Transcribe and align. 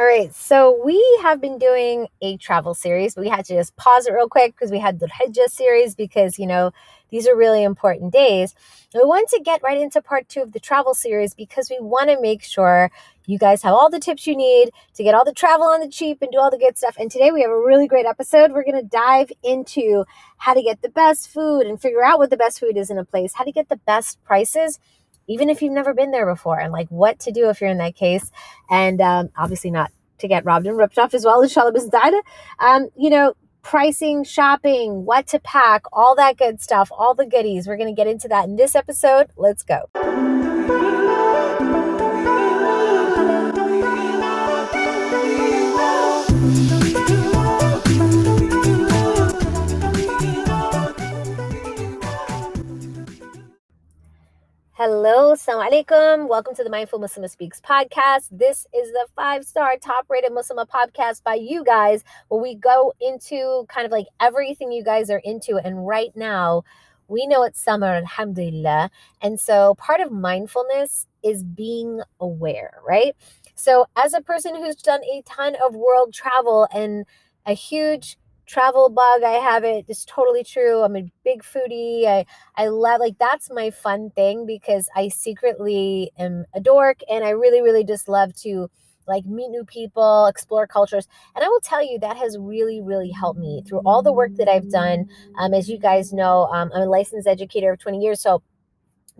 All 0.00 0.06
right, 0.06 0.34
so 0.34 0.80
we 0.82 0.98
have 1.20 1.42
been 1.42 1.58
doing 1.58 2.08
a 2.22 2.38
travel 2.38 2.72
series. 2.72 3.16
We 3.16 3.28
had 3.28 3.44
to 3.44 3.54
just 3.54 3.76
pause 3.76 4.06
it 4.06 4.14
real 4.14 4.30
quick 4.30 4.54
because 4.54 4.70
we 4.70 4.78
had 4.78 4.98
the 4.98 5.08
Hijjah 5.08 5.50
series 5.50 5.94
because, 5.94 6.38
you 6.38 6.46
know, 6.46 6.72
these 7.10 7.28
are 7.28 7.36
really 7.36 7.62
important 7.62 8.10
days. 8.10 8.54
we 8.94 9.04
want 9.04 9.28
to 9.28 9.40
get 9.44 9.62
right 9.62 9.78
into 9.78 10.00
part 10.00 10.26
two 10.26 10.40
of 10.40 10.52
the 10.52 10.58
travel 10.58 10.94
series 10.94 11.34
because 11.34 11.68
we 11.68 11.76
want 11.80 12.08
to 12.08 12.18
make 12.18 12.42
sure 12.42 12.90
you 13.26 13.36
guys 13.36 13.62
have 13.62 13.74
all 13.74 13.90
the 13.90 14.00
tips 14.00 14.26
you 14.26 14.34
need 14.34 14.70
to 14.94 15.04
get 15.04 15.14
all 15.14 15.22
the 15.22 15.34
travel 15.34 15.66
on 15.66 15.80
the 15.80 15.88
cheap 15.88 16.22
and 16.22 16.32
do 16.32 16.38
all 16.38 16.50
the 16.50 16.56
good 16.56 16.78
stuff. 16.78 16.96
And 16.98 17.10
today 17.10 17.30
we 17.30 17.42
have 17.42 17.50
a 17.50 17.60
really 17.60 17.86
great 17.86 18.06
episode. 18.06 18.52
We're 18.52 18.64
going 18.64 18.82
to 18.82 18.88
dive 18.88 19.30
into 19.42 20.06
how 20.38 20.54
to 20.54 20.62
get 20.62 20.80
the 20.80 20.88
best 20.88 21.28
food 21.28 21.66
and 21.66 21.78
figure 21.78 22.02
out 22.02 22.16
what 22.16 22.30
the 22.30 22.38
best 22.38 22.58
food 22.58 22.78
is 22.78 22.88
in 22.88 22.96
a 22.96 23.04
place, 23.04 23.34
how 23.34 23.44
to 23.44 23.52
get 23.52 23.68
the 23.68 23.76
best 23.76 24.24
prices 24.24 24.78
even 25.28 25.48
if 25.48 25.62
you've 25.62 25.72
never 25.72 25.94
been 25.94 26.10
there 26.10 26.26
before, 26.26 26.58
and 26.58 26.72
like 26.72 26.88
what 26.88 27.18
to 27.20 27.32
do 27.32 27.48
if 27.48 27.60
you're 27.60 27.70
in 27.70 27.78
that 27.78 27.96
case. 27.96 28.30
And 28.68 29.00
um, 29.00 29.30
obviously, 29.36 29.70
not 29.70 29.90
to 30.18 30.28
get 30.28 30.44
robbed 30.44 30.66
and 30.66 30.76
ripped 30.76 30.98
off 30.98 31.14
as 31.14 31.24
well 31.24 31.42
as 31.42 31.52
Shalom 31.52 31.74
Um, 32.58 32.88
you 32.96 33.10
know, 33.10 33.34
pricing, 33.62 34.24
shopping, 34.24 35.04
what 35.04 35.26
to 35.28 35.38
pack, 35.40 35.82
all 35.92 36.14
that 36.16 36.36
good 36.36 36.60
stuff, 36.60 36.90
all 36.92 37.14
the 37.14 37.26
goodies. 37.26 37.66
We're 37.66 37.76
going 37.76 37.94
to 37.94 37.98
get 37.98 38.06
into 38.06 38.28
that 38.28 38.46
in 38.46 38.56
this 38.56 38.74
episode. 38.74 39.28
Let's 39.36 39.62
go. 39.62 40.29
Hello, 54.82 55.34
assalamu 55.34 55.68
alaikum. 55.68 56.26
Welcome 56.26 56.54
to 56.54 56.64
the 56.64 56.70
Mindful 56.70 57.00
Muslim 57.00 57.28
Speaks 57.28 57.60
podcast. 57.60 58.28
This 58.30 58.66
is 58.74 58.90
the 58.92 59.06
five 59.14 59.44
star 59.44 59.76
top 59.76 60.06
rated 60.08 60.32
Muslim 60.32 60.66
podcast 60.66 61.22
by 61.22 61.34
you 61.34 61.62
guys, 61.62 62.02
where 62.28 62.40
we 62.40 62.54
go 62.54 62.94
into 62.98 63.66
kind 63.68 63.84
of 63.84 63.92
like 63.92 64.06
everything 64.20 64.72
you 64.72 64.82
guys 64.82 65.10
are 65.10 65.20
into. 65.22 65.58
And 65.62 65.86
right 65.86 66.16
now, 66.16 66.62
we 67.08 67.26
know 67.26 67.42
it's 67.42 67.62
summer, 67.62 67.88
alhamdulillah. 67.88 68.90
And 69.20 69.38
so 69.38 69.74
part 69.74 70.00
of 70.00 70.10
mindfulness 70.10 71.06
is 71.22 71.44
being 71.44 72.00
aware, 72.18 72.80
right? 72.82 73.14
So, 73.56 73.84
as 73.96 74.14
a 74.14 74.22
person 74.22 74.56
who's 74.56 74.76
done 74.76 75.04
a 75.04 75.20
ton 75.26 75.56
of 75.62 75.74
world 75.76 76.14
travel 76.14 76.66
and 76.72 77.04
a 77.44 77.52
huge 77.52 78.16
travel 78.50 78.88
bug 78.88 79.22
i 79.22 79.38
have 79.50 79.62
it 79.62 79.84
it's 79.86 80.04
totally 80.04 80.42
true 80.42 80.82
i'm 80.82 80.96
a 80.96 81.04
big 81.24 81.40
foodie 81.44 82.04
i 82.04 82.26
i 82.56 82.66
love 82.66 82.98
like 82.98 83.16
that's 83.16 83.48
my 83.48 83.70
fun 83.70 84.10
thing 84.16 84.44
because 84.44 84.88
i 84.96 85.06
secretly 85.06 86.10
am 86.18 86.44
a 86.52 86.60
dork 86.60 86.98
and 87.08 87.24
i 87.24 87.30
really 87.30 87.62
really 87.62 87.84
just 87.84 88.08
love 88.08 88.34
to 88.34 88.68
like 89.06 89.24
meet 89.24 89.50
new 89.50 89.64
people 89.64 90.26
explore 90.26 90.66
cultures 90.66 91.06
and 91.36 91.44
i 91.44 91.48
will 91.48 91.60
tell 91.60 91.80
you 91.80 91.96
that 92.00 92.16
has 92.16 92.36
really 92.40 92.80
really 92.80 93.10
helped 93.12 93.38
me 93.38 93.62
through 93.68 93.80
all 93.86 94.02
the 94.02 94.12
work 94.12 94.34
that 94.34 94.48
i've 94.48 94.68
done 94.68 95.06
um, 95.38 95.54
as 95.54 95.68
you 95.68 95.78
guys 95.78 96.12
know 96.12 96.46
um, 96.46 96.72
i'm 96.74 96.82
a 96.82 96.86
licensed 96.86 97.28
educator 97.28 97.70
of 97.70 97.78
20 97.78 98.00
years 98.00 98.20
so 98.20 98.42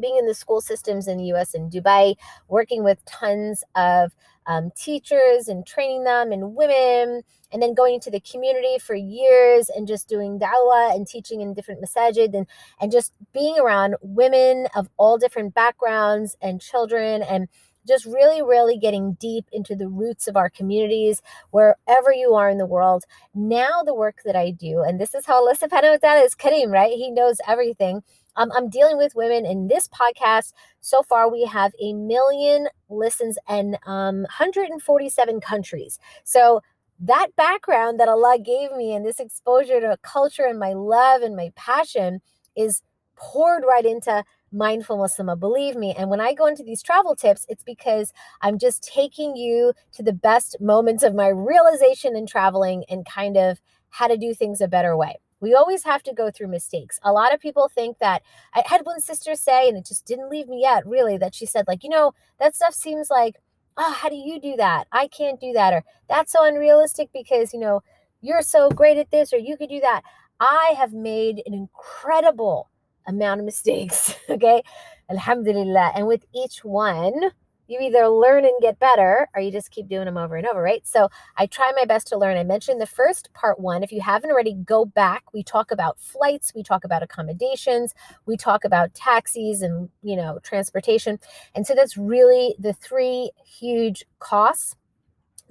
being 0.00 0.16
in 0.16 0.26
the 0.26 0.34
school 0.34 0.60
systems 0.60 1.06
in 1.06 1.18
the 1.18 1.24
US 1.32 1.54
and 1.54 1.70
Dubai, 1.70 2.14
working 2.48 2.82
with 2.82 3.04
tons 3.04 3.62
of 3.76 4.12
um, 4.46 4.70
teachers 4.76 5.48
and 5.48 5.66
training 5.66 6.04
them 6.04 6.32
and 6.32 6.54
women, 6.54 7.22
and 7.52 7.62
then 7.62 7.74
going 7.74 7.94
into 7.94 8.10
the 8.10 8.20
community 8.20 8.78
for 8.78 8.94
years 8.94 9.68
and 9.68 9.86
just 9.86 10.08
doing 10.08 10.38
dawah 10.38 10.94
and 10.94 11.06
teaching 11.06 11.40
in 11.40 11.54
different 11.54 11.82
masajid 11.82 12.34
and, 12.34 12.46
and 12.80 12.92
just 12.92 13.12
being 13.32 13.58
around 13.58 13.96
women 14.02 14.66
of 14.74 14.88
all 14.96 15.18
different 15.18 15.54
backgrounds 15.54 16.36
and 16.40 16.60
children 16.60 17.22
and 17.22 17.48
just 17.88 18.04
really, 18.04 18.42
really 18.42 18.76
getting 18.76 19.14
deep 19.14 19.46
into 19.52 19.74
the 19.74 19.88
roots 19.88 20.28
of 20.28 20.36
our 20.36 20.50
communities, 20.50 21.22
wherever 21.50 22.12
you 22.12 22.34
are 22.34 22.50
in 22.50 22.58
the 22.58 22.66
world. 22.66 23.04
Now, 23.34 23.82
the 23.84 23.94
work 23.94 24.18
that 24.24 24.36
I 24.36 24.50
do, 24.50 24.82
and 24.82 25.00
this 25.00 25.14
is 25.14 25.26
how 25.26 25.36
Allah 25.36 25.54
subhanahu 25.56 26.24
is 26.24 26.34
Kareem, 26.34 26.70
right? 26.70 26.92
He 26.92 27.10
knows 27.10 27.38
everything. 27.48 28.02
Um, 28.36 28.50
I'm 28.54 28.68
dealing 28.68 28.96
with 28.96 29.14
women 29.14 29.44
in 29.44 29.68
this 29.68 29.88
podcast. 29.88 30.52
So 30.80 31.02
far, 31.02 31.30
we 31.30 31.44
have 31.44 31.72
a 31.80 31.92
million 31.92 32.68
listens 32.88 33.38
and 33.48 33.78
um, 33.86 34.22
147 34.22 35.40
countries. 35.40 35.98
So 36.24 36.60
that 37.00 37.28
background 37.36 37.98
that 37.98 38.08
Allah 38.08 38.38
gave 38.38 38.72
me 38.72 38.94
and 38.94 39.04
this 39.04 39.20
exposure 39.20 39.80
to 39.80 39.96
culture 40.02 40.44
and 40.44 40.58
my 40.58 40.74
love 40.74 41.22
and 41.22 41.34
my 41.34 41.50
passion 41.56 42.20
is 42.56 42.82
poured 43.16 43.64
right 43.66 43.84
into 43.84 44.24
mindful 44.52 44.98
Muslimah. 44.98 45.38
Believe 45.38 45.76
me. 45.76 45.94
And 45.96 46.10
when 46.10 46.20
I 46.20 46.34
go 46.34 46.46
into 46.46 46.62
these 46.62 46.82
travel 46.82 47.14
tips, 47.14 47.46
it's 47.48 47.62
because 47.62 48.12
I'm 48.42 48.58
just 48.58 48.82
taking 48.82 49.36
you 49.36 49.72
to 49.92 50.02
the 50.02 50.12
best 50.12 50.56
moments 50.60 51.02
of 51.02 51.14
my 51.14 51.28
realization 51.28 52.16
in 52.16 52.26
traveling 52.26 52.84
and 52.88 53.06
kind 53.06 53.36
of 53.36 53.60
how 53.90 54.06
to 54.08 54.16
do 54.16 54.34
things 54.34 54.60
a 54.60 54.68
better 54.68 54.96
way. 54.96 55.20
We 55.40 55.54
always 55.54 55.84
have 55.84 56.02
to 56.04 56.14
go 56.14 56.30
through 56.30 56.48
mistakes. 56.48 56.98
A 57.02 57.12
lot 57.12 57.32
of 57.34 57.40
people 57.40 57.68
think 57.68 57.98
that 57.98 58.22
I 58.54 58.62
had 58.66 58.82
one 58.84 59.00
sister 59.00 59.34
say, 59.34 59.68
and 59.68 59.76
it 59.78 59.86
just 59.86 60.04
didn't 60.06 60.30
leave 60.30 60.48
me 60.48 60.60
yet, 60.62 60.86
really, 60.86 61.16
that 61.18 61.34
she 61.34 61.46
said, 61.46 61.64
like, 61.66 61.82
you 61.82 61.90
know, 61.90 62.12
that 62.38 62.54
stuff 62.54 62.74
seems 62.74 63.10
like, 63.10 63.36
oh, 63.76 63.92
how 63.92 64.08
do 64.08 64.16
you 64.16 64.40
do 64.40 64.56
that? 64.56 64.86
I 64.92 65.08
can't 65.08 65.40
do 65.40 65.52
that. 65.54 65.72
Or 65.72 65.82
that's 66.08 66.32
so 66.32 66.44
unrealistic 66.44 67.08
because, 67.12 67.54
you 67.54 67.60
know, 67.60 67.82
you're 68.20 68.42
so 68.42 68.68
great 68.70 68.98
at 68.98 69.10
this 69.10 69.32
or 69.32 69.38
you 69.38 69.56
could 69.56 69.70
do 69.70 69.80
that. 69.80 70.02
I 70.40 70.74
have 70.76 70.92
made 70.92 71.42
an 71.46 71.54
incredible 71.54 72.68
amount 73.06 73.40
of 73.40 73.46
mistakes. 73.46 74.14
Okay. 74.30 74.62
Alhamdulillah. 75.10 75.92
And 75.96 76.06
with 76.06 76.24
each 76.32 76.64
one, 76.64 77.32
you 77.70 77.80
either 77.80 78.08
learn 78.08 78.44
and 78.44 78.60
get 78.60 78.78
better 78.78 79.28
or 79.34 79.40
you 79.40 79.52
just 79.52 79.70
keep 79.70 79.88
doing 79.88 80.06
them 80.06 80.16
over 80.16 80.36
and 80.36 80.46
over, 80.46 80.60
right? 80.60 80.86
So 80.86 81.08
I 81.36 81.46
try 81.46 81.72
my 81.76 81.84
best 81.84 82.08
to 82.08 82.18
learn. 82.18 82.36
I 82.36 82.42
mentioned 82.42 82.80
the 82.80 82.86
first 82.86 83.32
part 83.32 83.60
one. 83.60 83.82
If 83.82 83.92
you 83.92 84.00
haven't 84.00 84.30
already, 84.30 84.54
go 84.54 84.84
back. 84.84 85.22
We 85.32 85.44
talk 85.44 85.70
about 85.70 86.00
flights, 86.00 86.52
we 86.54 86.64
talk 86.64 86.84
about 86.84 87.02
accommodations, 87.02 87.94
we 88.26 88.36
talk 88.36 88.64
about 88.64 88.92
taxis 88.94 89.62
and, 89.62 89.88
you 90.02 90.16
know, 90.16 90.40
transportation. 90.42 91.18
And 91.54 91.66
so 91.66 91.74
that's 91.74 91.96
really 91.96 92.56
the 92.58 92.72
three 92.72 93.30
huge 93.46 94.04
costs 94.18 94.74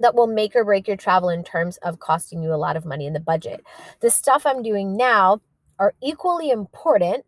that 0.00 0.14
will 0.14 0.26
make 0.26 0.54
or 0.54 0.64
break 0.64 0.88
your 0.88 0.96
travel 0.96 1.28
in 1.28 1.44
terms 1.44 1.78
of 1.78 2.00
costing 2.00 2.42
you 2.42 2.52
a 2.52 2.56
lot 2.56 2.76
of 2.76 2.84
money 2.84 3.06
in 3.06 3.12
the 3.12 3.20
budget. 3.20 3.64
The 4.00 4.10
stuff 4.10 4.44
I'm 4.44 4.62
doing 4.62 4.96
now 4.96 5.40
are 5.78 5.94
equally 6.02 6.50
important 6.50 7.24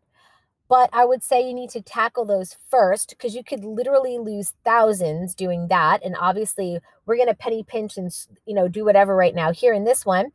but 0.72 0.88
I 0.94 1.04
would 1.04 1.22
say 1.22 1.46
you 1.46 1.52
need 1.52 1.68
to 1.72 1.82
tackle 1.82 2.24
those 2.24 2.56
first 2.70 3.10
because 3.10 3.34
you 3.34 3.44
could 3.44 3.62
literally 3.62 4.16
lose 4.16 4.54
thousands 4.64 5.34
doing 5.34 5.68
that. 5.68 6.02
And 6.02 6.16
obviously, 6.18 6.78
we're 7.04 7.16
going 7.16 7.28
to 7.28 7.34
penny 7.34 7.62
pinch 7.62 7.98
and, 7.98 8.10
you 8.46 8.54
know, 8.54 8.68
do 8.68 8.82
whatever 8.82 9.14
right 9.14 9.34
now 9.34 9.52
here 9.52 9.74
in 9.74 9.84
this 9.84 10.06
one 10.06 10.32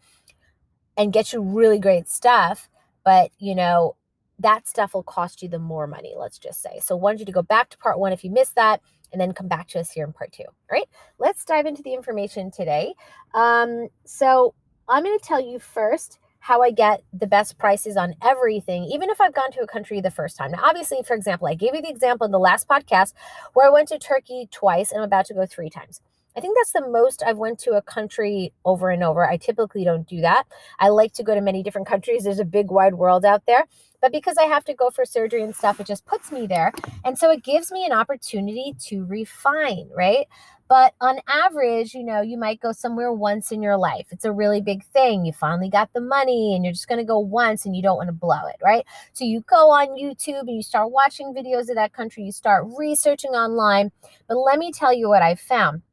and 0.96 1.12
get 1.12 1.34
you 1.34 1.42
really 1.42 1.80
great 1.80 2.08
stuff. 2.08 2.70
But, 3.04 3.32
you 3.40 3.56
know, 3.56 3.96
that 4.38 4.68
stuff 4.68 4.94
will 4.94 5.02
cost 5.02 5.42
you 5.42 5.50
the 5.50 5.58
more 5.58 5.88
money, 5.88 6.14
let's 6.16 6.38
just 6.38 6.62
say. 6.62 6.82
So, 6.84 6.96
I 6.96 7.02
wanted 7.02 7.22
you 7.22 7.26
to 7.26 7.32
go 7.32 7.42
back 7.42 7.72
to 7.72 7.78
part 7.80 7.98
one 7.98 8.14
if 8.14 8.24
you 8.24 8.30
missed 8.30 8.54
that 8.58 8.80
and 9.12 9.20
then 9.20 9.32
come 9.32 9.48
back 9.48 9.68
to 9.70 9.80
us 9.80 9.90
here 9.90 10.06
in 10.06 10.14
part 10.14 10.34
two. 10.34 10.44
All 10.44 10.54
right, 10.72 10.88
let's 11.18 11.46
dive 11.46 11.66
into 11.66 11.82
the 11.82 11.96
information 11.96 12.52
today. 12.52 12.94
Um, 13.34 13.88
so, 14.06 14.54
I'm 14.88 15.04
going 15.04 15.18
to 15.18 15.26
tell 15.26 15.42
you 15.42 15.58
first 15.58 16.20
how 16.48 16.62
I 16.62 16.72
get 16.72 17.04
the 17.12 17.28
best 17.28 17.58
prices 17.58 17.98
on 17.98 18.16
everything, 18.24 18.86
even 18.86 19.10
if 19.10 19.20
I've 19.20 19.34
gone 19.34 19.52
to 19.52 19.60
a 19.60 19.68
country 19.68 20.00
the 20.00 20.10
first 20.10 20.38
time. 20.38 20.52
Now, 20.52 20.64
obviously, 20.64 21.00
for 21.06 21.14
example, 21.14 21.46
I 21.46 21.56
gave 21.56 21.76
you 21.76 21.82
the 21.82 21.90
example 21.90 22.24
in 22.24 22.32
the 22.32 22.40
last 22.40 22.70
podcast 22.70 23.12
where 23.52 23.68
I 23.68 23.70
went 23.70 23.90
to 23.90 24.00
Turkey 24.00 24.48
twice 24.50 24.94
and 24.94 25.02
I'm 25.02 25.08
about 25.08 25.26
to 25.26 25.34
go 25.34 25.46
three 25.46 25.70
times. 25.70 26.00
I 26.38 26.40
think 26.40 26.56
that's 26.56 26.72
the 26.72 26.88
most 26.88 27.22
I've 27.26 27.38
went 27.38 27.60
to 27.60 27.72
a 27.72 27.82
country 27.82 28.54
over 28.64 28.90
and 28.92 29.04
over. 29.04 29.30
I 29.30 29.36
typically 29.36 29.84
don't 29.84 30.08
do 30.08 30.22
that. 30.22 30.46
I 30.80 30.88
like 30.88 31.12
to 31.16 31.24
go 31.24 31.36
to 31.36 31.42
many 31.42 31.64
different 31.64 31.88
countries. 31.88 32.24
There's 32.24 32.40
a 32.40 32.46
big 32.46 32.72
wide 32.72 32.94
world 32.94 33.26
out 33.26 33.46
there. 33.46 33.66
But 34.02 34.14
because 34.14 34.38
I 34.38 34.44
have 34.44 34.64
to 34.66 34.74
go 34.74 34.90
for 34.90 35.04
surgery 35.04 35.44
and 35.44 35.54
stuff, 35.54 35.82
it 35.82 35.88
just 35.88 36.06
puts 36.06 36.32
me 36.32 36.48
there. 36.48 36.72
And 37.04 37.18
so 37.18 37.30
it 37.30 37.44
gives 37.44 37.74
me 37.74 37.86
an 37.86 37.92
opportunity 37.92 38.74
to 38.86 39.04
refine, 39.06 39.90
right? 39.94 40.28
But 40.68 40.94
on 41.00 41.20
average, 41.28 41.94
you 41.94 42.04
know, 42.04 42.22
you 42.22 42.38
might 42.38 42.60
go 42.60 42.72
somewhere 42.74 43.12
once 43.14 43.52
in 43.52 43.62
your 43.62 43.78
life. 43.78 44.08
It's 44.12 44.26
a 44.26 44.32
really 44.32 44.62
big 44.62 44.84
thing. 44.86 45.26
You 45.26 45.32
finally 45.32 45.70
got 45.70 45.94
the 45.94 46.02
money 46.02 46.56
and 46.56 46.66
you're 46.66 46.74
just 46.74 46.90
going 46.90 47.00
to 47.00 47.06
go 47.06 47.20
once 47.20 47.66
and 47.66 47.76
you 47.76 47.82
don't 47.82 47.96
want 47.96 48.10
to 48.10 48.14
blow 48.14 48.46
it, 48.48 48.58
right? 48.62 48.86
So 49.14 49.24
you 49.24 49.42
go 49.42 49.70
on 49.72 49.98
YouTube 49.98 50.42
and 50.42 50.56
you 50.56 50.64
start 50.64 50.92
watching 50.92 51.34
videos 51.34 51.70
of 51.70 51.76
that 51.76 51.94
country, 51.94 52.24
you 52.24 52.32
start 52.32 52.66
researching 52.78 53.32
online. 53.32 53.92
But 54.28 54.38
let 54.38 54.60
me 54.60 54.72
tell 54.72 54.94
you 54.94 55.08
what 55.08 55.22
I 55.22 55.36
found. 55.36 55.84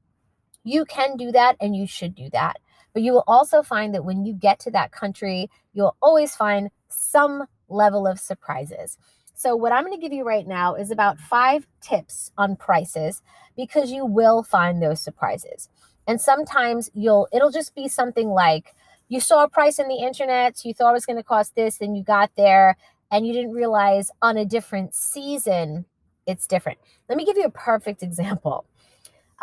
You 0.65 0.85
can 0.87 1.17
do 1.17 1.31
that 1.33 1.57
and 1.61 1.77
you 1.77 1.87
should 1.87 2.15
do 2.15 2.29
that. 2.33 2.57
But 2.95 3.03
you 3.03 3.13
will 3.13 3.25
also 3.27 3.63
find 3.63 3.95
that 3.95 4.05
when 4.05 4.25
you 4.25 4.33
get 4.33 4.59
to 4.61 4.71
that 4.73 4.93
country, 4.93 5.51
you'll 5.73 5.97
always 6.01 6.35
find 6.35 6.71
some 6.89 7.45
level 7.69 8.07
of 8.07 8.19
surprises. 8.19 8.99
So, 9.35 9.57
what 9.57 9.73
I'm 9.73 9.85
going 9.85 9.99
to 9.99 10.01
give 10.01 10.13
you 10.13 10.25
right 10.25 10.47
now 10.47 10.75
is 10.75 10.91
about 10.91 11.19
five 11.19 11.67
tips 11.81 12.31
on 12.39 12.57
prices 12.57 13.23
because 13.57 13.91
you 13.91 14.07
will 14.07 14.43
find 14.43 14.83
those 14.83 15.01
surprises. 15.01 15.69
And 16.07 16.21
sometimes 16.21 16.91
you'll, 16.95 17.29
it'll 17.33 17.51
just 17.51 17.75
be 17.75 17.89
something 17.89 18.29
like 18.29 18.75
you 19.09 19.21
saw 19.21 19.45
a 19.45 19.49
price 19.49 19.79
in 19.79 19.89
the 19.89 19.97
internet, 19.97 20.59
so 20.59 20.69
you 20.69 20.75
thought 20.75 20.91
it 20.91 20.95
was 20.95 21.07
going 21.07 21.19
to 21.19 21.23
cost 21.23 21.55
this, 21.55 21.81
and 21.81 21.97
you 21.97 22.03
got 22.03 22.31
there 22.37 22.77
and 23.11 23.27
you 23.27 23.33
didn't 23.33 23.53
realize 23.53 24.11
on 24.23 24.37
a 24.37 24.45
different 24.45 24.95
season 24.95 25.85
it's 26.27 26.47
different. 26.47 26.79
Let 27.09 27.19
me 27.19 27.25
give 27.25 27.37
you 27.37 27.45
a 27.45 27.51
perfect 27.51 28.03
example. 28.03 28.65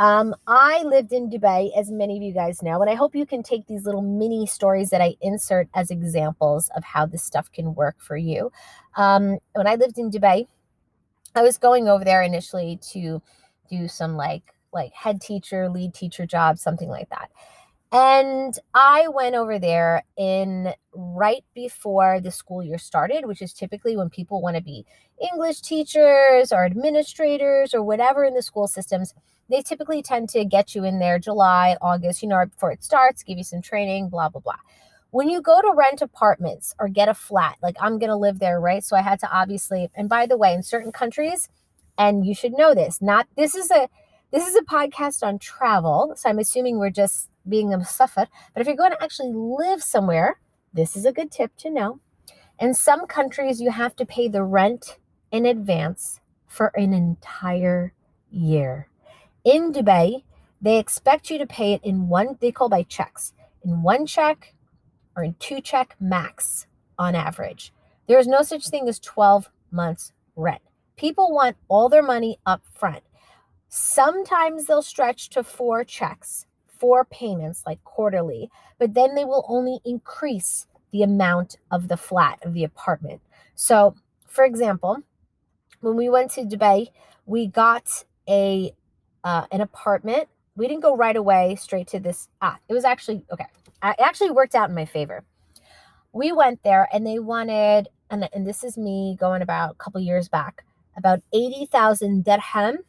Um, 0.02 0.34
I 0.48 0.82
lived 0.82 1.14
in 1.14 1.30
Dubai, 1.30 1.70
as 1.78 1.92
many 1.92 2.18
of 2.18 2.24
you 2.24 2.34
guys 2.34 2.64
know, 2.64 2.82
and 2.82 2.90
I 2.90 2.96
hope 2.96 3.16
you 3.16 3.28
can 3.28 3.44
take 3.44 3.68
these 3.68 3.86
little 3.86 4.02
mini 4.02 4.48
stories 4.48 4.90
that 4.90 5.00
I 5.00 5.14
insert 5.22 5.70
as 5.76 5.92
examples 5.92 6.72
of 6.76 6.84
how 6.84 7.06
this 7.06 7.24
stuff 7.24 7.52
can 7.52 7.76
work 7.76 7.98
for 8.00 8.18
you. 8.18 8.52
Um, 8.96 9.38
when 9.54 9.68
I 9.68 9.76
lived 9.76 10.00
in 10.00 10.10
Dubai, 10.10 10.48
I 11.36 11.44
was 11.44 11.60
going 11.60 11.88
over 11.88 12.04
there 12.04 12.24
initially 12.24 12.80
to 12.94 13.22
do 13.70 13.88
some 13.88 14.18
like 14.18 14.56
like 14.74 14.92
head 14.94 15.22
teacher, 15.22 15.70
lead 15.70 15.94
teacher 15.94 16.26
job, 16.26 16.58
something 16.58 16.90
like 16.90 17.10
that. 17.12 17.30
And 17.92 18.58
I 18.74 19.08
went 19.10 19.36
over 19.36 19.60
there 19.60 20.04
in 20.18 20.74
right 20.96 21.44
before 21.54 22.22
the 22.22 22.32
school 22.32 22.64
year 22.64 22.80
started, 22.80 23.28
which 23.28 23.42
is 23.42 23.54
typically 23.54 23.96
when 23.96 24.10
people 24.10 24.42
want 24.42 24.56
to 24.56 24.64
be 24.64 24.84
English 25.22 25.62
teachers 25.62 26.52
or 26.52 26.66
administrators 26.66 27.76
or 27.76 27.84
whatever 27.84 28.24
in 28.24 28.34
the 28.34 28.42
school 28.42 28.68
systems. 28.68 29.14
They 29.52 29.62
typically 29.62 30.02
tend 30.02 30.30
to 30.30 30.46
get 30.46 30.74
you 30.74 30.84
in 30.86 31.00
there 31.00 31.20
July, 31.20 31.78
August, 31.82 32.24
you 32.24 32.30
know, 32.30 32.46
before 32.46 32.72
it 32.72 32.84
starts, 32.84 33.24
give 33.24 33.38
you 33.38 33.44
some 33.44 33.62
training, 33.62 34.10
blah, 34.10 34.30
blah, 34.30 34.42
blah. 34.42 34.56
When 35.12 35.30
you 35.30 35.42
go 35.42 35.62
to 35.62 35.74
rent 35.76 36.02
apartments 36.02 36.74
or 36.80 36.88
get 36.88 37.10
a 37.10 37.14
flat, 37.14 37.58
like 37.62 37.76
I'm 37.82 38.00
going 38.00 38.10
to 38.10 38.16
live 38.16 38.40
there, 38.40 38.60
right? 38.60 38.84
So 38.84 38.96
I 38.96 39.02
had 39.02 39.20
to 39.20 39.30
obviously, 39.32 39.90
and 39.94 40.08
by 40.08 40.26
the 40.26 40.38
way, 40.38 40.54
in 40.54 40.64
certain 40.64 40.94
countries, 40.94 41.50
and 41.98 42.26
you 42.26 42.34
should 42.34 42.54
know 42.54 42.74
this, 42.74 43.02
not 43.02 43.28
this 43.36 43.54
is 43.54 43.70
a 43.72 43.90
this 44.32 44.48
is 44.48 44.56
a 44.56 44.62
podcast 44.62 45.22
on 45.24 45.38
travel. 45.38 46.14
So 46.16 46.30
I'm 46.30 46.40
assuming 46.40 46.80
we're 46.80 46.90
just 46.90 47.30
being 47.48 47.74
a 47.74 47.84
suffer. 47.84 48.28
But 48.54 48.62
if 48.62 48.68
you're 48.68 48.78
going 48.78 48.92
to 48.92 49.04
actually 49.04 49.34
live 49.34 49.84
somewhere, 49.84 50.40
this 50.74 50.96
is 50.96 51.06
a 51.06 51.12
good 51.12 51.32
tip 51.32 51.52
to 51.58 51.70
know. 51.70 52.00
In 52.58 52.74
some 52.74 53.08
countries, 53.08 53.60
you 53.60 53.72
have 53.72 53.96
to 53.98 54.06
pay 54.06 54.30
the 54.30 54.44
rent 54.44 54.98
in 55.32 55.46
advance 55.46 56.22
for 56.48 56.72
an 56.76 56.94
entire 56.94 57.94
year. 58.30 58.88
In 59.44 59.74
Dubai, 59.74 60.24
they 60.62 60.78
expect 60.78 61.30
you 61.30 61.38
to 61.40 61.48
pay 61.48 61.74
it 61.74 61.84
in 61.84 62.08
one, 62.08 62.38
they 62.40 62.52
call 62.52 62.70
by 62.70 62.84
checks, 62.84 63.34
in 63.64 63.82
one 63.82 64.06
check 64.06 64.54
or 65.16 65.24
in 65.24 65.36
two 65.40 65.62
check 65.62 65.96
max 66.00 66.68
on 66.98 67.16
average. 67.16 67.74
There 68.08 68.20
is 68.20 68.28
no 68.28 68.44
such 68.44 68.68
thing 68.68 68.88
as 68.88 69.00
12 69.00 69.50
months 69.72 70.14
rent. 70.36 70.62
People 70.96 71.32
want 71.32 71.58
all 71.68 71.90
their 71.90 72.04
money 72.04 72.38
up 72.46 72.62
front. 72.72 73.04
Sometimes 73.68 74.66
they'll 74.66 74.82
stretch 74.82 75.30
to 75.30 75.44
four 75.44 75.84
checks, 75.84 76.46
four 76.68 77.06
payments, 77.06 77.64
like 77.66 77.84
quarterly, 77.84 78.52
but 78.78 78.94
then 78.94 79.16
they 79.16 79.26
will 79.26 79.46
only 79.48 79.80
increase 79.86 80.68
the 80.92 81.02
amount 81.04 81.58
of 81.72 81.88
the 81.88 81.98
flat, 81.98 82.40
of 82.44 82.54
the 82.54 82.64
apartment. 82.64 83.22
So, 83.56 83.96
for 84.28 84.44
example, 84.44 85.00
when 85.80 85.96
we 85.96 86.10
went 86.10 86.32
to 86.32 86.42
Dubai, 86.42 86.92
we 87.26 87.48
got 87.48 88.04
a 88.28 88.74
uh, 89.24 89.46
an 89.52 89.62
apartment. 89.62 90.28
We 90.56 90.68
didn't 90.68 90.82
go 90.84 90.96
right 90.96 91.16
away 91.16 91.56
straight 91.56 91.88
to 91.90 92.00
this. 92.00 92.28
Ah, 92.42 92.58
it 92.68 92.74
was 92.74 92.86
actually 92.86 93.24
okay. 93.32 93.46
It 93.84 93.96
actually 94.00 94.32
worked 94.32 94.56
out 94.56 94.70
in 94.70 94.76
my 94.76 94.86
favor. 94.86 95.24
We 96.14 96.32
went 96.32 96.64
there 96.64 96.88
and 96.94 97.06
they 97.08 97.20
wanted, 97.20 97.90
and, 98.10 98.30
and 98.34 98.46
this 98.46 98.64
is 98.64 98.78
me 98.78 99.18
going 99.20 99.42
about 99.42 99.72
a 99.72 99.76
couple 99.76 100.02
years 100.02 100.30
back, 100.30 100.66
about 100.98 101.22
80,000 101.34 102.26
dirham 102.26 102.80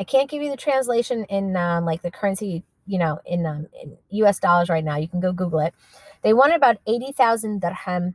I 0.00 0.04
can't 0.04 0.30
give 0.30 0.42
you 0.42 0.50
the 0.50 0.56
translation 0.56 1.24
in 1.24 1.56
um, 1.56 1.84
like 1.84 2.00
the 2.00 2.10
currency, 2.10 2.64
you 2.86 2.98
know, 2.98 3.20
in, 3.26 3.44
um, 3.44 3.66
in 3.82 3.98
US 4.24 4.38
dollars 4.38 4.70
right 4.70 4.82
now. 4.82 4.96
You 4.96 5.08
can 5.08 5.20
go 5.20 5.30
Google 5.30 5.60
it. 5.60 5.74
They 6.22 6.32
wanted 6.32 6.56
about 6.56 6.78
80,000 6.86 7.60
dirham 7.60 8.14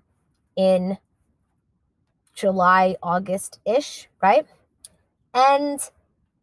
in 0.56 0.98
July, 2.34 2.96
August 3.04 3.60
ish, 3.66 4.10
right? 4.20 4.48
And 5.36 5.80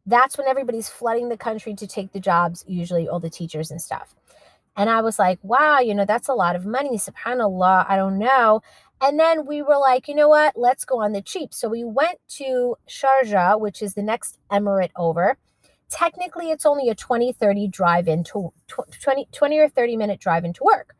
that's 0.06 0.36
when 0.36 0.46
everybody's 0.46 0.88
flooding 0.88 1.28
the 1.28 1.36
country 1.36 1.74
to 1.74 1.86
take 1.86 2.12
the 2.12 2.20
jobs, 2.20 2.64
usually 2.66 3.08
all 3.08 3.20
the 3.20 3.30
teachers 3.30 3.70
and 3.70 3.80
stuff. 3.80 4.14
And 4.76 4.88
I 4.88 5.02
was 5.02 5.18
like, 5.18 5.38
wow, 5.42 5.80
you 5.80 5.94
know, 5.94 6.04
that's 6.04 6.28
a 6.28 6.34
lot 6.34 6.56
of 6.56 6.64
money. 6.64 6.96
SubhanAllah, 6.96 7.86
I 7.88 7.96
don't 7.96 8.18
know. 8.18 8.62
And 9.00 9.18
then 9.18 9.46
we 9.46 9.62
were 9.62 9.78
like, 9.78 10.08
you 10.08 10.14
know 10.14 10.28
what? 10.28 10.54
Let's 10.56 10.84
go 10.84 11.02
on 11.02 11.12
the 11.12 11.22
cheap. 11.22 11.52
So 11.52 11.68
we 11.68 11.84
went 11.84 12.18
to 12.36 12.76
Sharjah, 12.88 13.60
which 13.60 13.82
is 13.82 13.94
the 13.94 14.02
next 14.02 14.38
emirate 14.50 14.92
over. 14.96 15.36
Technically, 15.90 16.50
it's 16.50 16.64
only 16.64 16.88
a 16.88 16.94
20, 16.94 17.32
30 17.32 17.68
drive 17.68 18.08
into 18.08 18.52
20, 18.68 19.28
20 19.30 19.58
or 19.58 19.68
30 19.68 19.96
minute 19.96 20.20
drive 20.20 20.44
into 20.44 20.64
work. 20.64 20.94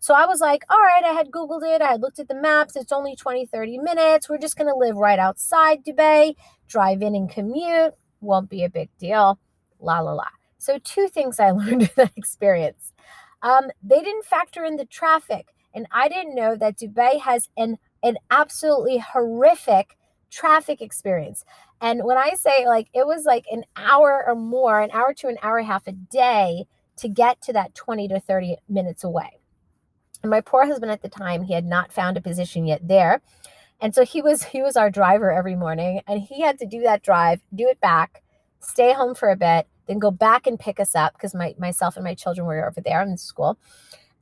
So 0.00 0.14
I 0.14 0.26
was 0.26 0.40
like, 0.40 0.62
all 0.70 0.78
right, 0.78 1.02
I 1.04 1.12
had 1.12 1.30
Googled 1.30 1.64
it. 1.64 1.82
I 1.82 1.90
had 1.90 2.00
looked 2.00 2.20
at 2.20 2.28
the 2.28 2.34
maps. 2.34 2.76
It's 2.76 2.92
only 2.92 3.16
20, 3.16 3.46
30 3.46 3.78
minutes. 3.78 4.28
We're 4.28 4.38
just 4.38 4.56
going 4.56 4.68
to 4.68 4.78
live 4.78 4.96
right 4.96 5.18
outside 5.18 5.84
Dubai, 5.84 6.36
drive 6.68 7.02
in 7.02 7.14
and 7.16 7.28
commute. 7.28 7.94
Won't 8.20 8.50
be 8.50 8.64
a 8.64 8.70
big 8.70 8.90
deal. 8.98 9.38
La, 9.80 10.00
la, 10.00 10.12
la. 10.12 10.26
So, 10.58 10.78
two 10.78 11.08
things 11.08 11.38
I 11.38 11.50
learned 11.52 11.82
in 11.82 11.90
that 11.96 12.12
experience. 12.16 12.92
Um, 13.42 13.70
they 13.82 14.00
didn't 14.00 14.24
factor 14.24 14.64
in 14.64 14.76
the 14.76 14.84
traffic. 14.84 15.54
And 15.74 15.86
I 15.92 16.08
didn't 16.08 16.34
know 16.34 16.56
that 16.56 16.78
Dubai 16.78 17.20
has 17.20 17.48
an 17.56 17.78
an 18.02 18.16
absolutely 18.30 18.98
horrific 18.98 19.96
traffic 20.30 20.80
experience. 20.80 21.44
And 21.80 22.04
when 22.04 22.16
I 22.16 22.34
say 22.34 22.66
like 22.66 22.88
it 22.94 23.06
was 23.06 23.24
like 23.24 23.44
an 23.50 23.64
hour 23.76 24.24
or 24.26 24.34
more, 24.34 24.80
an 24.80 24.90
hour 24.92 25.14
to 25.14 25.28
an 25.28 25.38
hour 25.42 25.58
and 25.58 25.68
a 25.68 25.70
half 25.70 25.86
a 25.86 25.92
day 25.92 26.66
to 26.96 27.08
get 27.08 27.40
to 27.42 27.52
that 27.52 27.74
20 27.74 28.08
to 28.08 28.20
30 28.20 28.56
minutes 28.68 29.04
away. 29.04 29.38
And 30.22 30.30
my 30.30 30.40
poor 30.40 30.66
husband 30.66 30.90
at 30.90 31.02
the 31.02 31.08
time, 31.08 31.44
he 31.44 31.54
had 31.54 31.64
not 31.64 31.92
found 31.92 32.16
a 32.16 32.20
position 32.20 32.66
yet 32.66 32.86
there. 32.88 33.20
And 33.80 33.94
so 33.94 34.04
he 34.04 34.22
was 34.22 34.42
he 34.42 34.62
was 34.62 34.76
our 34.76 34.90
driver 34.90 35.30
every 35.30 35.54
morning 35.54 36.00
and 36.06 36.20
he 36.20 36.42
had 36.42 36.58
to 36.58 36.66
do 36.66 36.80
that 36.82 37.02
drive, 37.02 37.40
do 37.54 37.68
it 37.68 37.80
back, 37.80 38.22
stay 38.60 38.92
home 38.92 39.14
for 39.14 39.30
a 39.30 39.36
bit, 39.36 39.66
then 39.86 39.98
go 39.98 40.10
back 40.10 40.46
and 40.46 40.58
pick 40.58 40.80
us 40.80 40.94
up 40.94 41.14
because 41.14 41.34
my 41.34 41.54
myself 41.58 41.96
and 41.96 42.04
my 42.04 42.14
children 42.14 42.46
were 42.46 42.66
over 42.66 42.80
there 42.80 43.02
in 43.02 43.16
school 43.16 43.58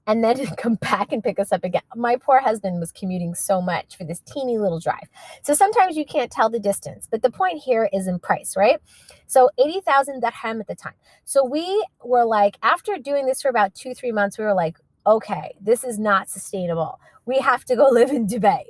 and 0.07 0.23
then 0.23 0.47
come 0.57 0.77
back 0.77 1.13
and 1.13 1.23
pick 1.23 1.39
us 1.39 1.53
up 1.53 1.65
again. 1.65 1.83
My 1.95 2.17
poor 2.17 2.41
husband 2.41 2.81
was 2.81 2.93
commuting 2.93 3.35
so 3.35 3.61
much 3.61 3.97
for 3.97 4.05
this 4.05 4.21
teeny 4.21 4.59
little 4.59 4.81
drive. 4.81 5.09
So 5.43 5.55
sometimes 5.55 5.97
you 5.97 6.05
can't 6.05 6.31
tell 6.31 6.49
the 6.49 6.61
distance, 6.61 7.09
but 7.11 7.23
the 7.23 7.31
point 7.31 7.63
here 7.63 7.89
is 7.93 8.07
in 8.07 8.19
price, 8.19 8.57
right? 8.57 8.79
So 9.27 9.51
80,000 9.59 10.21
dirham 10.21 10.61
at 10.61 10.69
the 10.69 10.75
time. 10.75 10.95
So 11.25 11.45
we 11.45 11.85
were 12.05 12.25
like, 12.25 12.57
after 12.63 12.97
doing 12.99 13.27
this 13.27 13.43
for 13.43 13.49
about 13.49 13.75
two, 13.75 13.95
three 13.95 14.13
months, 14.13 14.39
we 14.39 14.45
were 14.45 14.55
like, 14.55 14.77
okay, 15.07 15.55
this 15.61 15.85
is 15.85 15.99
not 15.99 16.29
sustainable. 16.29 16.99
We 17.27 17.39
have 17.39 17.65
to 17.67 17.77
go 17.77 17.89
live 17.91 18.11
in 18.11 18.27
Dubai. 18.27 18.65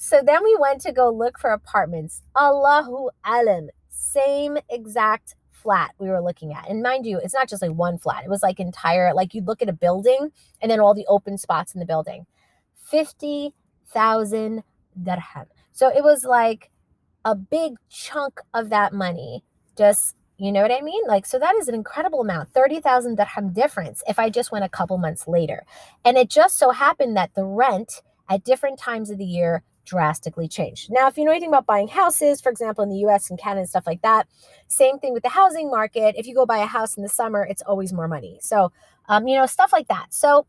So 0.00 0.22
then 0.24 0.44
we 0.44 0.56
went 0.60 0.80
to 0.82 0.92
go 0.92 1.10
look 1.10 1.40
for 1.40 1.50
apartments. 1.50 2.22
Allahu 2.36 3.10
alam, 3.24 3.68
same 3.88 4.56
exact 4.70 5.34
flat 5.50 5.90
we 5.98 6.08
were 6.08 6.22
looking 6.22 6.52
at. 6.52 6.70
And 6.70 6.84
mind 6.84 7.04
you, 7.04 7.18
it's 7.18 7.34
not 7.34 7.48
just 7.48 7.62
like 7.62 7.72
one 7.72 7.98
flat. 7.98 8.22
It 8.22 8.30
was 8.30 8.40
like 8.40 8.60
entire, 8.60 9.12
like 9.12 9.34
you'd 9.34 9.48
look 9.48 9.60
at 9.60 9.68
a 9.68 9.72
building 9.72 10.30
and 10.62 10.70
then 10.70 10.78
all 10.78 10.94
the 10.94 11.04
open 11.08 11.36
spots 11.36 11.74
in 11.74 11.80
the 11.80 11.84
building. 11.84 12.26
50,000 12.76 14.62
dirham. 15.02 15.46
So 15.72 15.88
it 15.88 16.04
was 16.04 16.22
like 16.22 16.70
a 17.24 17.34
big 17.34 17.72
chunk 17.90 18.40
of 18.54 18.70
that 18.70 18.92
money 18.92 19.42
just 19.76 20.14
you 20.40 20.52
know 20.52 20.62
what 20.62 20.70
I 20.70 20.82
mean? 20.82 21.02
Like, 21.08 21.26
so 21.26 21.36
that 21.40 21.56
is 21.56 21.66
an 21.66 21.74
incredible 21.74 22.20
amount 22.20 22.50
30,000 22.50 23.16
dirham 23.16 23.52
difference 23.52 24.04
if 24.06 24.20
I 24.20 24.30
just 24.30 24.52
went 24.52 24.64
a 24.64 24.68
couple 24.68 24.96
months 24.96 25.26
later. 25.26 25.64
And 26.04 26.16
it 26.16 26.30
just 26.30 26.56
so 26.56 26.70
happened 26.70 27.16
that 27.16 27.34
the 27.34 27.44
rent 27.44 28.02
at 28.30 28.44
different 28.44 28.78
times 28.78 29.10
of 29.10 29.18
the 29.18 29.24
year 29.24 29.64
drastically 29.88 30.46
changed. 30.48 30.90
Now, 30.90 31.08
if 31.08 31.16
you 31.16 31.24
know 31.24 31.30
anything 31.30 31.48
about 31.48 31.66
buying 31.66 31.88
houses, 31.88 32.40
for 32.40 32.50
example, 32.50 32.84
in 32.84 32.90
the 32.90 32.98
US 33.08 33.30
and 33.30 33.38
Canada 33.38 33.60
and 33.60 33.68
stuff 33.68 33.86
like 33.86 34.02
that, 34.02 34.28
same 34.68 34.98
thing 34.98 35.14
with 35.14 35.22
the 35.22 35.30
housing 35.30 35.70
market. 35.70 36.14
If 36.18 36.26
you 36.26 36.34
go 36.34 36.44
buy 36.44 36.58
a 36.58 36.66
house 36.66 36.96
in 36.96 37.02
the 37.02 37.08
summer, 37.08 37.42
it's 37.44 37.62
always 37.62 37.92
more 37.92 38.06
money. 38.06 38.38
So, 38.42 38.70
um, 39.08 39.26
you 39.26 39.36
know, 39.36 39.46
stuff 39.46 39.72
like 39.72 39.88
that. 39.88 40.12
So, 40.12 40.46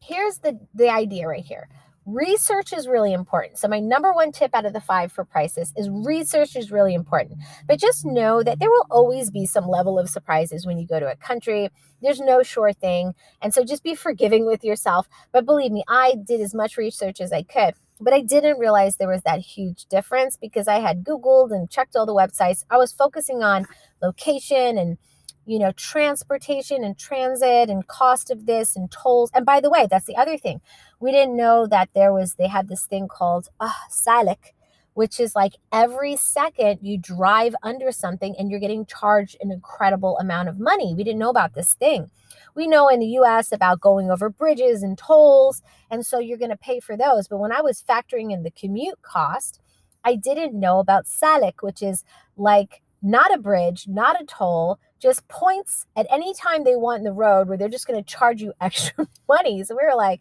here's 0.00 0.38
the 0.38 0.60
the 0.72 0.88
idea 0.88 1.26
right 1.26 1.44
here. 1.44 1.68
Research 2.06 2.74
is 2.74 2.86
really 2.86 3.14
important. 3.14 3.58
So, 3.58 3.66
my 3.66 3.80
number 3.80 4.12
one 4.12 4.30
tip 4.30 4.54
out 4.54 4.66
of 4.66 4.72
the 4.72 4.80
five 4.80 5.10
for 5.10 5.24
prices 5.24 5.72
is 5.76 5.88
research 5.90 6.54
is 6.54 6.70
really 6.70 6.94
important. 6.94 7.38
But 7.66 7.80
just 7.80 8.04
know 8.04 8.42
that 8.42 8.60
there 8.60 8.70
will 8.70 8.86
always 8.90 9.30
be 9.30 9.46
some 9.46 9.66
level 9.66 9.98
of 9.98 10.08
surprises 10.08 10.64
when 10.64 10.78
you 10.78 10.86
go 10.86 11.00
to 11.00 11.10
a 11.10 11.16
country. 11.16 11.70
There's 12.02 12.20
no 12.20 12.42
sure 12.42 12.72
thing. 12.72 13.14
And 13.42 13.52
so, 13.52 13.64
just 13.64 13.82
be 13.82 13.96
forgiving 13.96 14.46
with 14.46 14.62
yourself. 14.62 15.08
But 15.32 15.44
believe 15.44 15.72
me, 15.72 15.82
I 15.88 16.14
did 16.24 16.40
as 16.40 16.54
much 16.54 16.76
research 16.76 17.20
as 17.20 17.32
I 17.32 17.42
could. 17.42 17.74
But 18.00 18.12
I 18.12 18.20
didn't 18.20 18.58
realize 18.58 18.96
there 18.96 19.08
was 19.08 19.22
that 19.22 19.40
huge 19.40 19.86
difference 19.86 20.36
because 20.36 20.68
I 20.68 20.80
had 20.80 21.04
Googled 21.04 21.52
and 21.52 21.70
checked 21.70 21.96
all 21.96 22.06
the 22.06 22.14
websites. 22.14 22.64
I 22.70 22.76
was 22.76 22.92
focusing 22.92 23.42
on 23.42 23.66
location 24.02 24.76
and 24.78 24.98
you 25.46 25.58
know, 25.58 25.72
transportation 25.72 26.84
and 26.84 26.98
transit 26.98 27.68
and 27.68 27.86
cost 27.86 28.30
of 28.30 28.46
this 28.46 28.76
and 28.76 28.90
tolls. 28.90 29.30
And 29.34 29.44
by 29.44 29.60
the 29.60 29.70
way, 29.70 29.86
that's 29.90 30.06
the 30.06 30.16
other 30.16 30.38
thing. 30.38 30.60
We 31.00 31.12
didn't 31.12 31.36
know 31.36 31.66
that 31.66 31.90
there 31.94 32.12
was, 32.12 32.34
they 32.34 32.48
had 32.48 32.68
this 32.68 32.86
thing 32.86 33.08
called 33.08 33.48
uh, 33.60 33.70
Salik, 33.90 34.52
which 34.94 35.20
is 35.20 35.34
like 35.34 35.54
every 35.72 36.16
second 36.16 36.78
you 36.82 36.98
drive 36.98 37.54
under 37.62 37.92
something 37.92 38.34
and 38.38 38.50
you're 38.50 38.60
getting 38.60 38.86
charged 38.86 39.36
an 39.40 39.50
incredible 39.52 40.18
amount 40.18 40.48
of 40.48 40.58
money. 40.58 40.94
We 40.96 41.04
didn't 41.04 41.18
know 41.18 41.30
about 41.30 41.54
this 41.54 41.74
thing. 41.74 42.10
We 42.54 42.66
know 42.66 42.88
in 42.88 43.00
the 43.00 43.18
US 43.18 43.52
about 43.52 43.80
going 43.80 44.10
over 44.10 44.28
bridges 44.28 44.82
and 44.82 44.96
tolls, 44.96 45.62
and 45.90 46.06
so 46.06 46.18
you're 46.18 46.38
going 46.38 46.50
to 46.50 46.56
pay 46.56 46.80
for 46.80 46.96
those. 46.96 47.28
But 47.28 47.38
when 47.38 47.52
I 47.52 47.60
was 47.60 47.82
factoring 47.82 48.32
in 48.32 48.42
the 48.42 48.50
commute 48.50 49.02
cost, 49.02 49.60
I 50.04 50.16
didn't 50.16 50.58
know 50.58 50.78
about 50.78 51.06
Salik, 51.06 51.62
which 51.62 51.82
is 51.82 52.04
like 52.36 52.82
not 53.02 53.34
a 53.34 53.38
bridge, 53.38 53.86
not 53.88 54.20
a 54.20 54.24
toll, 54.24 54.78
just 54.98 55.28
points 55.28 55.86
at 55.96 56.06
any 56.10 56.32
time 56.34 56.64
they 56.64 56.76
want 56.76 56.98
in 56.98 57.04
the 57.04 57.12
road 57.12 57.48
where 57.48 57.58
they're 57.58 57.68
just 57.68 57.86
going 57.86 58.02
to 58.02 58.10
charge 58.10 58.40
you 58.40 58.52
extra 58.60 59.06
money. 59.28 59.62
So 59.64 59.76
we 59.76 59.86
were 59.86 59.96
like, 59.96 60.20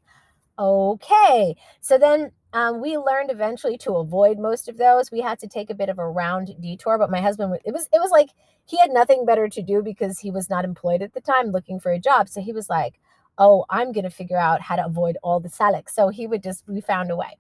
okay. 0.59 1.55
So 1.81 1.97
then 1.97 2.31
um, 2.53 2.81
we 2.81 2.98
learned 2.98 3.31
eventually 3.31 3.77
to 3.79 3.95
avoid 3.95 4.38
most 4.38 4.69
of 4.69 4.77
those. 4.77 5.12
We 5.12 5.22
had 5.22 5.39
to 5.39 5.48
take 5.48 5.72
a 5.72 5.75
bit 5.75 5.89
of 5.89 5.98
a 5.98 6.07
round 6.07 6.53
detour, 6.62 7.00
but 7.00 7.10
my 7.10 7.19
husband 7.19 7.57
it 7.65 7.74
was 7.74 7.89
it 7.91 8.00
was 8.00 8.12
like 8.12 8.29
he 8.65 8.77
had 8.77 8.91
nothing 8.91 9.25
better 9.25 9.48
to 9.50 9.62
do 9.62 9.81
because 9.81 10.19
he 10.19 10.29
was 10.31 10.50
not 10.50 10.63
employed 10.63 11.01
at 11.01 11.13
the 11.13 11.22
time 11.22 11.48
looking 11.48 11.79
for 11.79 11.91
a 11.91 12.00
job. 12.00 12.29
So 12.29 12.41
he 12.41 12.53
was 12.53 12.69
like, 12.69 13.00
"Oh, 13.39 13.65
I'm 13.72 13.91
going 13.91 14.03
to 14.03 14.12
figure 14.12 14.38
out 14.38 14.62
how 14.62 14.75
to 14.75 14.86
avoid 14.86 15.17
all 15.24 15.39
the 15.39 15.50
salik." 15.50 15.89
So 15.89 16.10
he 16.10 16.27
would 16.27 16.43
just 16.43 16.63
we 16.67 16.79
found 16.79 17.10
a 17.12 17.15
way. 17.15 17.38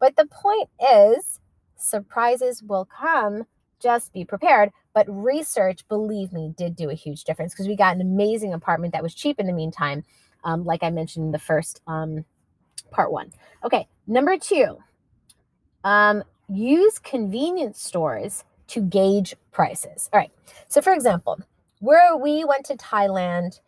But 0.00 0.16
the 0.16 0.26
point 0.26 0.70
is, 0.80 1.40
surprises 1.76 2.62
will 2.62 2.86
come. 2.86 3.44
Just 3.80 4.14
be 4.14 4.24
prepared. 4.24 4.70
But 4.94 5.06
research, 5.10 5.86
believe 5.88 6.32
me, 6.32 6.54
did 6.56 6.74
do 6.74 6.88
a 6.88 6.94
huge 6.94 7.24
difference 7.24 7.52
because 7.52 7.68
we 7.68 7.76
got 7.76 7.94
an 7.96 8.00
amazing 8.00 8.54
apartment 8.54 8.94
that 8.94 9.02
was 9.02 9.14
cheap 9.14 9.38
in 9.38 9.46
the 9.46 9.52
meantime. 9.52 10.04
Um, 10.44 10.64
like 10.64 10.82
I 10.82 10.90
mentioned 10.90 11.26
in 11.26 11.32
the 11.32 11.38
first 11.38 11.82
um, 11.86 12.24
part 12.94 13.12
one. 13.12 13.30
Okay, 13.64 13.86
number 14.06 14.38
two, 14.38 14.78
um, 15.82 16.22
use 16.48 16.98
convenience 16.98 17.80
stores 17.82 18.44
to 18.68 18.80
gauge 18.80 19.34
prices. 19.52 20.08
All 20.12 20.18
right, 20.18 20.30
so 20.68 20.80
for 20.80 20.92
example, 20.92 21.38
where 21.80 22.16
we 22.16 22.44
went 22.44 22.64
to 22.66 22.76
Thailand, 22.76 23.60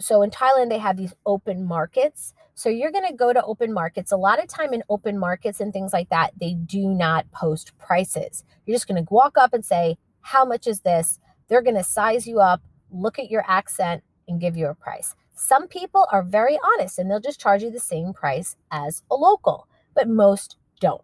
so 0.00 0.22
in 0.22 0.30
Thailand 0.30 0.70
they 0.70 0.78
have 0.78 0.96
these 0.96 1.14
open 1.24 1.64
markets. 1.64 2.34
So 2.54 2.70
you're 2.70 2.90
going 2.90 3.06
to 3.06 3.14
go 3.14 3.34
to 3.34 3.44
open 3.44 3.70
markets. 3.72 4.12
A 4.12 4.16
lot 4.16 4.42
of 4.42 4.48
time 4.48 4.72
in 4.72 4.82
open 4.88 5.18
markets 5.18 5.60
and 5.60 5.74
things 5.74 5.92
like 5.92 6.08
that, 6.08 6.32
they 6.40 6.54
do 6.54 6.88
not 6.88 7.30
post 7.30 7.76
prices. 7.78 8.44
You're 8.64 8.74
just 8.74 8.88
going 8.88 9.04
to 9.04 9.12
walk 9.12 9.36
up 9.36 9.52
and 9.52 9.64
say, 9.64 9.98
"How 10.22 10.44
much 10.44 10.66
is 10.66 10.80
this?" 10.80 11.20
They're 11.48 11.62
going 11.62 11.76
to 11.76 11.84
size 11.84 12.26
you 12.26 12.40
up, 12.40 12.62
look 12.90 13.18
at 13.18 13.30
your 13.30 13.44
accent, 13.46 14.02
and 14.26 14.40
give 14.40 14.56
you 14.56 14.66
a 14.68 14.74
price. 14.74 15.14
Some 15.36 15.68
people 15.68 16.06
are 16.10 16.22
very 16.22 16.58
honest 16.64 16.98
and 16.98 17.10
they'll 17.10 17.20
just 17.20 17.38
charge 17.40 17.62
you 17.62 17.70
the 17.70 17.78
same 17.78 18.14
price 18.14 18.56
as 18.70 19.02
a 19.10 19.14
local, 19.14 19.68
but 19.94 20.08
most 20.08 20.56
don't. 20.80 21.02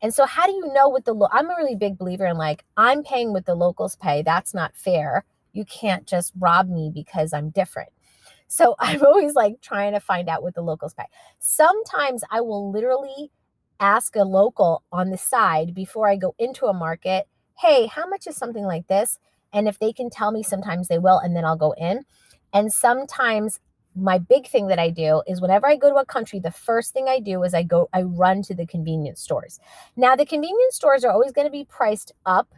And 0.00 0.14
so, 0.14 0.24
how 0.24 0.46
do 0.46 0.52
you 0.52 0.72
know 0.72 0.88
what 0.88 1.04
the 1.04 1.12
lo- 1.12 1.28
I'm 1.32 1.50
a 1.50 1.56
really 1.56 1.74
big 1.74 1.98
believer 1.98 2.26
in 2.26 2.36
like, 2.36 2.64
I'm 2.76 3.02
paying 3.02 3.32
what 3.32 3.44
the 3.46 3.54
locals 3.54 3.96
pay. 3.96 4.22
That's 4.22 4.54
not 4.54 4.76
fair. 4.76 5.24
You 5.52 5.64
can't 5.64 6.06
just 6.06 6.32
rob 6.38 6.68
me 6.68 6.90
because 6.94 7.32
I'm 7.32 7.50
different. 7.50 7.90
So, 8.48 8.76
I'm 8.80 9.04
always 9.04 9.34
like 9.34 9.60
trying 9.60 9.92
to 9.92 10.00
find 10.00 10.28
out 10.28 10.42
what 10.42 10.54
the 10.54 10.62
locals 10.62 10.94
pay. 10.94 11.06
Sometimes 11.40 12.22
I 12.30 12.40
will 12.40 12.70
literally 12.70 13.32
ask 13.80 14.14
a 14.14 14.22
local 14.24 14.84
on 14.92 15.10
the 15.10 15.18
side 15.18 15.74
before 15.74 16.08
I 16.08 16.16
go 16.16 16.34
into 16.38 16.66
a 16.66 16.72
market, 16.72 17.26
hey, 17.58 17.86
how 17.86 18.06
much 18.08 18.26
is 18.28 18.36
something 18.36 18.64
like 18.64 18.86
this? 18.86 19.18
And 19.52 19.68
if 19.68 19.78
they 19.78 19.92
can 19.92 20.08
tell 20.08 20.30
me, 20.30 20.42
sometimes 20.44 20.88
they 20.88 20.98
will, 20.98 21.18
and 21.18 21.36
then 21.36 21.44
I'll 21.44 21.56
go 21.56 21.72
in. 21.72 22.04
And 22.52 22.72
sometimes 22.72 23.60
my 23.94 24.18
big 24.18 24.46
thing 24.46 24.68
that 24.68 24.78
I 24.78 24.90
do 24.90 25.22
is 25.26 25.40
whenever 25.40 25.66
I 25.66 25.76
go 25.76 25.90
to 25.90 25.96
a 25.96 26.06
country, 26.06 26.38
the 26.38 26.50
first 26.50 26.92
thing 26.92 27.08
I 27.08 27.20
do 27.20 27.42
is 27.42 27.54
I 27.54 27.62
go, 27.62 27.88
I 27.92 28.02
run 28.02 28.42
to 28.42 28.54
the 28.54 28.66
convenience 28.66 29.20
stores. 29.20 29.60
Now, 29.96 30.16
the 30.16 30.26
convenience 30.26 30.76
stores 30.76 31.04
are 31.04 31.12
always 31.12 31.32
going 31.32 31.46
to 31.46 31.52
be 31.52 31.64
priced 31.64 32.12
up 32.24 32.54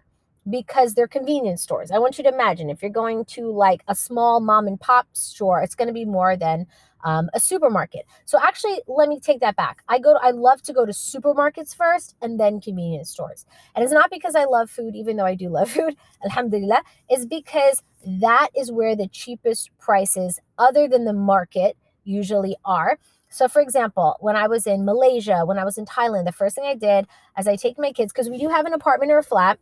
because 0.48 0.94
they're 0.94 1.08
convenience 1.08 1.62
stores. 1.62 1.90
I 1.90 1.98
want 1.98 2.18
you 2.18 2.24
to 2.24 2.30
imagine 2.30 2.70
if 2.70 2.82
you're 2.82 2.90
going 2.90 3.24
to 3.26 3.50
like 3.50 3.82
a 3.88 3.94
small 3.94 4.40
mom 4.40 4.66
and 4.66 4.78
pop 4.78 5.06
store, 5.12 5.62
it's 5.62 5.74
going 5.74 5.88
to 5.88 5.94
be 5.94 6.04
more 6.04 6.36
than 6.36 6.66
um, 7.04 7.28
a 7.34 7.40
supermarket. 7.40 8.06
So 8.24 8.38
actually, 8.42 8.80
let 8.86 9.08
me 9.08 9.20
take 9.20 9.40
that 9.40 9.56
back. 9.56 9.82
I 9.88 9.98
go, 9.98 10.14
to, 10.14 10.20
I 10.22 10.30
love 10.30 10.62
to 10.62 10.72
go 10.72 10.86
to 10.86 10.92
supermarkets 10.92 11.76
first 11.76 12.16
and 12.22 12.40
then 12.40 12.60
convenience 12.60 13.10
stores. 13.10 13.44
And 13.74 13.84
it's 13.84 13.92
not 13.92 14.10
because 14.10 14.34
I 14.34 14.44
love 14.44 14.70
food, 14.70 14.94
even 14.96 15.16
though 15.16 15.26
I 15.26 15.34
do 15.34 15.48
love 15.48 15.70
food, 15.72 15.96
alhamdulillah, 16.24 16.82
is 17.10 17.26
because 17.26 17.82
that 18.06 18.48
is 18.56 18.72
where 18.72 18.96
the 18.96 19.08
cheapest 19.08 19.70
prices, 19.78 20.40
other 20.58 20.88
than 20.88 21.04
the 21.04 21.12
market, 21.12 21.76
usually 22.04 22.56
are. 22.64 22.98
So, 23.28 23.48
for 23.48 23.60
example, 23.60 24.16
when 24.20 24.36
I 24.36 24.46
was 24.46 24.66
in 24.66 24.84
Malaysia, 24.84 25.44
when 25.44 25.58
I 25.58 25.64
was 25.64 25.76
in 25.76 25.86
Thailand, 25.86 26.24
the 26.24 26.32
first 26.32 26.54
thing 26.54 26.66
I 26.66 26.74
did 26.74 27.06
as 27.36 27.48
I 27.48 27.56
take 27.56 27.78
my 27.78 27.92
kids, 27.92 28.12
because 28.12 28.30
we 28.30 28.38
do 28.38 28.48
have 28.48 28.66
an 28.66 28.72
apartment 28.72 29.10
or 29.10 29.18
a 29.18 29.22
flat, 29.24 29.58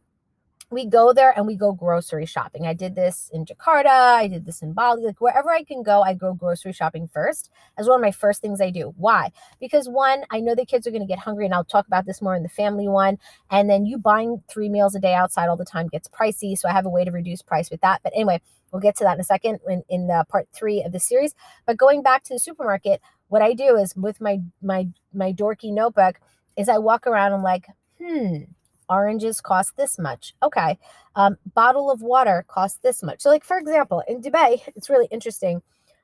we 0.73 0.87
go 0.87 1.13
there 1.13 1.33
and 1.37 1.47
we 1.47 1.55
go 1.55 1.73
grocery 1.73 2.25
shopping. 2.25 2.67
I 2.67 2.73
did 2.73 2.95
this 2.95 3.31
in 3.33 3.45
Jakarta, 3.45 4.17
I 4.17 4.27
did 4.27 4.47
this 4.47 4.63
in 4.63 4.73
Bali, 4.73 5.05
like 5.05 5.21
wherever 5.21 5.51
I 5.51 5.63
can 5.63 5.83
go, 5.83 6.03
I 6.03 6.15
go 6.15 6.33
grocery 6.33 6.73
shopping 6.73 7.07
first 7.07 7.51
as 7.77 7.87
one 7.87 7.97
of 7.97 8.03
my 8.03 8.11
first 8.11 8.41
things 8.41 8.61
I 8.61 8.71
do. 8.71 8.95
Why? 8.97 9.33
Because 9.61 9.89
one, 9.89 10.25
I 10.31 10.41
know 10.41 10.55
the 10.55 10.65
kids 10.65 10.87
are 10.87 10.91
going 10.91 11.03
to 11.03 11.07
get 11.07 11.19
hungry, 11.19 11.45
and 11.45 11.55
I'll 11.55 11.65
talk 11.65 11.87
about 11.87 12.07
this 12.07 12.23
more 12.23 12.35
in 12.35 12.43
the 12.43 12.49
family 12.49 12.89
one. 12.89 13.19
And 13.51 13.69
then 13.69 13.85
you 13.85 13.99
buying 13.99 14.43
three 14.49 14.69
meals 14.71 14.95
a 14.95 15.01
day 15.01 15.15
outside 15.15 15.49
all 15.49 15.57
the 15.57 15.65
time 15.65 15.89
gets 15.89 16.09
pricey. 16.09 16.57
So 16.57 16.69
I 16.69 16.73
have 16.73 16.87
a 16.87 16.91
way 16.91 17.05
to 17.05 17.11
reduce 17.11 17.43
price 17.43 17.71
with 17.71 17.83
that. 17.83 18.01
But 18.03 18.13
anyway, 18.15 18.41
we'll 18.73 18.81
get 18.81 18.97
to 18.97 19.05
that 19.05 19.15
in 19.15 19.21
a 19.21 19.25
second 19.25 19.61
in, 19.69 19.83
in 19.89 20.07
the 20.07 20.25
part 20.29 20.49
three 20.55 20.83
of 20.83 20.93
the 20.93 21.01
series. 21.01 21.35
But 21.67 21.77
going 21.77 22.03
back 22.03 22.25
to 22.25 22.35
the 22.35 22.41
supermarket, 22.41 23.01
what 23.29 23.43
I 23.43 23.53
do 23.53 23.77
is 23.77 23.95
with 23.95 24.21
my 24.21 24.41
my 24.63 24.89
my 25.13 25.33
dorky 25.33 25.73
notebook 25.73 26.19
is 26.57 26.69
I 26.69 26.79
walk 26.79 27.07
around 27.07 27.33
and 27.33 27.43
like, 27.43 27.67
hmm 28.01 28.45
oranges 28.93 29.41
cost 29.41 29.77
this 29.77 29.99
much. 29.99 30.35
Okay. 30.43 30.79
Um, 31.17 31.37
bottle 31.55 31.91
of 31.91 32.03
water 32.03 32.45
costs 32.49 32.79
this 32.83 33.03
much. 33.03 33.21
So, 33.21 33.31
like, 33.31 33.45
for 33.45 33.59
example, 33.59 34.03
in 34.07 34.21
Dubai, 34.21 34.63
it's 34.77 34.91
really 34.91 35.09
interesting. 35.11 35.63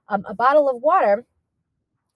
Um, 0.08 0.24
a 0.28 0.34
bottle 0.34 0.68
of 0.68 0.82
water 0.82 1.24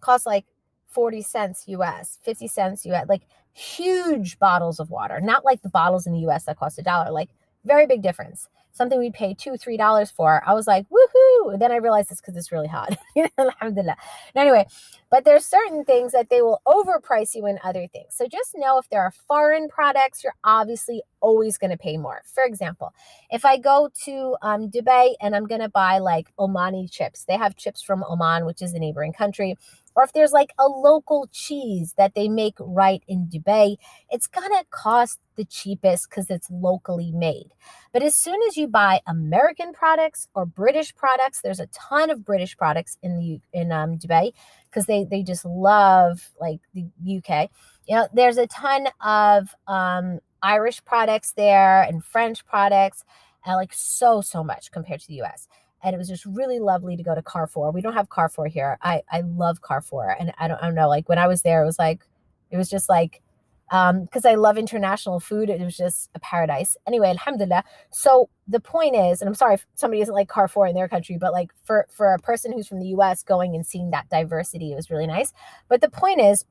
costs 0.00 0.26
like 0.26 0.46
40 0.88 1.22
cents 1.22 1.64
US, 1.66 2.18
50 2.22 2.48
cents 2.48 2.86
US, 2.86 3.06
like 3.08 3.22
huge 3.52 4.38
bottles 4.38 4.80
of 4.80 4.90
water, 4.90 5.20
not 5.20 5.44
like 5.44 5.62
the 5.62 5.68
bottles 5.68 6.06
in 6.06 6.12
the 6.12 6.26
US 6.28 6.44
that 6.44 6.58
cost 6.58 6.78
a 6.78 6.82
dollar, 6.82 7.10
like 7.10 7.30
very 7.64 7.86
big 7.86 8.02
difference 8.02 8.48
something 8.72 8.98
we'd 8.98 9.14
pay 9.14 9.34
two, 9.34 9.56
three 9.56 9.76
dollars 9.76 10.10
for. 10.10 10.42
I 10.46 10.54
was 10.54 10.66
like, 10.66 10.86
woohoo! 10.88 11.52
And 11.52 11.62
then 11.62 11.72
I 11.72 11.76
realized 11.76 12.10
it's 12.10 12.20
because 12.20 12.36
it's 12.36 12.52
really 12.52 12.68
hot. 12.68 12.96
Alhamdulillah. 13.38 13.96
Anyway, 14.34 14.66
but 15.10 15.24
there's 15.24 15.44
certain 15.44 15.84
things 15.84 16.12
that 16.12 16.30
they 16.30 16.42
will 16.42 16.60
overprice 16.66 17.34
you 17.34 17.46
in 17.46 17.58
other 17.62 17.86
things. 17.86 18.14
So 18.14 18.26
just 18.26 18.52
know 18.54 18.78
if 18.78 18.88
there 18.88 19.02
are 19.02 19.12
foreign 19.28 19.68
products, 19.68 20.24
you're 20.24 20.34
obviously 20.44 21.02
always 21.20 21.58
going 21.58 21.70
to 21.70 21.76
pay 21.76 21.96
more. 21.96 22.22
For 22.24 22.44
example, 22.44 22.92
if 23.30 23.44
I 23.44 23.58
go 23.58 23.90
to 24.04 24.36
um, 24.42 24.70
Dubai 24.70 25.14
and 25.20 25.36
I'm 25.36 25.46
going 25.46 25.60
to 25.60 25.68
buy 25.68 25.98
like 25.98 26.34
Omani 26.38 26.90
chips, 26.90 27.24
they 27.24 27.36
have 27.36 27.56
chips 27.56 27.82
from 27.82 28.04
Oman, 28.08 28.46
which 28.46 28.62
is 28.62 28.72
a 28.72 28.78
neighboring 28.78 29.12
country 29.12 29.56
or 29.94 30.04
if 30.04 30.12
there's 30.12 30.32
like 30.32 30.50
a 30.58 30.66
local 30.66 31.28
cheese 31.32 31.94
that 31.96 32.14
they 32.14 32.28
make 32.28 32.54
right 32.58 33.02
in 33.06 33.26
Dubai, 33.26 33.76
it's 34.10 34.26
gonna 34.26 34.64
cost 34.70 35.20
the 35.36 35.44
cheapest 35.44 36.08
because 36.08 36.30
it's 36.30 36.50
locally 36.50 37.12
made. 37.12 37.50
But 37.92 38.02
as 38.02 38.14
soon 38.14 38.40
as 38.48 38.56
you 38.56 38.68
buy 38.68 39.00
American 39.06 39.72
products 39.72 40.28
or 40.34 40.46
British 40.46 40.94
products, 40.94 41.40
there's 41.42 41.60
a 41.60 41.68
ton 41.68 42.10
of 42.10 42.24
British 42.24 42.56
products 42.56 42.98
in 43.02 43.18
the 43.18 43.40
in 43.52 43.72
um, 43.72 43.98
Dubai 43.98 44.32
because 44.66 44.86
they 44.86 45.04
they 45.04 45.22
just 45.22 45.44
love 45.44 46.30
like 46.40 46.60
the 46.74 46.86
UK. 47.18 47.50
You 47.86 47.96
know, 47.96 48.08
there's 48.12 48.38
a 48.38 48.46
ton 48.46 48.88
of 49.04 49.54
um, 49.66 50.20
Irish 50.42 50.84
products 50.84 51.32
there 51.32 51.82
and 51.82 52.04
French 52.04 52.44
products, 52.46 53.04
and 53.44 53.56
like 53.56 53.72
so 53.72 54.20
so 54.20 54.42
much 54.44 54.70
compared 54.70 55.00
to 55.00 55.08
the 55.08 55.22
US 55.22 55.48
and 55.82 55.94
it 55.94 55.98
was 55.98 56.08
just 56.08 56.24
really 56.24 56.60
lovely 56.60 56.96
to 56.96 57.02
go 57.02 57.14
to 57.14 57.22
Carrefour. 57.22 57.72
We 57.72 57.80
don't 57.80 57.94
have 57.94 58.10
Carrefour 58.10 58.46
here. 58.46 58.78
I 58.82 59.02
I 59.10 59.22
love 59.22 59.60
Carrefour, 59.62 60.16
and 60.18 60.32
I 60.38 60.48
don't 60.48 60.58
I 60.62 60.66
don't 60.66 60.74
know 60.74 60.88
like 60.88 61.08
when 61.08 61.18
I 61.18 61.26
was 61.26 61.42
there, 61.42 61.62
it 61.62 61.66
was 61.66 61.78
like 61.78 62.02
it 62.50 62.56
was 62.56 62.68
just 62.68 62.88
like 62.88 63.22
um 63.70 64.02
because 64.04 64.24
I 64.24 64.34
love 64.34 64.58
international 64.58 65.20
food. 65.20 65.50
It 65.50 65.60
was 65.60 65.76
just 65.76 66.10
a 66.14 66.20
paradise. 66.20 66.76
Anyway, 66.86 67.08
alhamdulillah. 67.08 67.64
So 67.90 68.28
the 68.46 68.60
point 68.60 68.96
is, 68.96 69.20
and 69.20 69.28
I'm 69.28 69.34
sorry 69.34 69.54
if 69.54 69.66
somebody 69.74 70.00
doesn't 70.00 70.14
like 70.14 70.28
Carrefour 70.28 70.66
in 70.66 70.74
their 70.74 70.88
country, 70.88 71.18
but 71.18 71.32
like 71.32 71.50
for 71.64 71.86
for 71.90 72.14
a 72.14 72.18
person 72.18 72.52
who's 72.52 72.68
from 72.68 72.80
the 72.80 72.88
U.S. 72.88 73.22
going 73.22 73.54
and 73.54 73.66
seeing 73.66 73.90
that 73.90 74.08
diversity, 74.10 74.72
it 74.72 74.76
was 74.76 74.90
really 74.90 75.06
nice. 75.06 75.32
But 75.68 75.80
the 75.80 75.90
point 75.90 76.20
is 76.20 76.44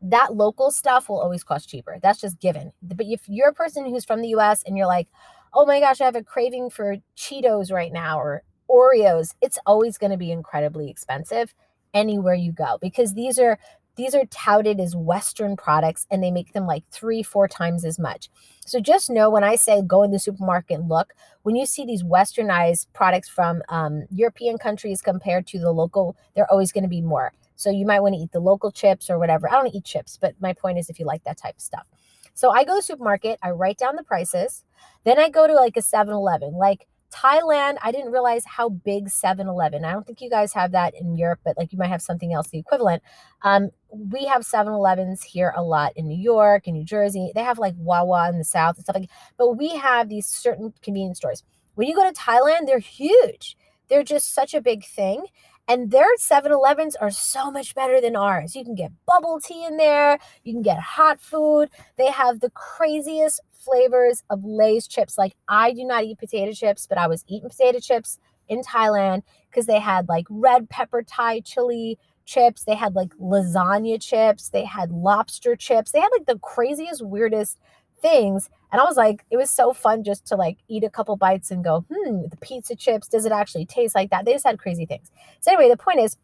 that 0.00 0.34
local 0.34 0.70
stuff 0.70 1.08
will 1.08 1.20
always 1.20 1.42
cost 1.42 1.68
cheaper. 1.68 1.98
That's 2.02 2.20
just 2.20 2.38
given. 2.40 2.72
But 2.82 2.98
if 3.00 3.22
you're 3.26 3.48
a 3.48 3.54
person 3.54 3.84
who's 3.86 4.04
from 4.04 4.22
the 4.22 4.28
US 4.28 4.62
and 4.62 4.76
you're 4.76 4.86
like, 4.86 5.08
oh 5.54 5.66
my 5.66 5.80
gosh, 5.80 6.00
I 6.00 6.04
have 6.04 6.16
a 6.16 6.22
craving 6.22 6.70
for 6.70 6.96
Cheetos 7.16 7.72
right 7.72 7.92
now 7.92 8.20
or 8.20 8.42
Oreos, 8.70 9.34
it's 9.40 9.58
always 9.66 9.98
going 9.98 10.10
to 10.10 10.16
be 10.16 10.30
incredibly 10.30 10.90
expensive 10.90 11.54
anywhere 11.94 12.34
you 12.34 12.52
go 12.52 12.78
because 12.80 13.14
these 13.14 13.38
are 13.38 13.58
these 13.96 14.14
are 14.14 14.26
touted 14.26 14.78
as 14.78 14.94
western 14.94 15.56
products 15.56 16.06
and 16.08 16.22
they 16.22 16.30
make 16.30 16.52
them 16.52 16.66
like 16.66 16.84
3 16.92 17.22
4 17.22 17.48
times 17.48 17.84
as 17.84 17.98
much. 17.98 18.30
So 18.64 18.78
just 18.78 19.10
know 19.10 19.28
when 19.28 19.42
I 19.42 19.56
say 19.56 19.82
go 19.82 20.04
in 20.04 20.12
the 20.12 20.20
supermarket 20.20 20.78
and 20.78 20.88
look, 20.88 21.14
when 21.42 21.56
you 21.56 21.66
see 21.66 21.84
these 21.84 22.04
westernized 22.04 22.86
products 22.92 23.28
from 23.28 23.60
um, 23.68 24.04
European 24.10 24.56
countries 24.56 25.02
compared 25.02 25.48
to 25.48 25.58
the 25.58 25.72
local, 25.72 26.16
they're 26.36 26.50
always 26.50 26.70
going 26.70 26.84
to 26.84 26.88
be 26.88 27.00
more. 27.00 27.32
So 27.56 27.70
you 27.70 27.84
might 27.84 28.00
want 28.00 28.14
to 28.14 28.20
eat 28.20 28.30
the 28.30 28.38
local 28.38 28.70
chips 28.70 29.10
or 29.10 29.18
whatever. 29.18 29.50
I 29.50 29.54
don't 29.54 29.74
eat 29.74 29.84
chips, 29.84 30.16
but 30.20 30.34
my 30.40 30.52
point 30.52 30.78
is 30.78 30.88
if 30.88 31.00
you 31.00 31.04
like 31.04 31.24
that 31.24 31.38
type 31.38 31.56
of 31.56 31.60
stuff. 31.60 31.86
So 32.34 32.50
I 32.50 32.62
go 32.62 32.76
to 32.76 32.82
supermarket, 32.82 33.40
I 33.42 33.50
write 33.50 33.78
down 33.78 33.96
the 33.96 34.04
prices. 34.04 34.62
Then 35.04 35.18
I 35.18 35.28
go 35.28 35.46
to 35.46 35.54
like 35.54 35.76
a 35.76 35.80
7-Eleven. 35.80 36.54
Like 36.54 36.86
Thailand, 37.10 37.76
I 37.82 37.90
didn't 37.90 38.12
realize 38.12 38.44
how 38.44 38.68
big 38.68 39.08
7-Eleven. 39.08 39.84
I 39.84 39.92
don't 39.92 40.06
think 40.06 40.20
you 40.20 40.28
guys 40.28 40.52
have 40.52 40.72
that 40.72 40.94
in 40.94 41.16
Europe, 41.16 41.40
but 41.44 41.56
like 41.56 41.72
you 41.72 41.78
might 41.78 41.88
have 41.88 42.02
something 42.02 42.32
else 42.32 42.48
the 42.48 42.58
equivalent. 42.58 43.02
Um, 43.42 43.70
we 43.90 44.26
have 44.26 44.42
7-Elevens 44.42 45.22
here 45.22 45.52
a 45.56 45.62
lot 45.62 45.92
in 45.96 46.06
New 46.06 46.20
York 46.20 46.66
and 46.66 46.76
New 46.76 46.84
Jersey. 46.84 47.32
They 47.34 47.42
have 47.42 47.58
like 47.58 47.74
Wawa 47.78 48.28
in 48.28 48.38
the 48.38 48.44
South 48.44 48.76
and 48.76 48.84
stuff 48.84 48.96
like. 48.96 49.10
But 49.38 49.54
we 49.54 49.76
have 49.76 50.08
these 50.08 50.26
certain 50.26 50.74
convenience 50.82 51.18
stores. 51.18 51.42
When 51.74 51.88
you 51.88 51.94
go 51.94 52.04
to 52.04 52.18
Thailand, 52.18 52.66
they're 52.66 52.78
huge. 52.78 53.56
They're 53.88 54.02
just 54.02 54.34
such 54.34 54.52
a 54.52 54.60
big 54.60 54.84
thing. 54.84 55.24
And 55.68 55.90
their 55.90 56.16
7 56.16 56.50
Elevens 56.50 56.96
are 56.96 57.10
so 57.10 57.50
much 57.50 57.74
better 57.74 58.00
than 58.00 58.16
ours. 58.16 58.56
You 58.56 58.64
can 58.64 58.74
get 58.74 58.90
bubble 59.06 59.38
tea 59.38 59.66
in 59.66 59.76
there, 59.76 60.18
you 60.42 60.54
can 60.54 60.62
get 60.62 60.78
hot 60.78 61.20
food. 61.20 61.68
They 61.98 62.10
have 62.10 62.40
the 62.40 62.50
craziest 62.50 63.40
flavors 63.52 64.24
of 64.30 64.44
Lay's 64.44 64.88
chips. 64.88 65.18
Like, 65.18 65.34
I 65.46 65.72
do 65.72 65.84
not 65.84 66.04
eat 66.04 66.18
potato 66.18 66.52
chips, 66.52 66.86
but 66.86 66.96
I 66.96 67.06
was 67.06 67.22
eating 67.28 67.50
potato 67.50 67.80
chips 67.80 68.18
in 68.48 68.62
Thailand 68.62 69.22
because 69.50 69.66
they 69.66 69.78
had 69.78 70.08
like 70.08 70.24
red 70.30 70.70
pepper 70.70 71.02
Thai 71.02 71.40
chili 71.40 71.98
chips. 72.24 72.64
They 72.64 72.74
had 72.74 72.94
like 72.94 73.10
lasagna 73.20 74.00
chips. 74.00 74.48
They 74.48 74.64
had 74.64 74.90
lobster 74.90 75.54
chips. 75.54 75.92
They 75.92 76.00
had 76.00 76.10
like 76.12 76.26
the 76.26 76.38
craziest, 76.38 77.04
weirdest 77.04 77.58
things. 78.00 78.48
And 78.70 78.80
I 78.80 78.84
was 78.84 78.96
like, 78.96 79.24
it 79.30 79.36
was 79.36 79.50
so 79.50 79.72
fun 79.72 80.04
just 80.04 80.26
to 80.26 80.36
like 80.36 80.58
eat 80.68 80.84
a 80.84 80.90
couple 80.90 81.16
bites 81.16 81.50
and 81.50 81.64
go, 81.64 81.84
hmm, 81.90 82.28
the 82.28 82.36
pizza 82.40 82.76
chips, 82.76 83.08
does 83.08 83.24
it 83.24 83.32
actually 83.32 83.66
taste 83.66 83.94
like 83.94 84.10
that? 84.10 84.24
They 84.24 84.32
just 84.32 84.46
had 84.46 84.58
crazy 84.58 84.86
things. 84.86 85.10
So, 85.40 85.52
anyway, 85.52 85.70
the 85.70 85.76
point 85.76 86.00
is, 86.00 86.16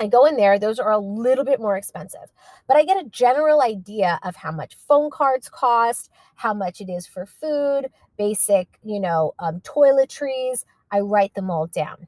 I 0.00 0.06
go 0.06 0.26
in 0.26 0.36
there, 0.36 0.58
those 0.58 0.78
are 0.78 0.92
a 0.92 0.98
little 0.98 1.44
bit 1.44 1.60
more 1.60 1.76
expensive, 1.76 2.30
but 2.68 2.76
I 2.76 2.84
get 2.84 3.04
a 3.04 3.08
general 3.08 3.60
idea 3.60 4.20
of 4.22 4.36
how 4.36 4.52
much 4.52 4.76
phone 4.76 5.10
cards 5.10 5.48
cost, 5.48 6.08
how 6.36 6.54
much 6.54 6.80
it 6.80 6.88
is 6.88 7.06
for 7.06 7.26
food, 7.26 7.90
basic, 8.16 8.78
you 8.84 9.00
know, 9.00 9.32
um, 9.40 9.60
toiletries. 9.60 10.64
I 10.92 11.00
write 11.00 11.34
them 11.34 11.50
all 11.50 11.66
down. 11.66 12.06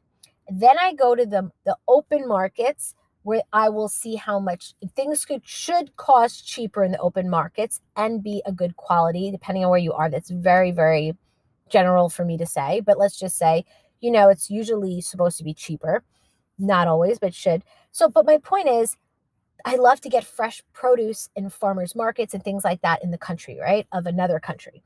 Then 0.49 0.79
I 0.79 0.95
go 0.95 1.17
to 1.17 1.27
the, 1.27 1.51
the 1.65 1.77
open 1.89 2.29
markets 2.29 2.95
where 3.23 3.43
I 3.53 3.69
will 3.69 3.89
see 3.89 4.17
how 4.17 4.41
much 4.41 4.75
things 4.97 5.25
could 5.25 5.43
should 5.47 5.97
cost 5.97 6.47
cheaper 6.47 6.83
in 6.83 6.93
the 6.93 6.99
open 6.99 7.29
markets 7.29 7.81
and 7.97 8.23
be 8.23 8.43
a 8.47 8.53
good 8.53 8.77
quality, 8.77 9.31
depending 9.31 9.65
on 9.65 9.71
where 9.71 9.79
you 9.79 9.93
are. 9.93 10.09
That's 10.09 10.31
very, 10.31 10.71
very 10.71 11.17
general 11.69 12.09
for 12.09 12.25
me 12.25 12.39
to 12.39 12.47
say. 12.47 12.81
But 12.81 12.99
let's 12.99 13.19
just 13.19 13.37
say, 13.37 13.65
you 14.01 14.11
know, 14.11 14.29
it's 14.29 14.51
usually 14.51 15.01
supposed 15.01 15.39
to 15.39 15.45
be 15.45 15.55
cheaper. 15.55 16.03
Not 16.59 16.89
always, 16.89 17.19
but 17.19 17.35
should. 17.35 17.63
So, 17.93 18.09
but 18.09 18.27
my 18.27 18.39
point 18.39 18.69
is, 18.69 18.97
I 19.65 19.77
love 19.77 20.01
to 20.03 20.09
get 20.09 20.25
fresh 20.25 20.63
produce 20.73 21.29
in 21.37 21.51
farmers 21.51 21.95
markets 21.95 22.33
and 22.33 22.43
things 22.43 22.65
like 22.65 22.81
that 22.83 23.03
in 23.05 23.11
the 23.11 23.19
country, 23.19 23.59
right? 23.61 23.87
Of 23.93 24.07
another 24.07 24.41
country. 24.41 24.83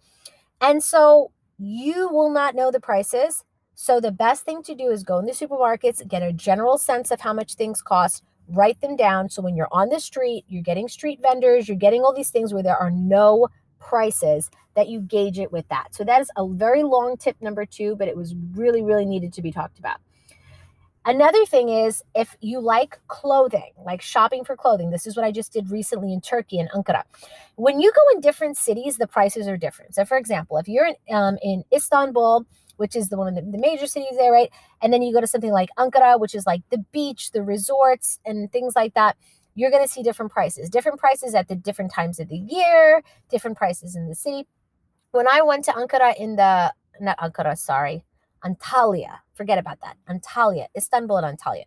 And 0.60 0.82
so 0.82 1.30
you 1.58 2.08
will 2.08 2.30
not 2.30 2.56
know 2.56 2.70
the 2.70 2.80
prices 2.80 3.44
so 3.74 4.00
the 4.00 4.12
best 4.12 4.44
thing 4.44 4.62
to 4.64 4.74
do 4.74 4.90
is 4.90 5.02
go 5.02 5.18
in 5.18 5.26
the 5.26 5.32
supermarkets, 5.32 6.06
get 6.08 6.22
a 6.22 6.32
general 6.32 6.78
sense 6.78 7.10
of 7.10 7.20
how 7.20 7.32
much 7.32 7.54
things 7.54 7.82
cost, 7.82 8.22
write 8.48 8.80
them 8.80 8.96
down. 8.96 9.28
So 9.28 9.42
when 9.42 9.56
you're 9.56 9.68
on 9.72 9.88
the 9.88 10.00
street, 10.00 10.44
you're 10.48 10.62
getting 10.62 10.88
street 10.88 11.20
vendors, 11.20 11.68
you're 11.68 11.76
getting 11.76 12.02
all 12.02 12.14
these 12.14 12.30
things 12.30 12.52
where 12.52 12.62
there 12.62 12.76
are 12.76 12.90
no 12.90 13.48
prices 13.80 14.50
that 14.74 14.88
you 14.88 15.00
gauge 15.00 15.38
it 15.38 15.52
with 15.52 15.68
that. 15.68 15.94
So 15.94 16.04
that 16.04 16.20
is 16.20 16.30
a 16.36 16.48
very 16.48 16.82
long 16.82 17.16
tip 17.16 17.36
number 17.40 17.64
two, 17.64 17.96
but 17.96 18.08
it 18.08 18.16
was 18.16 18.34
really, 18.52 18.82
really 18.82 19.04
needed 19.04 19.32
to 19.34 19.42
be 19.42 19.52
talked 19.52 19.78
about. 19.78 19.98
Another 21.06 21.44
thing 21.44 21.68
is 21.68 22.02
if 22.14 22.34
you 22.40 22.60
like 22.60 22.98
clothing, 23.08 23.72
like 23.84 24.00
shopping 24.00 24.42
for 24.42 24.56
clothing, 24.56 24.90
this 24.90 25.06
is 25.06 25.16
what 25.16 25.24
I 25.24 25.32
just 25.32 25.52
did 25.52 25.70
recently 25.70 26.14
in 26.14 26.22
Turkey 26.22 26.58
in 26.58 26.68
Ankara. 26.68 27.02
When 27.56 27.78
you 27.78 27.92
go 27.92 28.00
in 28.14 28.22
different 28.22 28.56
cities, 28.56 28.96
the 28.96 29.06
prices 29.06 29.46
are 29.46 29.58
different. 29.58 29.94
So, 29.94 30.06
for 30.06 30.16
example, 30.16 30.56
if 30.56 30.66
you're 30.66 30.86
in, 30.86 31.14
um, 31.14 31.36
in 31.42 31.62
Istanbul, 31.74 32.46
which 32.76 32.96
is 32.96 33.08
the 33.08 33.16
one 33.16 33.28
of 33.28 33.34
the, 33.34 33.42
the 33.42 33.58
major 33.58 33.86
cities 33.86 34.16
there, 34.16 34.32
right? 34.32 34.50
And 34.82 34.92
then 34.92 35.02
you 35.02 35.12
go 35.12 35.20
to 35.20 35.26
something 35.26 35.52
like 35.52 35.70
Ankara, 35.78 36.18
which 36.18 36.34
is 36.34 36.46
like 36.46 36.62
the 36.70 36.78
beach, 36.92 37.32
the 37.32 37.42
resorts, 37.42 38.18
and 38.24 38.50
things 38.50 38.74
like 38.76 38.94
that. 38.94 39.16
You're 39.54 39.70
going 39.70 39.84
to 39.84 39.90
see 39.90 40.02
different 40.02 40.32
prices, 40.32 40.68
different 40.68 40.98
prices 40.98 41.34
at 41.34 41.48
the 41.48 41.54
different 41.54 41.92
times 41.92 42.18
of 42.18 42.28
the 42.28 42.36
year, 42.36 43.02
different 43.30 43.56
prices 43.56 43.94
in 43.94 44.08
the 44.08 44.14
city. 44.14 44.48
When 45.12 45.28
I 45.28 45.42
went 45.42 45.64
to 45.66 45.72
Ankara 45.72 46.16
in 46.16 46.36
the, 46.36 46.74
not 47.00 47.18
Ankara, 47.18 47.56
sorry, 47.56 48.04
Antalya, 48.44 49.18
forget 49.32 49.58
about 49.58 49.78
that, 49.80 49.96
Antalya, 50.08 50.66
Istanbul 50.76 51.18
and 51.18 51.38
Antalya. 51.38 51.64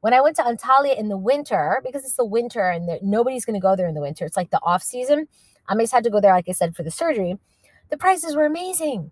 When 0.00 0.14
I 0.14 0.20
went 0.20 0.36
to 0.36 0.42
Antalya 0.42 0.98
in 0.98 1.08
the 1.08 1.16
winter, 1.16 1.80
because 1.84 2.04
it's 2.04 2.16
the 2.16 2.24
winter 2.24 2.70
and 2.70 2.88
nobody's 3.02 3.44
going 3.44 3.58
to 3.58 3.60
go 3.60 3.74
there 3.74 3.88
in 3.88 3.94
the 3.94 4.00
winter, 4.00 4.24
it's 4.24 4.36
like 4.36 4.50
the 4.50 4.60
off 4.62 4.82
season. 4.82 5.26
I 5.68 5.74
just 5.76 5.92
had 5.92 6.04
to 6.04 6.10
go 6.10 6.20
there, 6.20 6.32
like 6.32 6.48
I 6.48 6.52
said, 6.52 6.74
for 6.74 6.82
the 6.82 6.90
surgery. 6.90 7.38
The 7.90 7.96
prices 7.96 8.34
were 8.34 8.44
amazing, 8.44 9.10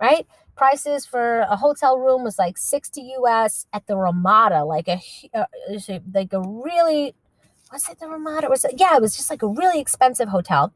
right? 0.00 0.26
Prices 0.58 1.06
for 1.06 1.40
a 1.48 1.56
hotel 1.56 1.98
room 1.98 2.24
was 2.24 2.38
like 2.38 2.58
60 2.58 3.00
US 3.20 3.66
at 3.72 3.86
the 3.86 3.96
Ramada, 3.96 4.64
like 4.64 4.88
a 4.88 5.00
uh, 5.32 5.46
like 6.12 6.32
a 6.34 6.40
really 6.40 7.14
was 7.72 7.88
it 7.88 7.98
the 7.98 8.08
Ramada? 8.08 8.48
Was 8.48 8.64
it? 8.64 8.74
Yeah, 8.76 8.96
it 8.96 9.02
was 9.02 9.16
just 9.16 9.30
like 9.30 9.42
a 9.42 9.48
really 9.48 9.80
expensive 9.80 10.28
hotel. 10.28 10.72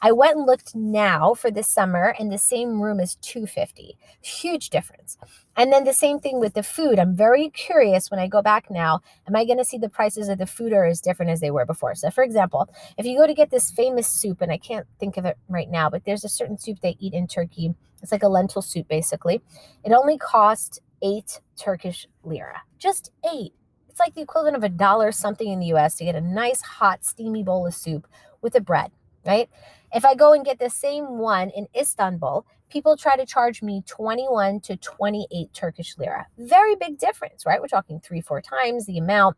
I 0.00 0.12
went 0.12 0.36
and 0.36 0.46
looked 0.46 0.74
now 0.74 1.34
for 1.34 1.50
this 1.50 1.68
summer, 1.68 2.14
and 2.18 2.30
the 2.30 2.38
same 2.38 2.80
room 2.80 3.00
is 3.00 3.16
250. 3.16 3.96
Huge 4.20 4.70
difference. 4.70 5.16
And 5.56 5.72
then 5.72 5.84
the 5.84 5.92
same 5.92 6.18
thing 6.18 6.40
with 6.40 6.54
the 6.54 6.62
food. 6.62 6.98
I'm 6.98 7.16
very 7.16 7.48
curious 7.50 8.10
when 8.10 8.20
I 8.20 8.26
go 8.28 8.42
back 8.42 8.70
now. 8.70 9.00
Am 9.26 9.36
I 9.36 9.44
going 9.44 9.58
to 9.58 9.64
see 9.64 9.78
the 9.78 9.88
prices 9.88 10.28
of 10.28 10.38
the 10.38 10.46
food 10.46 10.72
are 10.72 10.84
as 10.84 11.00
different 11.00 11.30
as 11.30 11.40
they 11.40 11.50
were 11.50 11.64
before? 11.64 11.94
So, 11.94 12.10
for 12.10 12.24
example, 12.24 12.68
if 12.98 13.06
you 13.06 13.18
go 13.18 13.26
to 13.26 13.34
get 13.34 13.50
this 13.50 13.70
famous 13.70 14.06
soup, 14.06 14.40
and 14.40 14.52
I 14.52 14.58
can't 14.58 14.86
think 14.98 15.16
of 15.16 15.24
it 15.24 15.38
right 15.48 15.70
now, 15.70 15.88
but 15.88 16.04
there's 16.04 16.24
a 16.24 16.28
certain 16.28 16.58
soup 16.58 16.80
they 16.80 16.96
eat 16.98 17.14
in 17.14 17.26
Turkey 17.26 17.74
it's 18.04 18.12
like 18.12 18.22
a 18.22 18.28
lentil 18.28 18.60
soup, 18.60 18.86
basically. 18.86 19.40
It 19.82 19.92
only 19.92 20.18
cost 20.18 20.78
eight 21.02 21.40
Turkish 21.58 22.06
lira. 22.22 22.60
Just 22.78 23.10
eight. 23.32 23.54
It's 23.94 24.00
like 24.00 24.14
the 24.16 24.22
equivalent 24.22 24.56
of 24.56 24.64
a 24.64 24.68
dollar 24.68 25.12
something 25.12 25.48
in 25.48 25.60
the 25.60 25.66
US 25.66 25.94
to 25.98 26.04
get 26.04 26.16
a 26.16 26.20
nice, 26.20 26.60
hot, 26.62 27.04
steamy 27.04 27.44
bowl 27.44 27.64
of 27.64 27.76
soup 27.76 28.08
with 28.42 28.56
a 28.56 28.60
bread, 28.60 28.90
right? 29.24 29.48
If 29.94 30.04
I 30.04 30.16
go 30.16 30.32
and 30.32 30.44
get 30.44 30.58
the 30.58 30.68
same 30.68 31.18
one 31.18 31.50
in 31.50 31.68
Istanbul, 31.78 32.44
people 32.68 32.96
try 32.96 33.14
to 33.14 33.24
charge 33.24 33.62
me 33.62 33.84
21 33.86 34.62
to 34.62 34.76
28 34.78 35.54
Turkish 35.54 35.96
lira. 35.96 36.26
Very 36.38 36.74
big 36.74 36.98
difference, 36.98 37.46
right? 37.46 37.60
We're 37.60 37.68
talking 37.68 38.00
three, 38.00 38.20
four 38.20 38.42
times 38.42 38.86
the 38.86 38.98
amount. 38.98 39.36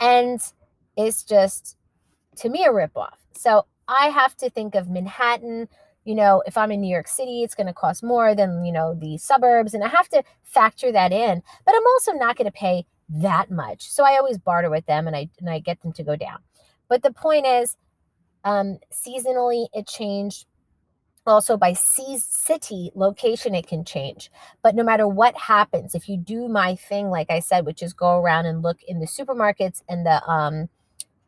And 0.00 0.40
it's 0.96 1.22
just, 1.22 1.76
to 2.36 2.48
me, 2.48 2.64
a 2.64 2.70
ripoff. 2.70 3.18
So 3.36 3.66
I 3.86 4.06
have 4.06 4.34
to 4.38 4.48
think 4.48 4.74
of 4.74 4.88
Manhattan, 4.88 5.68
you 6.06 6.14
know, 6.14 6.42
if 6.46 6.56
I'm 6.56 6.72
in 6.72 6.80
New 6.80 6.90
York 6.90 7.08
City, 7.08 7.42
it's 7.42 7.54
going 7.54 7.66
to 7.66 7.74
cost 7.74 8.02
more 8.02 8.34
than, 8.34 8.64
you 8.64 8.72
know, 8.72 8.94
the 8.94 9.18
suburbs. 9.18 9.74
And 9.74 9.84
I 9.84 9.88
have 9.88 10.08
to 10.08 10.22
factor 10.42 10.90
that 10.90 11.12
in. 11.12 11.42
But 11.66 11.74
I'm 11.74 11.86
also 11.86 12.12
not 12.12 12.38
going 12.38 12.46
to 12.46 12.52
pay 12.52 12.86
that 13.20 13.50
much. 13.50 13.88
So 13.88 14.04
I 14.04 14.16
always 14.16 14.38
barter 14.38 14.70
with 14.70 14.86
them 14.86 15.06
and 15.06 15.16
I 15.16 15.28
and 15.38 15.48
I 15.50 15.58
get 15.58 15.80
them 15.82 15.92
to 15.94 16.02
go 16.02 16.16
down. 16.16 16.38
But 16.88 17.02
the 17.02 17.12
point 17.12 17.46
is, 17.46 17.76
um, 18.44 18.78
seasonally 18.92 19.66
it 19.72 19.86
changed. 19.86 20.46
Also 21.26 21.56
by 21.56 21.72
city 21.72 22.90
location, 22.94 23.54
it 23.54 23.66
can 23.66 23.82
change. 23.82 24.30
But 24.62 24.74
no 24.74 24.84
matter 24.84 25.08
what 25.08 25.34
happens, 25.38 25.94
if 25.94 26.06
you 26.06 26.18
do 26.18 26.48
my 26.48 26.76
thing, 26.76 27.08
like 27.08 27.30
I 27.30 27.40
said, 27.40 27.64
which 27.64 27.82
is 27.82 27.94
go 27.94 28.18
around 28.18 28.44
and 28.44 28.62
look 28.62 28.82
in 28.82 29.00
the 29.00 29.06
supermarkets 29.06 29.82
and 29.88 30.04
the 30.04 30.22
um 30.28 30.68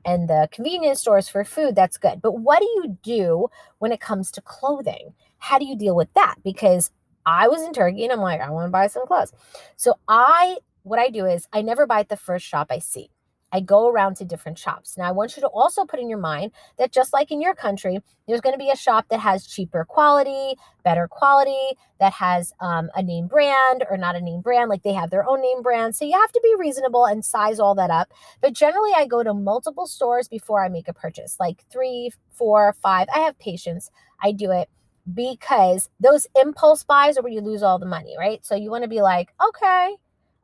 and 0.04 0.28
the 0.28 0.48
convenience 0.52 1.00
stores 1.00 1.28
for 1.28 1.44
food, 1.44 1.74
that's 1.74 1.96
good. 1.98 2.22
But 2.22 2.32
what 2.32 2.60
do 2.60 2.66
you 2.66 2.98
do 3.02 3.48
when 3.78 3.90
it 3.90 4.00
comes 4.00 4.30
to 4.32 4.40
clothing? 4.40 5.14
How 5.38 5.58
do 5.58 5.66
you 5.66 5.76
deal 5.76 5.96
with 5.96 6.12
that? 6.14 6.36
Because 6.44 6.90
I 7.26 7.48
was 7.48 7.62
in 7.62 7.72
Turkey 7.72 8.04
and 8.04 8.12
I'm 8.12 8.20
like, 8.20 8.40
I 8.40 8.50
want 8.50 8.68
to 8.68 8.70
buy 8.70 8.86
some 8.86 9.06
clothes. 9.06 9.32
So 9.74 9.94
I, 10.06 10.58
what 10.86 11.00
I 11.00 11.08
do 11.08 11.26
is 11.26 11.48
I 11.52 11.62
never 11.62 11.84
buy 11.84 12.00
at 12.00 12.08
the 12.08 12.16
first 12.16 12.46
shop 12.46 12.68
I 12.70 12.78
see. 12.78 13.10
I 13.52 13.60
go 13.60 13.88
around 13.88 14.16
to 14.16 14.24
different 14.24 14.58
shops. 14.58 14.96
Now, 14.96 15.08
I 15.08 15.12
want 15.12 15.36
you 15.36 15.40
to 15.40 15.48
also 15.48 15.84
put 15.84 15.98
in 15.98 16.08
your 16.08 16.18
mind 16.18 16.52
that 16.78 16.92
just 16.92 17.12
like 17.12 17.30
in 17.30 17.40
your 17.40 17.54
country, 17.54 17.98
there's 18.26 18.40
going 18.40 18.54
to 18.54 18.58
be 18.58 18.70
a 18.70 18.76
shop 18.76 19.06
that 19.08 19.20
has 19.20 19.46
cheaper 19.46 19.84
quality, 19.84 20.56
better 20.84 21.08
quality, 21.08 21.76
that 21.98 22.12
has 22.12 22.52
um, 22.60 22.90
a 22.94 23.02
name 23.02 23.26
brand 23.26 23.84
or 23.90 23.96
not 23.96 24.14
a 24.14 24.20
name 24.20 24.40
brand, 24.42 24.68
like 24.68 24.82
they 24.82 24.92
have 24.92 25.10
their 25.10 25.28
own 25.28 25.40
name 25.40 25.62
brand. 25.62 25.96
So 25.96 26.04
you 26.04 26.12
have 26.12 26.32
to 26.32 26.40
be 26.42 26.54
reasonable 26.58 27.04
and 27.04 27.24
size 27.24 27.58
all 27.58 27.74
that 27.76 27.90
up. 27.90 28.12
But 28.40 28.52
generally, 28.52 28.92
I 28.96 29.06
go 29.06 29.22
to 29.22 29.34
multiple 29.34 29.86
stores 29.86 30.28
before 30.28 30.64
I 30.64 30.68
make 30.68 30.88
a 30.88 30.94
purchase, 30.94 31.36
like 31.40 31.64
three, 31.70 32.10
four, 32.30 32.74
five. 32.80 33.08
I 33.14 33.20
have 33.20 33.38
patience. 33.38 33.90
I 34.22 34.32
do 34.32 34.50
it 34.52 34.68
because 35.12 35.88
those 36.00 36.26
impulse 36.40 36.84
buys 36.84 37.16
are 37.16 37.22
where 37.22 37.32
you 37.32 37.40
lose 37.40 37.62
all 37.62 37.78
the 37.78 37.86
money, 37.86 38.14
right? 38.18 38.44
So 38.44 38.54
you 38.54 38.70
want 38.70 38.82
to 38.82 38.88
be 38.88 39.02
like, 39.02 39.32
okay, 39.48 39.94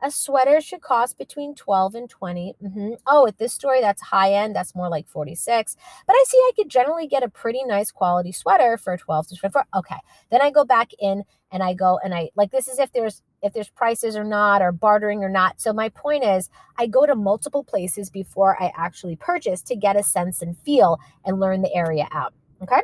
a 0.03 0.11
sweater 0.11 0.59
should 0.59 0.81
cost 0.81 1.17
between 1.17 1.55
12 1.55 1.95
and 1.95 2.09
20. 2.09 2.55
Mm-hmm. 2.61 2.89
Oh, 3.07 3.25
at 3.25 3.37
this 3.37 3.53
story, 3.53 3.79
that's 3.79 4.01
high 4.01 4.33
end. 4.33 4.53
That's 4.53 4.75
more 4.75 4.89
like 4.89 5.07
46. 5.07 5.77
But 6.05 6.13
I 6.13 6.23
see 6.27 6.37
I 6.37 6.51
could 6.57 6.67
generally 6.67 7.07
get 7.07 7.23
a 7.23 7.29
pretty 7.29 7.63
nice 7.63 7.89
quality 7.89 8.33
sweater 8.33 8.77
for 8.77 8.97
12 8.97 9.27
to 9.29 9.35
24. 9.37 9.65
Okay. 9.73 9.95
Then 10.29 10.41
I 10.41 10.51
go 10.51 10.65
back 10.65 10.91
in 10.99 11.23
and 11.51 11.63
I 11.63 11.73
go 11.73 11.99
and 12.03 12.13
I 12.13 12.31
like 12.35 12.51
this 12.51 12.67
is 12.67 12.79
if 12.79 12.91
there's 12.91 13.21
if 13.41 13.53
there's 13.53 13.69
prices 13.69 14.17
or 14.17 14.25
not 14.25 14.61
or 14.61 14.73
bartering 14.73 15.23
or 15.23 15.29
not. 15.29 15.61
So 15.61 15.71
my 15.71 15.87
point 15.87 16.25
is 16.25 16.49
I 16.77 16.87
go 16.87 17.05
to 17.05 17.15
multiple 17.15 17.63
places 17.63 18.09
before 18.09 18.61
I 18.61 18.73
actually 18.75 19.15
purchase 19.15 19.61
to 19.63 19.75
get 19.75 19.95
a 19.95 20.03
sense 20.03 20.41
and 20.41 20.57
feel 20.59 20.99
and 21.23 21.39
learn 21.39 21.61
the 21.61 21.73
area 21.73 22.09
out. 22.11 22.33
Okay. 22.61 22.81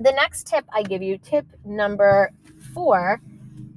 The 0.00 0.10
next 0.10 0.48
tip 0.48 0.64
I 0.72 0.82
give 0.82 1.02
you, 1.02 1.16
tip 1.18 1.46
number 1.64 2.32
four, 2.74 3.20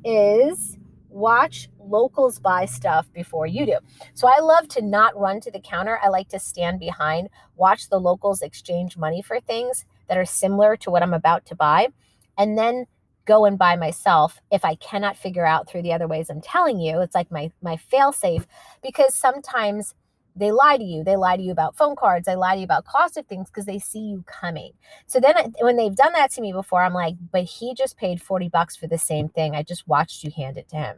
is 0.03 0.77
watch 1.09 1.69
locals 1.89 2.39
buy 2.39 2.65
stuff 2.65 3.11
before 3.13 3.47
you 3.47 3.65
do. 3.65 3.77
So 4.13 4.27
I 4.27 4.39
love 4.39 4.67
to 4.69 4.81
not 4.81 5.17
run 5.19 5.39
to 5.41 5.51
the 5.51 5.59
counter. 5.59 5.99
I 6.03 6.09
like 6.09 6.29
to 6.29 6.39
stand 6.39 6.79
behind, 6.79 7.29
watch 7.55 7.89
the 7.89 7.99
locals 7.99 8.41
exchange 8.41 8.97
money 8.97 9.21
for 9.21 9.39
things 9.39 9.85
that 10.07 10.17
are 10.17 10.25
similar 10.25 10.77
to 10.77 10.91
what 10.91 11.03
I'm 11.03 11.13
about 11.13 11.45
to 11.47 11.55
buy, 11.55 11.89
and 12.37 12.57
then 12.57 12.85
go 13.25 13.45
and 13.45 13.57
buy 13.57 13.75
myself 13.75 14.39
if 14.51 14.63
I 14.63 14.75
cannot 14.75 15.17
figure 15.17 15.45
out 15.45 15.67
through 15.67 15.81
the 15.81 15.93
other 15.93 16.07
ways 16.07 16.29
I'm 16.29 16.41
telling 16.41 16.79
you. 16.79 17.01
It's 17.01 17.15
like 17.15 17.31
my 17.31 17.51
my 17.61 17.77
fail 17.77 18.11
safe 18.13 18.47
because 18.81 19.13
sometimes 19.13 19.93
they 20.37 20.51
lie 20.51 20.77
to 20.77 20.83
you. 20.83 21.03
They 21.03 21.15
lie 21.15 21.35
to 21.35 21.43
you 21.43 21.51
about 21.51 21.75
phone 21.75 21.95
cards. 21.95 22.25
They 22.25 22.35
lie 22.35 22.53
to 22.53 22.59
you 22.59 22.63
about 22.63 22.85
cost 22.85 23.17
of 23.17 23.25
things 23.25 23.49
because 23.49 23.65
they 23.65 23.79
see 23.79 23.99
you 23.99 24.23
coming. 24.27 24.71
So 25.07 25.19
then 25.19 25.35
uh, 25.35 25.49
when 25.61 25.77
they've 25.77 25.95
done 25.95 26.13
that 26.13 26.31
to 26.33 26.41
me 26.41 26.53
before, 26.53 26.83
I'm 26.83 26.93
like, 26.93 27.15
but 27.31 27.43
he 27.43 27.73
just 27.73 27.97
paid 27.97 28.21
40 28.21 28.49
bucks 28.49 28.75
for 28.75 28.87
the 28.87 28.97
same 28.97 29.29
thing. 29.29 29.55
I 29.55 29.63
just 29.63 29.87
watched 29.87 30.23
you 30.23 30.31
hand 30.31 30.57
it 30.57 30.69
to 30.69 30.75
him. 30.75 30.97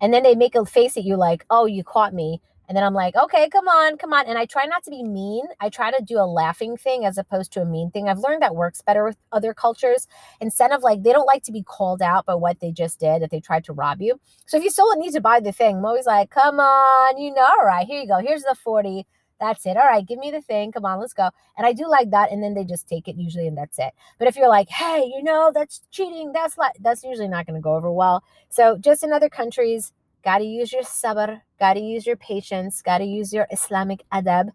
And 0.00 0.12
then 0.12 0.22
they 0.22 0.34
make 0.34 0.54
a 0.54 0.64
face 0.66 0.96
at 0.96 1.04
you 1.04 1.16
like, 1.16 1.44
oh, 1.50 1.66
you 1.66 1.84
caught 1.84 2.14
me. 2.14 2.40
And 2.68 2.76
then 2.76 2.82
I'm 2.82 2.94
like, 2.94 3.14
okay, 3.14 3.48
come 3.48 3.68
on, 3.68 3.96
come 3.96 4.12
on. 4.12 4.26
And 4.26 4.36
I 4.36 4.44
try 4.44 4.64
not 4.66 4.82
to 4.84 4.90
be 4.90 5.02
mean. 5.02 5.44
I 5.60 5.68
try 5.68 5.92
to 5.92 6.02
do 6.04 6.18
a 6.18 6.26
laughing 6.26 6.76
thing 6.76 7.04
as 7.04 7.16
opposed 7.16 7.52
to 7.52 7.62
a 7.62 7.64
mean 7.64 7.90
thing. 7.90 8.08
I've 8.08 8.18
learned 8.18 8.42
that 8.42 8.56
works 8.56 8.82
better 8.82 9.04
with 9.04 9.16
other 9.30 9.54
cultures. 9.54 10.08
Instead 10.40 10.72
of 10.72 10.82
like, 10.82 11.02
they 11.02 11.12
don't 11.12 11.26
like 11.26 11.44
to 11.44 11.52
be 11.52 11.62
called 11.62 12.02
out 12.02 12.26
by 12.26 12.34
what 12.34 12.58
they 12.60 12.72
just 12.72 12.98
did 12.98 13.22
if 13.22 13.30
they 13.30 13.40
tried 13.40 13.64
to 13.64 13.72
rob 13.72 14.02
you. 14.02 14.18
So 14.46 14.56
if 14.56 14.64
you 14.64 14.70
still 14.70 14.94
need 14.96 15.12
to 15.12 15.20
buy 15.20 15.38
the 15.40 15.52
thing, 15.52 15.76
I'm 15.76 15.84
always 15.84 16.06
like, 16.06 16.30
come 16.30 16.58
on, 16.58 17.18
you 17.18 17.32
know, 17.32 17.46
all 17.46 17.64
right, 17.64 17.86
here 17.86 18.00
you 18.00 18.08
go. 18.08 18.18
Here's 18.18 18.42
the 18.42 18.56
40. 18.56 19.06
That's 19.38 19.66
it. 19.66 19.76
All 19.76 19.86
right, 19.86 20.06
give 20.06 20.18
me 20.18 20.30
the 20.30 20.40
thing. 20.40 20.72
Come 20.72 20.86
on, 20.86 20.98
let's 20.98 21.12
go. 21.12 21.28
And 21.58 21.66
I 21.66 21.72
do 21.72 21.88
like 21.88 22.10
that. 22.10 22.32
And 22.32 22.42
then 22.42 22.54
they 22.54 22.64
just 22.64 22.88
take 22.88 23.06
it 23.06 23.16
usually, 23.16 23.46
and 23.46 23.56
that's 23.56 23.78
it. 23.78 23.92
But 24.18 24.28
if 24.28 24.36
you're 24.36 24.48
like, 24.48 24.68
hey, 24.70 25.04
you 25.14 25.22
know, 25.22 25.52
that's 25.54 25.82
cheating, 25.90 26.32
that's 26.32 26.56
like, 26.56 26.72
that's 26.80 27.04
usually 27.04 27.28
not 27.28 27.46
going 27.46 27.54
to 27.54 27.60
go 27.62 27.74
over 27.74 27.92
well. 27.92 28.24
So 28.48 28.78
just 28.78 29.02
in 29.02 29.12
other 29.12 29.28
countries, 29.28 29.92
Got 30.26 30.38
to 30.38 30.44
use 30.44 30.72
your 30.72 30.82
sabr, 30.82 31.42
got 31.60 31.74
to 31.74 31.80
use 31.80 32.04
your 32.04 32.16
patience, 32.16 32.82
got 32.82 32.98
to 32.98 33.04
use 33.04 33.32
your 33.32 33.46
Islamic 33.52 34.02
adab. 34.12 34.50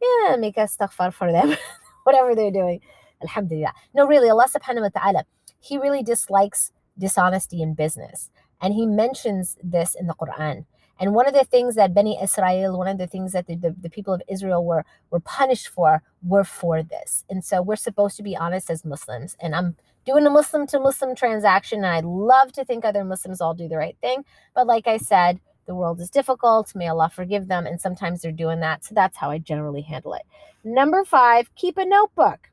Yeah, 0.00 0.36
make 0.36 0.54
istighfar 0.54 1.12
for 1.12 1.32
them, 1.32 1.56
whatever 2.04 2.36
they're 2.36 2.52
doing. 2.52 2.80
Alhamdulillah. 3.20 3.72
No, 3.94 4.06
really, 4.06 4.30
Allah 4.30 4.46
subhanahu 4.46 4.82
wa 4.82 5.00
ta'ala, 5.00 5.24
He 5.58 5.76
really 5.76 6.04
dislikes 6.04 6.70
dishonesty 6.96 7.60
in 7.62 7.74
business. 7.74 8.30
And 8.62 8.74
He 8.74 8.86
mentions 8.86 9.56
this 9.60 9.96
in 9.96 10.06
the 10.06 10.14
Quran. 10.14 10.66
And 10.98 11.14
one 11.14 11.26
of 11.26 11.34
the 11.34 11.44
things 11.44 11.76
that 11.76 11.94
Beni 11.94 12.20
Israel, 12.20 12.76
one 12.76 12.88
of 12.88 12.98
the 12.98 13.06
things 13.06 13.32
that 13.32 13.46
the, 13.46 13.56
the, 13.56 13.74
the, 13.80 13.90
people 13.90 14.12
of 14.14 14.22
Israel 14.28 14.64
were 14.64 14.84
were 15.10 15.20
punished 15.20 15.68
for, 15.68 16.02
were 16.22 16.44
for 16.44 16.82
this. 16.82 17.24
And 17.30 17.44
so 17.44 17.62
we're 17.62 17.76
supposed 17.76 18.16
to 18.16 18.22
be 18.22 18.36
honest 18.36 18.70
as 18.70 18.84
Muslims. 18.84 19.36
And 19.40 19.54
I'm 19.54 19.76
doing 20.04 20.26
a 20.26 20.30
Muslim 20.30 20.66
to 20.68 20.80
Muslim 20.80 21.14
transaction. 21.14 21.84
And 21.84 21.86
I 21.86 22.00
love 22.00 22.52
to 22.52 22.64
think 22.64 22.84
other 22.84 23.04
Muslims 23.04 23.40
all 23.40 23.54
do 23.54 23.68
the 23.68 23.76
right 23.76 23.96
thing. 24.00 24.24
But 24.54 24.66
like 24.66 24.86
I 24.86 24.96
said, 24.96 25.40
the 25.66 25.74
world 25.74 26.00
is 26.00 26.10
difficult. 26.10 26.74
May 26.74 26.88
Allah 26.88 27.10
forgive 27.14 27.46
them. 27.46 27.66
And 27.66 27.80
sometimes 27.80 28.22
they're 28.22 28.32
doing 28.32 28.60
that. 28.60 28.84
So 28.84 28.94
that's 28.94 29.18
how 29.18 29.30
I 29.30 29.38
generally 29.38 29.82
handle 29.82 30.14
it. 30.14 30.22
Number 30.64 31.04
five, 31.04 31.54
keep 31.54 31.76
a 31.76 31.84
notebook. 31.84 32.50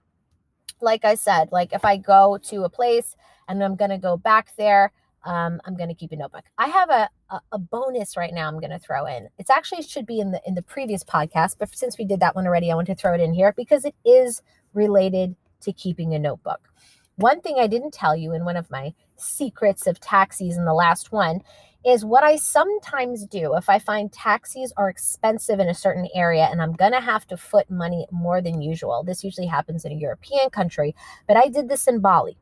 Like 0.81 1.05
I 1.05 1.15
said, 1.15 1.49
like 1.51 1.73
if 1.73 1.85
I 1.85 1.97
go 1.97 2.37
to 2.49 2.63
a 2.63 2.69
place 2.69 3.15
and 3.47 3.63
I'm 3.63 3.75
going 3.75 3.91
to 3.91 3.97
go 3.97 4.17
back 4.17 4.49
there, 4.57 4.91
um, 5.25 5.59
I'm 5.65 5.75
going 5.75 5.89
to 5.89 5.95
keep 5.95 6.11
a 6.11 6.15
notebook. 6.15 6.45
I 6.57 6.67
have 6.67 6.89
a, 6.89 7.09
a, 7.29 7.41
a 7.53 7.59
bonus 7.59 8.15
right 8.15 8.33
now 8.33 8.47
I'm 8.47 8.59
going 8.59 8.71
to 8.71 8.79
throw 8.79 9.05
in. 9.05 9.27
It's 9.37 9.49
actually 9.49 9.81
should 9.81 10.05
be 10.05 10.19
in 10.19 10.31
the 10.31 10.41
in 10.45 10.55
the 10.55 10.61
previous 10.61 11.03
podcast, 11.03 11.57
but 11.59 11.75
since 11.75 11.97
we 11.97 12.05
did 12.05 12.19
that 12.19 12.35
one 12.35 12.47
already, 12.47 12.71
I 12.71 12.75
want 12.75 12.87
to 12.87 12.95
throw 12.95 13.13
it 13.13 13.21
in 13.21 13.33
here 13.33 13.53
because 13.55 13.85
it 13.85 13.95
is 14.05 14.41
related 14.73 15.35
to 15.61 15.73
keeping 15.73 16.13
a 16.13 16.19
notebook. 16.19 16.69
One 17.17 17.41
thing 17.41 17.55
I 17.59 17.67
didn't 17.67 17.93
tell 17.93 18.15
you 18.15 18.33
in 18.33 18.45
one 18.45 18.57
of 18.57 18.69
my 18.69 18.93
secrets 19.15 19.87
of 19.87 19.99
taxis 19.99 20.57
in 20.57 20.65
the 20.65 20.73
last 20.73 21.11
one 21.11 21.41
is 21.85 22.03
what 22.03 22.23
I 22.23 22.35
sometimes 22.35 23.25
do 23.25 23.55
if 23.55 23.69
I 23.69 23.79
find 23.79 24.11
taxis 24.11 24.73
are 24.75 24.89
expensive 24.89 25.59
in 25.59 25.69
a 25.69 25.73
certain 25.73 26.09
area 26.15 26.47
and 26.51 26.61
I'm 26.61 26.73
going 26.73 26.93
to 26.93 26.99
have 26.99 27.27
to 27.27 27.37
foot 27.37 27.69
money 27.69 28.07
more 28.11 28.41
than 28.41 28.61
usual. 28.61 29.03
This 29.03 29.23
usually 29.23 29.47
happens 29.47 29.85
in 29.85 29.91
a 29.91 29.95
European 29.95 30.49
country, 30.49 30.95
but 31.27 31.37
I 31.37 31.47
did 31.47 31.69
this 31.69 31.87
in 31.87 31.99
Bali. 31.99 32.37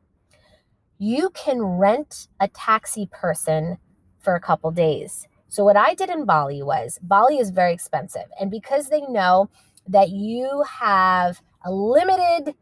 You 0.98 1.30
can 1.30 1.62
rent 1.62 2.28
a 2.40 2.48
taxi 2.48 3.08
person 3.12 3.78
for 4.18 4.34
a 4.34 4.40
couple 4.40 4.70
days. 4.70 5.26
So 5.48 5.64
what 5.64 5.76
I 5.76 5.94
did 5.94 6.10
in 6.10 6.24
Bali 6.24 6.62
was 6.62 6.98
Bali 7.02 7.38
is 7.38 7.50
very 7.50 7.72
expensive. 7.72 8.26
And 8.40 8.50
because 8.50 8.88
they 8.88 9.02
know 9.02 9.50
that 9.86 10.10
you 10.10 10.64
have 10.80 11.40
a 11.64 11.70
limited 11.72 12.54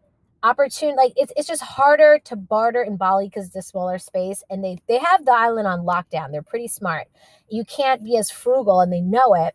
opportunity 0.42 0.96
like 0.96 1.12
it's, 1.16 1.32
it's 1.36 1.46
just 1.46 1.62
harder 1.62 2.20
to 2.24 2.34
barter 2.34 2.82
in 2.82 2.96
bali 2.96 3.28
because 3.28 3.46
it's 3.46 3.56
a 3.56 3.62
smaller 3.62 3.96
space 3.96 4.42
and 4.50 4.64
they 4.64 4.76
they 4.88 4.98
have 4.98 5.24
the 5.24 5.32
island 5.32 5.68
on 5.68 5.86
lockdown. 5.86 6.32
They're 6.32 6.42
pretty 6.42 6.68
smart. 6.68 7.06
You 7.48 7.64
can't 7.64 8.02
be 8.02 8.16
as 8.16 8.30
frugal 8.30 8.80
and 8.80 8.92
they 8.92 9.00
know 9.00 9.34
it. 9.34 9.54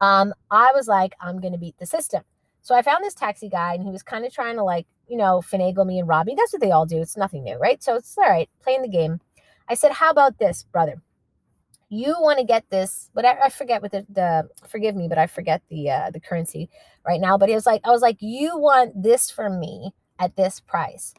Um 0.00 0.32
i 0.50 0.70
was 0.74 0.86
like 0.86 1.14
i'm 1.20 1.40
gonna 1.40 1.58
beat 1.58 1.76
the 1.78 1.86
system. 1.86 2.22
So 2.62 2.74
i 2.74 2.82
found 2.82 3.02
this 3.02 3.14
taxi 3.14 3.48
guy 3.48 3.74
and 3.74 3.82
he 3.82 3.90
was 3.90 4.02
kind 4.02 4.24
of 4.24 4.32
trying 4.32 4.56
to 4.56 4.62
like 4.62 4.86
you 5.08 5.16
know 5.16 5.42
finagle 5.44 5.86
me 5.86 5.98
and 5.98 6.08
rob 6.08 6.26
me 6.26 6.34
that's 6.36 6.52
what 6.52 6.60
they 6.60 6.70
all 6.70 6.86
do 6.86 7.00
it's 7.00 7.16
nothing 7.16 7.44
new 7.44 7.56
right 7.58 7.82
so 7.82 7.96
it's 7.96 8.16
all 8.18 8.28
right 8.28 8.48
playing 8.62 8.82
the 8.82 8.88
game 8.88 9.20
i 9.68 9.74
said 9.74 9.92
how 9.92 10.10
about 10.10 10.38
this 10.38 10.64
brother 10.72 11.02
you 11.90 12.14
want 12.20 12.38
to 12.38 12.44
get 12.44 12.68
this 12.70 13.10
but 13.14 13.24
I, 13.24 13.38
I, 13.44 13.48
forget 13.48 13.80
what 13.80 13.92
the, 13.92 14.04
the 14.10 14.48
forgive 14.68 14.94
me 14.94 15.08
but 15.08 15.16
i 15.16 15.26
forget 15.26 15.62
the 15.70 15.90
uh 15.90 16.10
the 16.10 16.20
currency 16.20 16.68
right 17.06 17.20
now 17.20 17.38
but 17.38 17.48
it 17.48 17.54
was 17.54 17.64
like 17.64 17.80
i 17.84 17.90
was 17.90 18.02
like 18.02 18.18
you 18.20 18.58
want 18.58 19.02
this 19.02 19.30
from 19.30 19.58
me 19.58 19.94
at 20.18 20.36
this 20.36 20.60
price. 20.60 21.14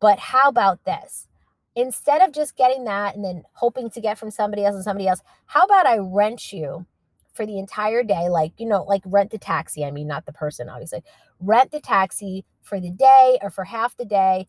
But 0.00 0.18
how 0.18 0.48
about 0.48 0.84
this? 0.84 1.26
Instead 1.74 2.22
of 2.22 2.32
just 2.32 2.56
getting 2.56 2.84
that 2.84 3.14
and 3.14 3.24
then 3.24 3.42
hoping 3.54 3.90
to 3.90 4.00
get 4.00 4.18
from 4.18 4.30
somebody 4.30 4.64
else 4.64 4.74
and 4.74 4.84
somebody 4.84 5.08
else, 5.08 5.20
how 5.46 5.64
about 5.64 5.86
I 5.86 5.98
rent 5.98 6.52
you 6.52 6.86
for 7.34 7.46
the 7.46 7.58
entire 7.58 8.02
day? 8.02 8.28
Like, 8.28 8.52
you 8.58 8.66
know, 8.66 8.82
like 8.84 9.02
rent 9.04 9.30
the 9.30 9.38
taxi. 9.38 9.84
I 9.84 9.90
mean, 9.90 10.08
not 10.08 10.26
the 10.26 10.32
person, 10.32 10.68
obviously. 10.68 11.02
Rent 11.40 11.70
the 11.70 11.80
taxi 11.80 12.44
for 12.68 12.80
the 12.80 12.90
day 12.90 13.38
or 13.42 13.50
for 13.50 13.64
half 13.64 13.96
the 13.96 14.04
day 14.04 14.46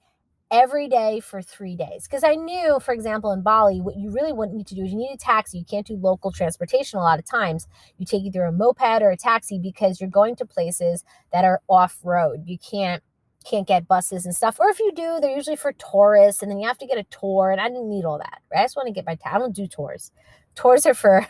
every 0.51 0.88
day 0.88 1.19
for 1.19 1.41
three 1.41 1.75
days. 1.75 2.08
Because 2.08 2.23
I 2.23 2.36
knew, 2.36 2.79
for 2.79 2.93
example, 2.93 3.32
in 3.32 3.41
Bali, 3.41 3.82
what 3.82 3.97
you 3.97 4.12
really 4.12 4.34
want 4.34 4.53
need 4.53 4.67
to 4.67 4.75
do 4.75 4.84
is 4.84 4.91
you 4.91 4.97
need 4.97 5.13
a 5.13 5.17
taxi. 5.17 5.60
You 5.60 5.65
can't 5.65 5.86
do 5.86 5.95
local 5.95 6.32
transportation 6.32 6.99
a 6.99 7.03
lot 7.03 7.19
of 7.19 7.25
times. 7.25 7.67
You 7.97 8.05
take 8.05 8.23
either 8.23 8.43
a 8.43 8.51
moped 8.51 9.01
or 9.01 9.12
a 9.12 9.17
taxi 9.17 9.60
because 9.60 10.01
you're 10.01 10.10
going 10.10 10.36
to 10.38 10.45
places 10.45 11.03
that 11.32 11.45
are 11.45 11.62
off 11.67 11.99
road. 12.03 12.43
You 12.45 12.58
can't 12.58 13.03
can't 13.49 13.67
get 13.67 13.88
buses 13.88 14.25
and 14.25 14.36
stuff. 14.36 14.60
Or 14.60 14.67
if 14.67 14.79
you 14.79 14.91
do, 14.93 15.19
they're 15.21 15.36
usually 15.36 15.55
for 15.55 15.71
tourists, 15.71 16.41
and 16.41 16.51
then 16.51 16.60
you 16.60 16.67
have 16.67 16.77
to 16.79 16.86
get 16.86 16.97
a 16.97 17.05
tour. 17.05 17.51
And 17.51 17.62
I 17.62 17.69
didn't 17.69 17.89
need 17.89 18.03
all 18.03 18.17
that. 18.17 18.39
Right? 18.51 18.62
I 18.62 18.63
just 18.63 18.75
want 18.75 18.88
to 18.88 18.93
get 18.93 19.05
my. 19.05 19.17
I 19.25 19.39
don't 19.39 19.55
do 19.55 19.67
tours. 19.67 20.12
Tours 20.55 20.86
are 20.86 20.93
for 20.93 21.25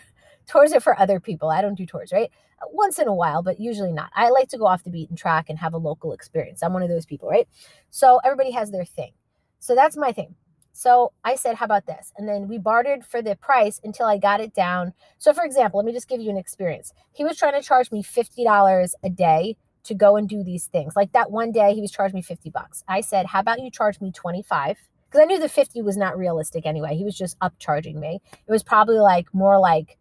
tours 0.50 0.74
are 0.74 0.80
for 0.80 1.00
other 1.00 1.20
people. 1.20 1.50
I 1.50 1.62
don't 1.62 1.76
do 1.76 1.86
tours, 1.86 2.12
right? 2.12 2.32
Once 2.72 3.00
in 3.00 3.08
a 3.08 3.14
while, 3.14 3.42
but 3.44 3.60
usually 3.60 3.94
not. 3.94 4.10
I 4.16 4.30
like 4.30 4.50
to 4.50 4.58
go 4.58 4.66
off 4.66 4.84
the 4.84 4.90
beaten 4.90 5.16
track 5.16 5.50
and 5.50 5.60
have 5.60 5.74
a 5.74 5.78
local 5.78 6.12
experience. 6.12 6.62
I'm 6.62 6.74
one 6.74 6.84
of 6.84 6.90
those 6.90 7.06
people, 7.06 7.30
right? 7.30 7.48
So 7.90 8.20
everybody 8.26 8.52
has 8.52 8.72
their 8.72 8.84
thing. 8.84 9.14
So 9.60 9.76
that's 9.76 9.96
my 9.96 10.12
thing. 10.12 10.36
So 10.74 11.12
I 11.24 11.36
said, 11.36 11.56
how 11.56 11.66
about 11.66 11.86
this? 11.86 12.12
And 12.18 12.28
then 12.28 12.48
we 12.48 12.58
bartered 12.58 13.06
for 13.06 13.22
the 13.22 13.36
price 13.36 13.80
until 13.84 14.08
I 14.08 14.18
got 14.18 14.40
it 14.40 14.54
down. 14.54 14.94
So, 15.18 15.34
for 15.34 15.44
example, 15.44 15.80
let 15.80 15.86
me 15.86 15.92
just 15.92 16.08
give 16.08 16.22
you 16.22 16.30
an 16.30 16.38
experience. 16.38 16.94
He 17.12 17.24
was 17.24 17.38
trying 17.38 17.60
to 17.60 17.62
charge 17.62 17.92
me 17.92 18.02
$50 18.02 18.92
a 19.04 19.10
day 19.10 19.58
to 19.84 19.94
go 19.94 20.16
and 20.16 20.28
do 20.28 20.44
these 20.44 20.68
things. 20.68 20.96
Like 20.96 21.12
that 21.14 21.32
one 21.32 21.52
day 21.52 21.74
he 21.74 21.82
was 21.82 21.92
charging 21.92 22.16
me 22.16 22.22
50 22.22 22.50
bucks. 22.50 22.84
I 22.88 23.02
said, 23.02 23.28
"How 23.28 23.40
about 23.40 23.62
you 23.62 23.72
charge 23.72 24.00
me 24.02 24.12
25?" 24.12 24.78
Because 25.10 25.22
I 25.22 25.26
knew 25.26 25.40
the 25.40 25.50
50 25.50 25.82
was 25.82 25.98
not 25.98 26.18
realistic 26.18 26.66
anyway. 26.66 26.96
He 26.96 27.04
was 27.04 27.18
just 27.18 27.40
upcharging 27.40 27.96
me. 27.96 28.22
It 28.48 28.52
was 28.52 28.62
probably 28.62 29.00
like 29.00 29.34
more 29.34 29.60
like 29.60 29.98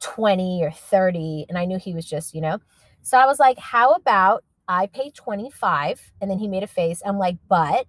20 0.00 0.62
or 0.62 0.70
30 0.70 1.46
and 1.48 1.58
I 1.58 1.64
knew 1.64 1.78
he 1.78 1.94
was 1.94 2.06
just, 2.06 2.34
you 2.34 2.40
know. 2.40 2.58
So 3.02 3.18
I 3.18 3.26
was 3.26 3.38
like, 3.38 3.58
"How 3.58 3.92
about 3.92 4.44
I 4.68 4.86
pay 4.86 5.10
25?" 5.10 6.12
And 6.20 6.30
then 6.30 6.38
he 6.38 6.48
made 6.48 6.62
a 6.62 6.66
face. 6.66 7.02
I'm 7.04 7.18
like, 7.18 7.36
"But 7.48 7.86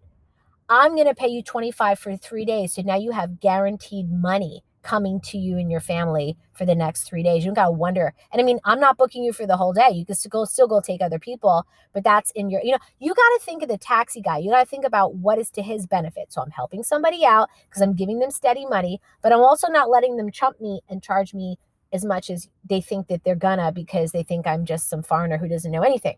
I'm 0.70 0.96
going 0.96 1.08
to 1.08 1.15
pay 1.15 1.28
you 1.28 1.41
25 1.43 2.00
for 2.00 2.15
3 2.17 2.46
days. 2.46 2.74
So 2.74 2.82
now 2.82 2.98
you 2.98 3.12
have 3.12 3.39
guaranteed 3.39 4.12
money." 4.12 4.63
coming 4.88 5.20
to 5.20 5.38
you 5.38 5.58
and 5.58 5.70
your 5.70 5.82
family 5.82 6.38
for 6.54 6.65
the 6.65 6.74
next 6.74 7.04
three 7.04 7.22
days. 7.22 7.43
You 7.43 7.50
don't 7.50 7.56
gotta 7.56 7.72
wonder. 7.72 8.13
And 8.32 8.41
I 8.41 8.46
mean, 8.46 8.60
I'm 8.63 8.80
not 8.80 8.98
booking 8.98 9.22
you 9.22 9.34
for 9.34 9.46
the 9.46 9.58
whole 9.58 9.74
day. 9.74 9.89
You 9.91 10.06
can 10.06 10.15
still 10.15 10.30
go 10.30 10.46
still 10.46 10.67
go 10.67 10.80
take 10.80 11.02
other 11.02 11.20
people, 11.20 11.67
but 11.93 12.06
that's 12.06 12.32
in 12.32 12.50
your, 12.50 12.62
you 12.63 12.72
know, 12.72 12.78
you 13.00 13.13
gotta 13.13 13.39
think 13.41 13.62
of 13.62 13.70
the 13.70 13.78
taxi 13.78 14.22
guy. 14.22 14.38
You 14.38 14.50
gotta 14.52 14.65
think 14.65 14.86
about 14.86 15.15
what 15.15 15.39
is 15.39 15.52
to 15.52 15.62
his 15.62 15.86
benefit. 15.86 16.32
So 16.32 16.41
I'm 16.41 16.52
helping 16.52 16.84
somebody 16.84 17.26
out 17.26 17.50
because 17.70 17.82
I'm 17.82 17.96
giving 17.96 18.20
them 18.20 18.32
steady 18.32 18.65
money, 18.65 19.02
but 19.22 19.34
I'm 19.34 19.41
also 19.41 19.67
not 19.67 19.89
letting 19.89 20.15
them 20.15 20.32
chump 20.32 20.62
me 20.62 20.80
and 20.89 21.04
charge 21.04 21.34
me 21.34 21.60
as 21.93 22.06
much 22.06 22.30
as 22.30 22.50
they 22.67 22.82
think 22.82 23.08
that 23.08 23.23
they're 23.23 23.36
gonna 23.36 23.71
because 23.71 24.12
they 24.12 24.23
think 24.23 24.47
I'm 24.47 24.65
just 24.65 24.89
some 24.89 25.04
foreigner 25.04 25.38
who 25.38 25.47
doesn't 25.47 25.71
know 25.71 25.84
anything. 25.84 26.17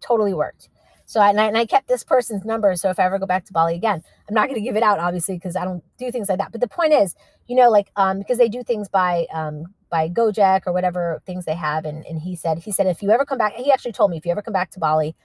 Totally 0.00 0.34
worked. 0.34 0.68
So 1.10 1.18
I, 1.20 1.30
and 1.30 1.40
I, 1.40 1.46
and 1.46 1.58
I 1.58 1.66
kept 1.66 1.88
this 1.88 2.04
person's 2.04 2.44
number. 2.44 2.76
So 2.76 2.88
if 2.88 3.00
I 3.00 3.04
ever 3.04 3.18
go 3.18 3.26
back 3.26 3.44
to 3.46 3.52
Bali 3.52 3.74
again, 3.74 4.00
I'm 4.28 4.34
not 4.34 4.46
going 4.46 4.60
to 4.60 4.64
give 4.64 4.76
it 4.76 4.84
out, 4.84 5.00
obviously, 5.00 5.34
because 5.34 5.56
I 5.56 5.64
don't 5.64 5.82
do 5.98 6.12
things 6.12 6.28
like 6.28 6.38
that. 6.38 6.52
But 6.52 6.60
the 6.60 6.68
point 6.68 6.92
is, 6.92 7.16
you 7.48 7.56
know, 7.56 7.68
like 7.68 7.90
um, 7.96 8.20
because 8.20 8.38
they 8.38 8.48
do 8.48 8.62
things 8.62 8.88
by 8.88 9.26
um, 9.34 9.64
by 9.90 10.08
Gojek 10.08 10.62
or 10.68 10.72
whatever 10.72 11.20
things 11.26 11.46
they 11.46 11.56
have. 11.56 11.84
And 11.84 12.06
and 12.06 12.20
he 12.20 12.36
said 12.36 12.58
he 12.58 12.70
said 12.70 12.86
if 12.86 13.02
you 13.02 13.10
ever 13.10 13.24
come 13.24 13.38
back, 13.38 13.54
he 13.54 13.72
actually 13.72 13.90
told 13.90 14.12
me 14.12 14.18
if 14.18 14.24
you 14.24 14.30
ever 14.30 14.40
come 14.40 14.52
back 14.52 14.70
to 14.70 14.78
Bali, 14.78 15.16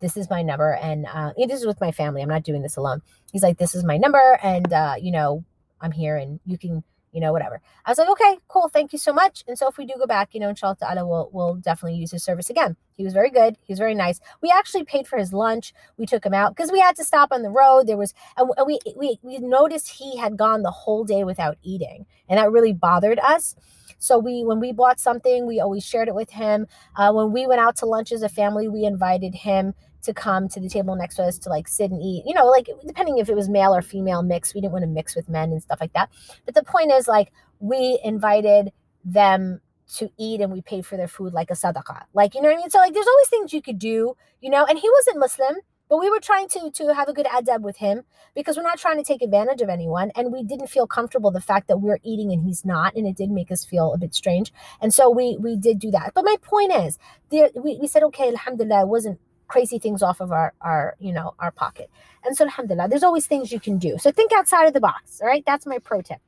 this 0.00 0.16
is 0.16 0.28
my 0.28 0.42
number, 0.42 0.72
and 0.82 1.06
uh, 1.06 1.32
this 1.36 1.60
is 1.60 1.66
with 1.66 1.80
my 1.80 1.92
family. 1.92 2.20
I'm 2.20 2.28
not 2.28 2.42
doing 2.42 2.62
this 2.62 2.76
alone. 2.76 3.00
He's 3.32 3.44
like, 3.44 3.58
this 3.58 3.76
is 3.76 3.84
my 3.84 3.96
number, 3.96 4.40
and 4.42 4.72
uh, 4.72 4.94
you 5.00 5.12
know, 5.12 5.44
I'm 5.80 5.92
here, 5.92 6.16
and 6.16 6.40
you 6.46 6.58
can 6.58 6.82
you 7.12 7.20
know, 7.20 7.32
whatever. 7.32 7.60
I 7.84 7.90
was 7.90 7.98
like, 7.98 8.08
okay, 8.10 8.38
cool, 8.48 8.68
thank 8.68 8.92
you 8.92 8.98
so 8.98 9.12
much. 9.12 9.44
And 9.46 9.58
so 9.58 9.68
if 9.68 9.78
we 9.78 9.86
do 9.86 9.94
go 9.98 10.06
back, 10.06 10.30
you 10.32 10.40
know, 10.40 10.48
inshallah 10.48 10.76
ta'ala, 10.80 11.06
we'll, 11.06 11.30
we'll 11.32 11.54
definitely 11.54 11.98
use 11.98 12.10
his 12.10 12.22
service 12.22 12.50
again. 12.50 12.76
He 12.96 13.04
was 13.04 13.12
very 13.12 13.30
good. 13.30 13.56
He 13.62 13.72
was 13.72 13.78
very 13.78 13.94
nice. 13.94 14.20
We 14.42 14.50
actually 14.50 14.84
paid 14.84 15.06
for 15.06 15.18
his 15.18 15.32
lunch. 15.32 15.72
We 15.96 16.06
took 16.06 16.26
him 16.26 16.34
out 16.34 16.54
because 16.54 16.72
we 16.72 16.80
had 16.80 16.96
to 16.96 17.04
stop 17.04 17.30
on 17.30 17.42
the 17.42 17.50
road. 17.50 17.86
There 17.86 17.96
was, 17.96 18.12
and 18.36 18.50
we, 18.66 18.78
we, 18.96 19.18
we 19.22 19.38
noticed 19.38 19.90
he 19.90 20.16
had 20.16 20.36
gone 20.36 20.62
the 20.62 20.70
whole 20.70 21.04
day 21.04 21.24
without 21.24 21.56
eating. 21.62 22.06
And 22.28 22.38
that 22.38 22.50
really 22.50 22.72
bothered 22.72 23.18
us. 23.20 23.54
So 23.98 24.18
we, 24.18 24.44
when 24.44 24.60
we 24.60 24.72
bought 24.72 25.00
something, 25.00 25.46
we 25.46 25.60
always 25.60 25.84
shared 25.84 26.08
it 26.08 26.14
with 26.14 26.30
him. 26.30 26.66
Uh, 26.96 27.12
when 27.12 27.32
we 27.32 27.46
went 27.46 27.60
out 27.60 27.76
to 27.76 27.86
lunch 27.86 28.12
as 28.12 28.22
a 28.22 28.28
family, 28.28 28.68
we 28.68 28.84
invited 28.84 29.34
him 29.34 29.74
to 30.02 30.14
come 30.14 30.48
to 30.48 30.60
the 30.60 30.68
table 30.68 30.94
next 30.96 31.16
to 31.16 31.24
us 31.24 31.38
to 31.38 31.48
like 31.48 31.68
sit 31.68 31.90
and 31.90 32.02
eat. 32.02 32.24
You 32.26 32.34
know, 32.34 32.46
like 32.46 32.68
depending 32.86 33.18
if 33.18 33.28
it 33.28 33.36
was 33.36 33.48
male 33.48 33.74
or 33.74 33.82
female 33.82 34.22
mix, 34.22 34.54
we 34.54 34.60
didn't 34.60 34.72
want 34.72 34.84
to 34.84 34.88
mix 34.88 35.16
with 35.16 35.28
men 35.28 35.50
and 35.50 35.62
stuff 35.62 35.80
like 35.80 35.92
that. 35.94 36.10
But 36.44 36.54
the 36.54 36.64
point 36.64 36.92
is, 36.92 37.08
like, 37.08 37.32
we 37.60 38.00
invited 38.04 38.72
them 39.04 39.60
to 39.96 40.10
eat 40.18 40.40
and 40.40 40.52
we 40.52 40.60
paid 40.60 40.84
for 40.84 40.96
their 40.96 41.08
food 41.08 41.32
like 41.32 41.50
a 41.50 41.54
sadaqah. 41.54 42.04
Like, 42.12 42.34
you 42.34 42.42
know 42.42 42.48
what 42.48 42.56
I 42.56 42.60
mean? 42.60 42.70
So 42.70 42.78
like 42.78 42.92
there's 42.92 43.06
always 43.06 43.28
things 43.28 43.52
you 43.52 43.62
could 43.62 43.78
do, 43.78 44.16
you 44.40 44.50
know, 44.50 44.64
and 44.64 44.78
he 44.78 44.88
wasn't 44.90 45.18
Muslim, 45.18 45.56
but 45.88 45.98
we 45.98 46.10
were 46.10 46.20
trying 46.20 46.48
to 46.48 46.70
to 46.70 46.94
have 46.94 47.08
a 47.08 47.14
good 47.14 47.26
adab 47.26 47.62
with 47.62 47.78
him 47.78 48.02
because 48.34 48.56
we're 48.56 48.62
not 48.62 48.78
trying 48.78 48.98
to 48.98 49.02
take 49.02 49.22
advantage 49.22 49.62
of 49.62 49.70
anyone 49.70 50.10
and 50.14 50.32
we 50.32 50.42
didn't 50.42 50.66
feel 50.66 50.86
comfortable 50.86 51.30
the 51.30 51.40
fact 51.40 51.68
that 51.68 51.78
we're 51.78 51.98
eating 52.02 52.32
and 52.32 52.42
he's 52.42 52.64
not 52.64 52.94
and 52.94 53.06
it 53.06 53.16
did 53.16 53.30
make 53.30 53.50
us 53.50 53.64
feel 53.64 53.94
a 53.94 53.98
bit 53.98 54.14
strange. 54.14 54.52
And 54.80 54.92
so 54.92 55.08
we 55.08 55.38
we 55.40 55.56
did 55.56 55.78
do 55.78 55.90
that. 55.92 56.12
But 56.14 56.24
my 56.24 56.36
point 56.42 56.72
is, 56.74 56.98
we, 57.30 57.78
we 57.80 57.86
said 57.88 58.02
okay, 58.04 58.28
alhamdulillah, 58.28 58.82
it 58.82 58.88
wasn't 58.88 59.18
crazy 59.48 59.78
things 59.78 60.02
off 60.02 60.20
of 60.20 60.30
our 60.32 60.52
our 60.60 60.94
you 60.98 61.12
know 61.12 61.34
our 61.38 61.50
pocket. 61.50 61.90
And 62.24 62.36
so 62.36 62.44
alhamdulillah 62.44 62.88
there's 62.88 63.02
always 63.02 63.26
things 63.26 63.50
you 63.50 63.60
can 63.60 63.78
do. 63.78 63.96
So 63.98 64.10
think 64.10 64.32
outside 64.32 64.66
of 64.66 64.74
the 64.74 64.80
box 64.80 65.20
all 65.20 65.28
right? 65.28 65.42
That's 65.46 65.66
my 65.66 65.78
pro 65.78 66.02
tip. 66.02 66.18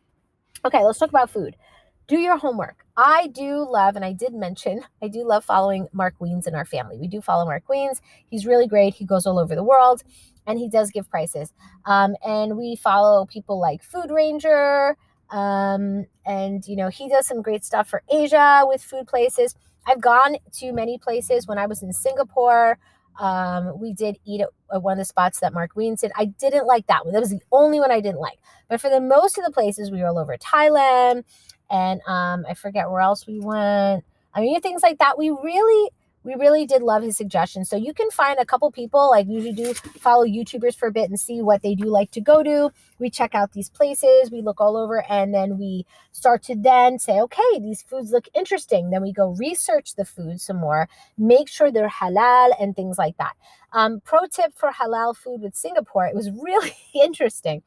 Okay 0.64 0.82
let's 0.84 0.98
talk 0.98 1.10
about 1.10 1.30
food. 1.30 1.56
Do 2.08 2.18
your 2.18 2.38
homework. 2.38 2.84
I 2.96 3.28
do 3.28 3.66
love 3.70 3.96
and 3.96 4.04
i 4.04 4.12
did 4.12 4.34
mention 4.34 4.82
i 5.02 5.08
do 5.08 5.24
love 5.24 5.44
following 5.44 5.88
mark 5.92 6.14
wiens 6.18 6.46
in 6.46 6.54
our 6.54 6.64
family. 6.64 6.98
We 6.98 7.08
do 7.08 7.20
follow 7.20 7.44
mark 7.44 7.68
wiens. 7.68 8.00
He's 8.28 8.46
really 8.46 8.66
great. 8.66 8.94
He 8.94 9.04
goes 9.04 9.26
all 9.26 9.38
over 9.38 9.54
the 9.54 9.64
world 9.64 10.02
and 10.46 10.58
he 10.58 10.68
does 10.68 10.90
give 10.90 11.08
prices. 11.08 11.52
Um, 11.84 12.16
and 12.26 12.56
we 12.56 12.74
follow 12.76 13.26
people 13.26 13.60
like 13.60 13.82
food 13.82 14.10
ranger 14.10 14.96
um, 15.30 16.06
and 16.26 16.66
you 16.66 16.76
know 16.76 16.88
he 16.88 17.08
does 17.08 17.26
some 17.26 17.42
great 17.42 17.64
stuff 17.64 17.88
for 17.88 18.02
asia 18.12 18.62
with 18.66 18.82
food 18.82 19.06
places. 19.06 19.54
I've 19.86 20.00
gone 20.00 20.36
to 20.58 20.72
many 20.72 20.98
places. 20.98 21.46
When 21.46 21.58
i 21.58 21.66
was 21.66 21.82
in 21.82 21.92
singapore 21.92 22.78
um, 23.18 23.78
we 23.80 23.92
did 23.92 24.18
eat 24.24 24.40
at 24.40 24.82
one 24.82 24.92
of 24.92 24.98
the 24.98 25.04
spots 25.04 25.40
that 25.40 25.52
Mark 25.52 25.76
Ween 25.76 25.96
said. 25.96 26.12
I 26.16 26.26
didn't 26.26 26.66
like 26.66 26.86
that 26.86 27.04
one. 27.04 27.12
That 27.14 27.20
was 27.20 27.30
the 27.30 27.42
only 27.52 27.80
one 27.80 27.90
I 27.90 28.00
didn't 28.00 28.20
like. 28.20 28.38
But 28.68 28.80
for 28.80 28.88
the 28.88 29.00
most 29.00 29.38
of 29.38 29.44
the 29.44 29.50
places, 29.50 29.90
we 29.90 30.00
were 30.00 30.08
all 30.08 30.18
over 30.18 30.36
Thailand, 30.36 31.24
and 31.70 32.00
um, 32.06 32.44
I 32.48 32.54
forget 32.54 32.90
where 32.90 33.00
else 33.00 33.26
we 33.26 33.40
went. 33.40 34.04
I 34.32 34.40
mean, 34.40 34.60
things 34.60 34.82
like 34.82 34.98
that. 34.98 35.18
We 35.18 35.30
really 35.30 35.90
we 36.22 36.34
really 36.34 36.66
did 36.66 36.82
love 36.82 37.02
his 37.02 37.16
suggestions. 37.16 37.68
So 37.68 37.76
you 37.76 37.94
can 37.94 38.10
find 38.10 38.38
a 38.38 38.44
couple 38.44 38.70
people, 38.70 39.10
like 39.10 39.26
usually 39.26 39.52
do 39.52 39.72
follow 39.74 40.24
YouTubers 40.24 40.76
for 40.76 40.88
a 40.88 40.92
bit 40.92 41.08
and 41.08 41.18
see 41.18 41.40
what 41.40 41.62
they 41.62 41.74
do 41.74 41.86
like 41.86 42.10
to 42.12 42.20
go 42.20 42.42
to. 42.42 42.70
We 42.98 43.08
check 43.08 43.34
out 43.34 43.52
these 43.52 43.70
places, 43.70 44.30
we 44.30 44.42
look 44.42 44.60
all 44.60 44.76
over, 44.76 45.02
and 45.08 45.32
then 45.32 45.58
we 45.58 45.86
start 46.12 46.42
to 46.44 46.54
then 46.54 46.98
say, 46.98 47.20
okay, 47.20 47.58
these 47.58 47.82
foods 47.82 48.12
look 48.12 48.28
interesting. 48.34 48.90
Then 48.90 49.02
we 49.02 49.12
go 49.12 49.34
research 49.38 49.94
the 49.94 50.04
food 50.04 50.40
some 50.40 50.58
more, 50.58 50.88
make 51.16 51.48
sure 51.48 51.70
they're 51.70 51.88
halal 51.88 52.50
and 52.60 52.76
things 52.76 52.98
like 52.98 53.16
that. 53.16 53.34
Um, 53.72 54.00
pro 54.04 54.20
tip 54.26 54.52
for 54.54 54.70
halal 54.70 55.16
food 55.16 55.40
with 55.42 55.54
Singapore, 55.54 56.06
it 56.06 56.14
was 56.14 56.30
really 56.30 56.74
interesting. 56.94 57.62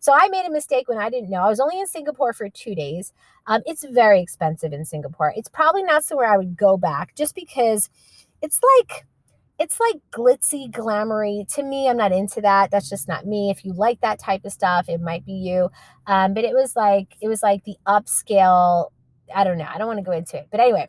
So 0.00 0.12
I 0.12 0.28
made 0.28 0.46
a 0.46 0.50
mistake 0.50 0.88
when 0.88 0.98
I 0.98 1.10
didn't 1.10 1.30
know. 1.30 1.42
I 1.42 1.48
was 1.48 1.60
only 1.60 1.80
in 1.80 1.86
Singapore 1.86 2.32
for 2.32 2.48
two 2.48 2.74
days. 2.74 3.12
Um, 3.46 3.62
it's 3.66 3.84
very 3.84 4.20
expensive 4.20 4.72
in 4.72 4.84
Singapore. 4.84 5.32
It's 5.36 5.48
probably 5.48 5.82
not 5.82 6.04
somewhere 6.04 6.32
I 6.32 6.36
would 6.36 6.56
go 6.56 6.76
back 6.76 7.14
just 7.14 7.34
because 7.34 7.88
it's 8.42 8.60
like 8.78 9.06
it's 9.58 9.80
like 9.80 9.96
glitzy, 10.12 10.70
glamoury. 10.70 11.48
To 11.54 11.62
me, 11.62 11.88
I'm 11.88 11.96
not 11.96 12.12
into 12.12 12.40
that. 12.42 12.70
That's 12.70 12.90
just 12.90 13.08
not 13.08 13.26
me. 13.26 13.50
If 13.50 13.64
you 13.64 13.72
like 13.72 14.00
that 14.02 14.18
type 14.18 14.44
of 14.44 14.52
stuff, 14.52 14.88
it 14.88 15.00
might 15.00 15.24
be 15.24 15.32
you. 15.32 15.70
Um, 16.06 16.34
but 16.34 16.44
it 16.44 16.54
was 16.54 16.76
like 16.76 17.16
it 17.20 17.28
was 17.28 17.42
like 17.42 17.64
the 17.64 17.76
upscale. 17.86 18.90
I 19.34 19.44
don't 19.44 19.58
know. 19.58 19.66
I 19.68 19.78
don't 19.78 19.86
want 19.86 19.98
to 19.98 20.04
go 20.04 20.12
into 20.12 20.36
it. 20.36 20.48
But 20.50 20.60
anyway, 20.60 20.88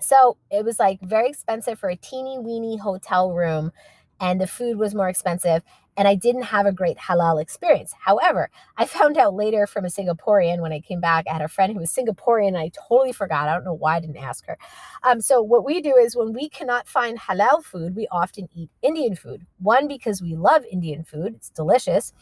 so 0.00 0.36
it 0.50 0.64
was 0.64 0.78
like 0.78 1.00
very 1.02 1.28
expensive 1.28 1.78
for 1.78 1.88
a 1.90 1.96
teeny 1.96 2.38
weeny 2.38 2.76
hotel 2.76 3.32
room, 3.32 3.72
and 4.20 4.40
the 4.40 4.46
food 4.46 4.78
was 4.78 4.94
more 4.94 5.08
expensive. 5.08 5.62
And 5.96 6.06
I 6.06 6.14
didn't 6.14 6.42
have 6.42 6.64
a 6.64 6.70
great 6.72 6.96
halal 6.96 7.42
experience. 7.42 7.92
However, 7.98 8.50
I 8.76 8.84
found 8.86 9.16
out 9.18 9.34
later 9.34 9.66
from 9.66 9.84
a 9.84 9.88
Singaporean 9.88 10.60
when 10.60 10.72
I 10.72 10.78
came 10.78 11.00
back. 11.00 11.26
I 11.28 11.32
had 11.32 11.42
a 11.42 11.48
friend 11.48 11.72
who 11.72 11.80
was 11.80 11.90
Singaporean, 11.92 12.56
I 12.56 12.70
totally 12.88 13.12
forgot. 13.12 13.48
I 13.48 13.54
don't 13.54 13.64
know 13.64 13.74
why 13.74 13.96
I 13.96 14.00
didn't 14.00 14.16
ask 14.16 14.46
her. 14.46 14.56
Um, 15.02 15.20
so 15.20 15.42
what 15.42 15.64
we 15.64 15.80
do 15.80 15.96
is 15.96 16.14
when 16.16 16.32
we 16.32 16.48
cannot 16.48 16.86
find 16.86 17.18
halal 17.18 17.64
food, 17.64 17.96
we 17.96 18.06
often 18.12 18.48
eat 18.54 18.70
Indian 18.80 19.16
food. 19.16 19.44
One 19.58 19.88
because 19.88 20.22
we 20.22 20.36
love 20.36 20.64
Indian 20.70 21.02
food; 21.02 21.34
it's 21.34 21.50
delicious 21.50 22.12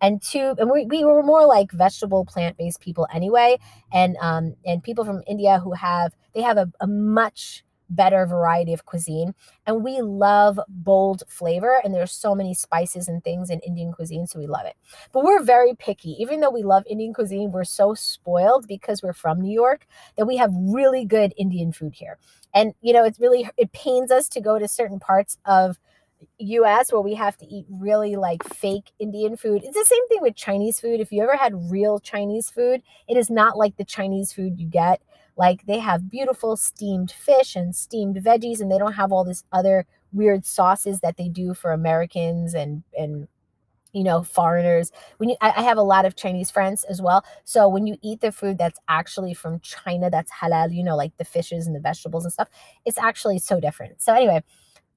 and 0.00 0.22
two 0.22 0.54
and 0.58 0.70
we, 0.70 0.86
we 0.86 1.04
were 1.04 1.22
more 1.22 1.46
like 1.46 1.72
vegetable 1.72 2.24
plant-based 2.24 2.80
people 2.80 3.06
anyway. 3.12 3.58
And 3.92 4.16
um 4.20 4.54
and 4.64 4.82
people 4.82 5.04
from 5.04 5.22
india 5.26 5.58
who 5.58 5.72
have 5.72 6.14
they 6.34 6.42
have 6.42 6.56
a, 6.56 6.70
a 6.80 6.86
much 6.86 7.64
better 7.88 8.26
variety 8.26 8.72
of 8.72 8.84
cuisine. 8.84 9.32
And 9.64 9.84
we 9.84 10.00
love 10.00 10.58
bold 10.68 11.22
flavor 11.28 11.80
and 11.84 11.94
there's 11.94 12.12
so 12.12 12.34
many 12.34 12.52
spices 12.54 13.08
and 13.08 13.22
things 13.22 13.48
in 13.50 13.60
indian 13.60 13.92
cuisine 13.92 14.26
so 14.26 14.38
we 14.38 14.46
love 14.46 14.66
it. 14.66 14.74
But 15.12 15.24
we're 15.24 15.42
very 15.42 15.74
picky. 15.74 16.16
Even 16.18 16.40
though 16.40 16.50
we 16.50 16.62
love 16.62 16.84
indian 16.88 17.14
cuisine 17.14 17.52
we're 17.52 17.64
so 17.64 17.94
spoiled 17.94 18.66
because 18.66 19.02
we're 19.02 19.12
from 19.12 19.40
new 19.40 19.52
york 19.54 19.86
that 20.16 20.26
we 20.26 20.36
have 20.36 20.50
really 20.52 21.04
good 21.04 21.32
indian 21.36 21.72
food 21.72 21.94
here. 21.94 22.18
And 22.54 22.74
you 22.80 22.92
know 22.92 23.04
it's 23.04 23.20
really 23.20 23.48
it 23.56 23.72
pains 23.72 24.10
us 24.10 24.28
to 24.30 24.40
go 24.40 24.58
to 24.58 24.68
certain 24.68 24.98
parts 24.98 25.38
of 25.44 25.78
US 26.38 26.92
where 26.92 27.00
we 27.00 27.14
have 27.14 27.36
to 27.38 27.46
eat 27.46 27.66
really 27.70 28.16
like 28.16 28.44
fake 28.44 28.92
Indian 28.98 29.36
food. 29.36 29.62
It's 29.64 29.76
the 29.76 29.84
same 29.84 30.08
thing 30.08 30.22
with 30.22 30.36
Chinese 30.36 30.80
food. 30.80 31.00
If 31.00 31.12
you 31.12 31.22
ever 31.22 31.36
had 31.36 31.70
real 31.70 31.98
Chinese 31.98 32.50
food, 32.50 32.82
it 33.08 33.16
is 33.16 33.30
not 33.30 33.56
like 33.56 33.76
the 33.76 33.84
Chinese 33.84 34.32
food 34.32 34.58
you 34.58 34.66
get. 34.66 35.02
Like 35.36 35.66
they 35.66 35.78
have 35.78 36.10
beautiful 36.10 36.56
steamed 36.56 37.10
fish 37.10 37.56
and 37.56 37.74
steamed 37.74 38.16
veggies 38.16 38.60
and 38.60 38.70
they 38.70 38.78
don't 38.78 38.94
have 38.94 39.12
all 39.12 39.24
this 39.24 39.44
other 39.52 39.86
weird 40.12 40.46
sauces 40.46 41.00
that 41.00 41.16
they 41.16 41.28
do 41.28 41.54
for 41.54 41.72
Americans 41.72 42.54
and 42.54 42.82
and 42.98 43.28
you 43.92 44.04
know 44.04 44.22
foreigners 44.22 44.92
when 45.16 45.30
you 45.30 45.36
I, 45.40 45.62
have 45.62 45.78
a 45.78 45.82
lot 45.82 46.04
of 46.04 46.16
chinese 46.16 46.50
friends 46.50 46.84
as 46.84 47.00
well 47.00 47.24
so 47.44 47.66
when 47.66 47.86
you 47.86 47.96
eat 48.02 48.20
the 48.20 48.30
food 48.30 48.58
that's 48.58 48.78
actually 48.88 49.32
from 49.32 49.58
china 49.60 50.10
that's 50.10 50.30
halal 50.30 50.74
you 50.74 50.84
know 50.84 50.96
like 50.96 51.16
the 51.16 51.24
fishes 51.24 51.66
and 51.66 51.74
the 51.74 51.80
vegetables 51.80 52.24
and 52.24 52.32
stuff 52.32 52.48
it's 52.84 52.98
actually 52.98 53.38
so 53.38 53.58
different 53.58 54.02
so 54.02 54.12
anyway 54.12 54.42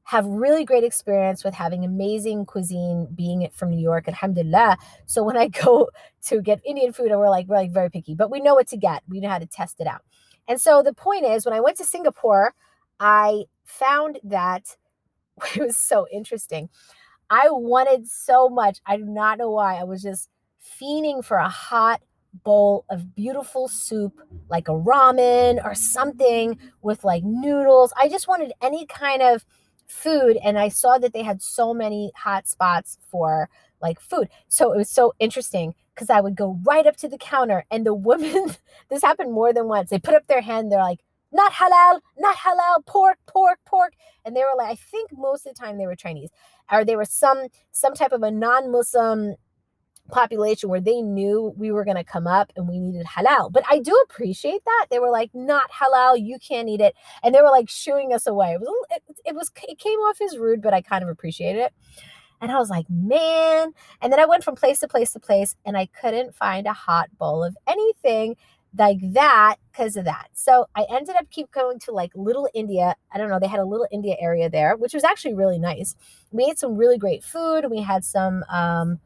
have 0.09 0.25
really 0.25 0.65
great 0.65 0.83
experience 0.83 1.43
with 1.43 1.53
having 1.53 1.85
amazing 1.85 2.43
cuisine 2.43 3.07
being 3.13 3.43
it 3.43 3.53
from 3.53 3.69
New 3.69 3.79
York, 3.79 4.07
alhamdulillah. 4.07 4.75
So 5.05 5.21
when 5.21 5.37
I 5.37 5.47
go 5.63 5.91
to 6.23 6.41
get 6.41 6.59
Indian 6.65 6.93
food, 6.93 7.11
and 7.11 7.19
we're 7.19 7.29
like, 7.29 7.45
we're 7.47 7.57
like 7.57 7.71
very 7.71 7.91
picky, 7.91 8.15
but 8.15 8.31
we 8.31 8.39
know 8.39 8.55
what 8.55 8.67
to 8.69 8.77
get. 8.77 9.03
We 9.07 9.19
know 9.19 9.29
how 9.29 9.37
to 9.37 9.45
test 9.45 9.79
it 9.79 9.85
out. 9.85 10.01
And 10.47 10.59
so 10.59 10.81
the 10.81 10.95
point 10.95 11.25
is, 11.25 11.45
when 11.45 11.53
I 11.53 11.59
went 11.59 11.77
to 11.77 11.85
Singapore, 11.85 12.55
I 12.99 13.43
found 13.65 14.17
that 14.23 14.77
it 15.55 15.61
was 15.61 15.77
so 15.77 16.07
interesting. 16.11 16.69
I 17.29 17.49
wanted 17.51 18.07
so 18.07 18.49
much. 18.49 18.79
I 18.87 18.97
do 18.97 19.05
not 19.05 19.37
know 19.37 19.51
why. 19.51 19.75
I 19.75 19.83
was 19.83 20.01
just 20.01 20.27
fiending 20.81 21.23
for 21.23 21.37
a 21.37 21.49
hot 21.49 22.01
bowl 22.43 22.83
of 22.89 23.13
beautiful 23.13 23.67
soup, 23.67 24.13
like 24.49 24.69
a 24.69 24.71
ramen 24.71 25.63
or 25.63 25.75
something 25.75 26.57
with 26.81 27.03
like 27.03 27.23
noodles. 27.23 27.93
I 27.95 28.09
just 28.09 28.27
wanted 28.27 28.53
any 28.59 28.87
kind 28.87 29.21
of 29.21 29.45
food 29.89 30.37
and 30.43 30.57
I 30.57 30.69
saw 30.69 30.97
that 30.97 31.13
they 31.13 31.23
had 31.23 31.41
so 31.41 31.73
many 31.73 32.11
hot 32.15 32.47
spots 32.47 32.97
for 33.09 33.49
like 33.81 33.99
food. 33.99 34.29
So 34.47 34.71
it 34.71 34.77
was 34.77 34.89
so 34.89 35.13
interesting 35.19 35.73
because 35.95 36.09
I 36.09 36.21
would 36.21 36.35
go 36.35 36.59
right 36.63 36.85
up 36.87 36.95
to 36.97 37.07
the 37.07 37.17
counter 37.17 37.65
and 37.71 37.85
the 37.85 37.93
woman, 37.93 38.55
this 38.89 39.01
happened 39.01 39.33
more 39.33 39.51
than 39.53 39.67
once. 39.67 39.89
They 39.89 39.99
put 39.99 40.13
up 40.13 40.27
their 40.27 40.41
hand, 40.41 40.71
they're 40.71 40.79
like, 40.79 40.99
not 41.31 41.53
halal, 41.53 42.01
not 42.17 42.37
halal, 42.37 42.85
pork, 42.85 43.19
pork, 43.27 43.59
pork. 43.65 43.93
And 44.25 44.35
they 44.35 44.41
were 44.41 44.57
like, 44.57 44.71
I 44.71 44.75
think 44.75 45.11
most 45.15 45.45
of 45.45 45.53
the 45.53 45.59
time 45.59 45.77
they 45.77 45.85
were 45.85 45.95
Chinese 45.95 46.29
or 46.71 46.83
they 46.83 46.95
were 46.95 47.05
some 47.05 47.47
some 47.71 47.93
type 47.93 48.11
of 48.11 48.23
a 48.23 48.31
non-Muslim 48.31 49.35
population 50.09 50.69
where 50.69 50.81
they 50.81 51.01
knew 51.01 51.53
we 51.57 51.71
were 51.71 51.85
going 51.85 51.97
to 51.97 52.03
come 52.03 52.27
up 52.27 52.51
and 52.55 52.67
we 52.67 52.79
needed 52.79 53.05
halal. 53.05 53.51
But 53.51 53.63
I 53.69 53.79
do 53.79 53.93
appreciate 54.03 54.63
that. 54.65 54.87
They 54.89 54.99
were 54.99 55.11
like, 55.11 55.29
not 55.33 55.71
halal, 55.71 56.23
you 56.23 56.37
can't 56.39 56.69
eat 56.69 56.81
it. 56.81 56.95
And 57.23 57.33
they 57.33 57.41
were 57.41 57.49
like 57.49 57.69
shooing 57.69 58.13
us 58.13 58.27
away. 58.27 58.53
It 58.53 58.59
was, 58.61 58.85
it, 58.91 59.03
it 59.25 59.35
was, 59.35 59.51
it 59.67 59.79
came 59.79 59.99
off 59.99 60.19
as 60.21 60.37
rude, 60.37 60.61
but 60.61 60.73
I 60.73 60.81
kind 60.81 61.03
of 61.03 61.09
appreciated 61.09 61.59
it. 61.59 61.73
And 62.41 62.51
I 62.51 62.57
was 62.57 62.69
like, 62.69 62.85
man. 62.89 63.73
And 64.01 64.11
then 64.11 64.19
I 64.19 64.25
went 64.25 64.43
from 64.43 64.55
place 64.55 64.79
to 64.79 64.87
place 64.87 65.11
to 65.13 65.19
place 65.19 65.55
and 65.65 65.77
I 65.77 65.87
couldn't 65.87 66.35
find 66.35 66.67
a 66.67 66.73
hot 66.73 67.09
bowl 67.17 67.43
of 67.43 67.57
anything 67.67 68.37
like 68.77 68.99
that 69.13 69.55
because 69.71 69.95
of 69.95 70.05
that. 70.05 70.29
So 70.33 70.67
I 70.75 70.85
ended 70.89 71.15
up 71.15 71.29
keep 71.31 71.51
going 71.51 71.79
to 71.79 71.91
like 71.91 72.11
Little 72.15 72.47
India. 72.53 72.95
I 73.11 73.17
don't 73.17 73.29
know, 73.29 73.39
they 73.39 73.47
had 73.47 73.59
a 73.59 73.65
Little 73.65 73.87
India 73.91 74.15
area 74.19 74.49
there, 74.49 74.75
which 74.77 74.93
was 74.93 75.03
actually 75.03 75.33
really 75.33 75.59
nice. 75.59 75.95
We 76.31 76.45
ate 76.45 76.59
some 76.59 76.75
really 76.75 76.97
great 76.97 77.23
food. 77.23 77.65
We 77.69 77.81
had 77.81 78.05
some 78.05 78.43
um 78.49 78.99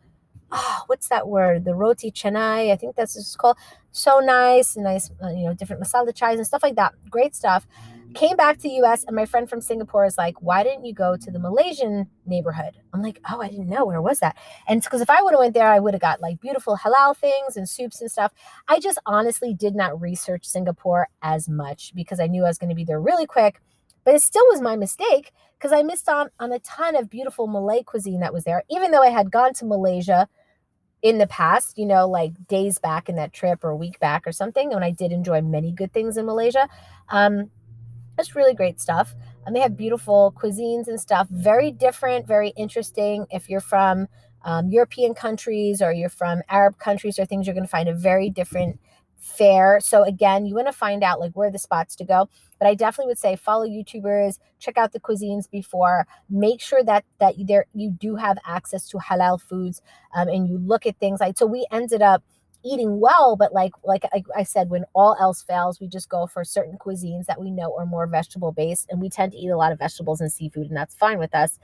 oh, 0.54 0.84
what's 0.88 1.10
that 1.10 1.28
word? 1.28 1.66
The 1.66 1.76
roti 1.76 2.12
canai, 2.12 2.72
I 2.72 2.76
think 2.76 2.96
that's 2.96 3.16
what 3.16 3.22
it's 3.22 3.36
called. 3.36 3.58
So 3.92 4.20
nice, 4.20 4.78
nice, 4.78 5.12
uh, 5.22 5.30
you 5.30 5.46
know, 5.46 5.54
different 5.54 5.82
masala 5.82 6.14
chais 6.14 6.36
and 6.36 6.48
stuff 6.48 6.64
like 6.64 6.76
that. 6.76 6.94
Great 7.10 7.36
stuff. 7.36 7.68
Came 8.14 8.38
back 8.38 8.60
to 8.60 8.70
US, 8.70 9.04
and 9.06 9.16
my 9.16 9.26
friend 9.26 9.50
from 9.50 9.60
Singapore 9.60 10.06
is 10.06 10.20
like, 10.20 10.36
Why 10.42 10.64
didn't 10.64 10.86
you 10.86 10.94
go 10.94 11.18
to 11.18 11.32
the 11.32 11.40
Malaysian 11.40 12.08
neighborhood? 12.28 12.76
I'm 12.94 13.02
like, 13.02 13.20
Oh, 13.30 13.42
I 13.42 13.48
didn't 13.50 13.70
know. 13.70 13.86
Where 13.86 14.02
was 14.02 14.20
that? 14.20 14.38
And 14.68 14.84
because 14.84 15.02
if 15.02 15.10
I 15.10 15.24
would 15.24 15.32
have 15.34 15.40
went 15.40 15.56
there, 15.56 15.68
I 15.68 15.80
would 15.80 15.96
have 15.96 16.02
got 16.02 16.22
like 16.22 16.40
beautiful 16.40 16.78
halal 16.78 17.18
things 17.18 17.58
and 17.58 17.68
soups 17.68 18.02
and 18.02 18.12
stuff. 18.12 18.32
I 18.68 18.80
just 18.80 19.00
honestly 19.08 19.56
did 19.56 19.74
not 19.76 20.00
research 20.00 20.46
Singapore 20.46 21.08
as 21.24 21.50
much 21.50 21.94
because 21.96 22.20
I 22.20 22.28
knew 22.28 22.44
I 22.44 22.50
was 22.50 22.60
going 22.60 22.70
to 22.70 22.76
be 22.76 22.86
there 22.86 23.02
really 23.02 23.26
quick. 23.26 23.60
But 24.04 24.16
it 24.16 24.22
still 24.22 24.46
was 24.48 24.62
my 24.62 24.76
mistake 24.76 25.32
because 25.58 25.72
I 25.72 25.82
missed 25.82 26.08
on 26.08 26.30
on 26.40 26.52
a 26.52 26.60
ton 26.60 26.96
of 26.96 27.10
beautiful 27.10 27.48
Malay 27.48 27.82
cuisine 27.84 28.20
that 28.20 28.34
was 28.34 28.44
there. 28.44 28.64
Even 28.70 28.92
though 28.92 29.02
I 29.02 29.10
had 29.10 29.32
gone 29.32 29.54
to 29.56 29.66
Malaysia 29.66 30.28
in 31.04 31.18
the 31.18 31.28
past, 31.28 31.78
you 31.78 31.86
know, 31.86 32.08
like 32.08 32.48
days 32.48 32.80
back 32.80 33.10
in 33.10 33.16
that 33.18 33.34
trip 33.34 33.64
or 33.64 33.70
a 33.70 33.76
week 33.76 34.00
back 34.00 34.26
or 34.26 34.32
something, 34.32 34.70
when 34.70 34.84
I 34.84 34.90
did 34.90 35.12
enjoy 35.12 35.42
many 35.42 35.72
good 35.72 35.94
things 35.94 36.18
in 36.18 36.26
Malaysia. 36.26 36.70
Um, 37.10 37.52
really 38.34 38.54
great 38.54 38.80
stuff. 38.80 39.14
And 39.46 39.54
they 39.54 39.60
have 39.60 39.76
beautiful 39.76 40.34
cuisines 40.38 40.88
and 40.88 41.00
stuff. 41.00 41.28
Very 41.30 41.72
different, 41.72 42.26
very 42.26 42.54
interesting. 42.56 43.26
If 43.30 43.50
you're 43.50 43.60
from 43.60 44.08
um, 44.46 44.70
European 44.70 45.14
countries 45.14 45.82
or 45.82 45.92
you're 45.92 46.08
from 46.08 46.42
Arab 46.50 46.78
countries 46.78 47.20
or 47.20 47.26
things, 47.26 47.46
you're 47.46 47.54
going 47.54 47.66
to 47.66 47.70
find 47.70 47.90
a 47.90 47.94
very 47.94 48.30
different 48.30 48.80
fare. 49.24 49.80
So 49.80 50.04
again, 50.04 50.46
you 50.46 50.56
want 50.56 50.68
to 50.68 50.74
find 50.74 51.04
out 51.04 51.20
like 51.20 51.32
where 51.32 51.50
the 51.50 51.58
spots 51.58 51.96
to 51.96 52.04
go. 52.04 52.30
But 52.60 52.68
I 52.68 52.76
definitely 52.76 53.12
would 53.12 53.20
say 53.20 53.36
follow 53.36 53.66
YouTubers, 53.66 54.40
check 54.60 54.78
out 54.78 54.92
the 54.92 55.00
cuisines 55.00 55.50
before, 55.50 56.06
make 56.30 56.62
sure 56.62 56.84
that 56.84 57.06
that 57.20 57.38
you, 57.38 57.46
there 57.46 57.66
you 57.74 57.92
do 57.92 58.16
have 58.16 58.38
access 58.46 58.88
to 58.90 58.98
halal 58.98 59.42
foods, 59.42 59.82
um, 60.16 60.28
and 60.28 60.48
you 60.48 60.58
look 60.58 60.86
at 60.86 60.98
things 61.00 61.20
like. 61.20 61.38
So 61.38 61.46
we 61.46 61.66
ended 61.72 62.02
up 62.02 62.24
eating 62.66 63.00
well, 63.00 63.36
but 63.36 63.54
like 63.54 63.74
like 63.84 64.04
I, 64.14 64.24
I, 64.36 64.44
said, 64.44 64.70
when 64.70 64.86
all 64.94 65.16
else 65.20 65.42
fails, 65.42 65.80
we 65.80 65.88
just 65.88 66.10
go 66.10 66.28
for 66.28 66.44
certain 66.44 66.78
cuisines 66.78 67.26
that 67.26 67.42
we 67.42 67.52
know 67.52 67.76
are 67.78 67.86
more 67.86 68.08
vegetable 68.08 68.52
based, 68.52 68.88
and 68.90 69.02
we 69.02 69.10
tend 69.10 69.34
to 69.34 69.38
eat 69.38 69.50
a 69.50 69.58
lot 69.58 69.72
of 69.72 69.80
vegetables 69.80 70.22
and 70.22 70.32
seafood, 70.32 70.68
and 70.68 70.78
that's 70.78 70.96
fine 70.96 71.20
with 71.20 71.36
us. 71.36 71.60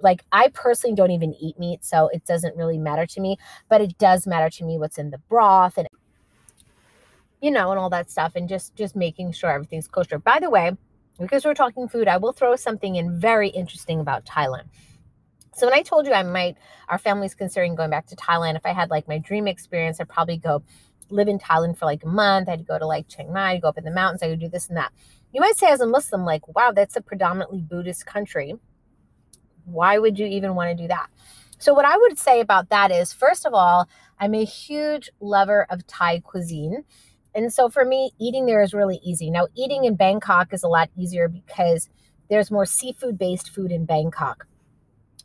Like 0.00 0.24
I 0.32 0.48
personally 0.48 0.96
don't 0.96 1.12
even 1.12 1.34
eat 1.34 1.58
meat, 1.58 1.84
so 1.84 2.08
it 2.08 2.24
doesn't 2.24 2.56
really 2.56 2.78
matter 2.78 3.06
to 3.06 3.20
me, 3.20 3.36
but 3.68 3.80
it 3.80 3.98
does 3.98 4.26
matter 4.26 4.50
to 4.50 4.64
me 4.64 4.78
what's 4.78 4.98
in 4.98 5.10
the 5.10 5.18
broth 5.18 5.78
and 5.78 5.88
you 7.42 7.50
know 7.50 7.70
and 7.70 7.78
all 7.78 7.90
that 7.90 8.10
stuff, 8.10 8.32
and 8.36 8.48
just 8.48 8.74
just 8.74 8.96
making 8.96 9.32
sure 9.32 9.50
everything's 9.50 9.88
kosher. 9.88 10.18
By 10.18 10.38
the 10.40 10.48
way, 10.48 10.72
because 11.20 11.44
we're 11.44 11.54
talking 11.54 11.88
food, 11.88 12.08
I 12.08 12.16
will 12.16 12.32
throw 12.32 12.56
something 12.56 12.96
in 12.96 13.20
very 13.20 13.48
interesting 13.50 14.00
about 14.00 14.24
Thailand. 14.24 14.64
So 15.54 15.66
when 15.66 15.74
I 15.74 15.82
told 15.82 16.06
you 16.06 16.14
I 16.14 16.22
might, 16.22 16.56
our 16.88 16.96
family's 16.96 17.34
considering 17.34 17.74
going 17.74 17.90
back 17.90 18.06
to 18.06 18.16
Thailand. 18.16 18.56
If 18.56 18.64
I 18.64 18.72
had 18.72 18.88
like 18.88 19.06
my 19.06 19.18
dream 19.18 19.46
experience, 19.46 20.00
I'd 20.00 20.08
probably 20.08 20.38
go 20.38 20.62
live 21.10 21.28
in 21.28 21.38
Thailand 21.38 21.76
for 21.76 21.84
like 21.84 22.04
a 22.04 22.08
month. 22.08 22.48
I'd 22.48 22.66
go 22.66 22.78
to 22.78 22.86
like 22.86 23.08
Chiang 23.08 23.32
Mai, 23.32 23.58
go 23.58 23.68
up 23.68 23.76
in 23.76 23.84
the 23.84 23.90
mountains. 23.90 24.22
I 24.22 24.28
would 24.28 24.40
do 24.40 24.48
this 24.48 24.68
and 24.68 24.78
that. 24.78 24.92
You 25.32 25.40
might 25.40 25.56
say 25.56 25.66
as 25.66 25.80
a 25.80 25.86
Muslim, 25.86 26.24
like, 26.24 26.48
wow, 26.54 26.72
that's 26.72 26.96
a 26.96 27.02
predominantly 27.02 27.60
Buddhist 27.60 28.06
country. 28.06 28.54
Why 29.64 29.98
would 29.98 30.18
you 30.18 30.26
even 30.26 30.54
want 30.54 30.76
to 30.76 30.82
do 30.82 30.88
that? 30.88 31.08
So 31.58 31.74
what 31.74 31.84
I 31.84 31.96
would 31.96 32.18
say 32.18 32.40
about 32.40 32.70
that 32.70 32.90
is, 32.90 33.12
first 33.12 33.46
of 33.46 33.54
all, 33.54 33.88
I'm 34.18 34.34
a 34.34 34.44
huge 34.44 35.10
lover 35.20 35.66
of 35.70 35.86
Thai 35.86 36.20
cuisine. 36.20 36.84
And 37.34 37.52
so 37.52 37.68
for 37.68 37.84
me, 37.84 38.12
eating 38.18 38.46
there 38.46 38.62
is 38.62 38.74
really 38.74 39.00
easy. 39.02 39.30
Now, 39.30 39.48
eating 39.54 39.84
in 39.84 39.96
Bangkok 39.96 40.52
is 40.52 40.62
a 40.62 40.68
lot 40.68 40.90
easier 40.96 41.28
because 41.28 41.88
there's 42.28 42.50
more 42.50 42.66
seafood 42.66 43.18
based 43.18 43.50
food 43.50 43.72
in 43.72 43.84
Bangkok 43.84 44.46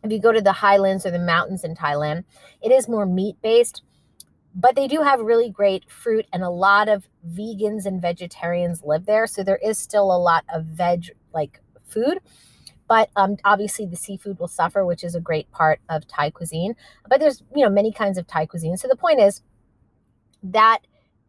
if 0.04 0.12
you 0.12 0.20
go 0.20 0.32
to 0.32 0.42
the 0.42 0.54
highlands 0.54 1.06
or 1.06 1.12
the 1.12 1.20
mountains 1.20 1.64
in 1.64 1.76
Thailand, 1.76 2.24
it 2.62 2.72
is 2.72 2.88
more 2.88 3.06
meat 3.06 3.36
based, 3.42 3.82
but 4.54 4.76
they 4.76 4.88
do 4.88 5.02
have 5.02 5.20
really 5.20 5.50
great 5.50 5.90
fruit 5.90 6.26
and 6.32 6.44
a 6.44 6.50
lot 6.50 6.88
of 6.88 7.08
vegans 7.28 7.86
and 7.86 8.02
vegetarians 8.02 8.84
live 8.84 9.06
there. 9.06 9.28
So 9.28 9.44
there 9.44 9.60
is 9.64 9.78
still 9.78 10.12
a 10.12 10.18
lot 10.18 10.46
of 10.54 10.66
veg 10.66 11.12
like 11.34 11.62
food. 11.86 12.20
But 12.88 13.10
um, 13.18 13.36
obviously, 13.44 13.86
the 13.86 13.98
seafood 13.98 14.40
will 14.40 14.48
suffer, 14.48 14.86
which 14.86 15.04
is 15.04 15.14
a 15.14 15.20
great 15.20 15.52
part 15.52 15.82
of 15.90 16.08
Thai 16.08 16.30
cuisine. 16.30 16.74
But 17.10 17.20
there's 17.20 17.44
you 17.54 17.64
know 17.64 17.70
many 17.70 17.92
kinds 17.92 18.18
of 18.18 18.28
Thai 18.28 18.46
cuisine. 18.46 18.78
So 18.78 18.88
the 18.88 18.96
point 18.96 19.20
is 19.20 19.42
that 20.42 20.80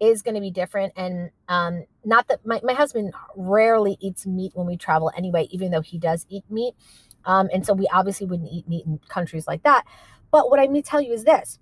is 0.00 0.22
going 0.22 0.34
to 0.34 0.40
be 0.40 0.50
different 0.50 0.92
and 0.96 1.30
um, 1.48 1.84
not 2.04 2.28
that 2.28 2.44
my, 2.46 2.60
my 2.62 2.72
husband 2.72 3.12
rarely 3.36 3.96
eats 4.00 4.26
meat 4.26 4.52
when 4.54 4.66
we 4.66 4.76
travel 4.76 5.10
anyway 5.16 5.46
even 5.50 5.70
though 5.70 5.80
he 5.80 5.98
does 5.98 6.26
eat 6.28 6.44
meat 6.50 6.74
um, 7.24 7.48
and 7.52 7.64
so 7.64 7.74
we 7.74 7.86
obviously 7.92 8.26
wouldn't 8.26 8.50
eat 8.50 8.68
meat 8.68 8.86
in 8.86 8.98
countries 9.08 9.46
like 9.46 9.62
that. 9.62 9.84
But 10.30 10.50
what 10.50 10.58
I 10.58 10.66
mean 10.66 10.82
to 10.82 10.88
tell 10.88 11.00
you 11.00 11.12
is 11.12 11.24
this 11.24 11.58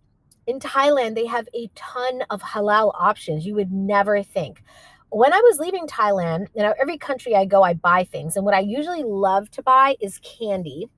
in 0.46 0.60
Thailand, 0.60 1.16
they 1.16 1.26
have 1.26 1.48
a 1.54 1.68
ton 1.74 2.22
of 2.30 2.40
halal 2.40 2.92
options 2.94 3.44
you 3.44 3.54
would 3.54 3.72
never 3.72 4.22
think. 4.22 4.62
When 5.10 5.32
I 5.32 5.40
was 5.40 5.58
leaving 5.58 5.86
Thailand, 5.86 6.46
you 6.54 6.62
know, 6.62 6.74
every 6.80 6.98
country 6.98 7.34
I 7.34 7.44
go, 7.44 7.62
I 7.62 7.74
buy 7.74 8.04
things. 8.04 8.36
And 8.36 8.44
what 8.44 8.54
I 8.54 8.60
usually 8.60 9.02
love 9.02 9.50
to 9.52 9.62
buy 9.62 9.96
is 10.00 10.20
candy 10.20 10.88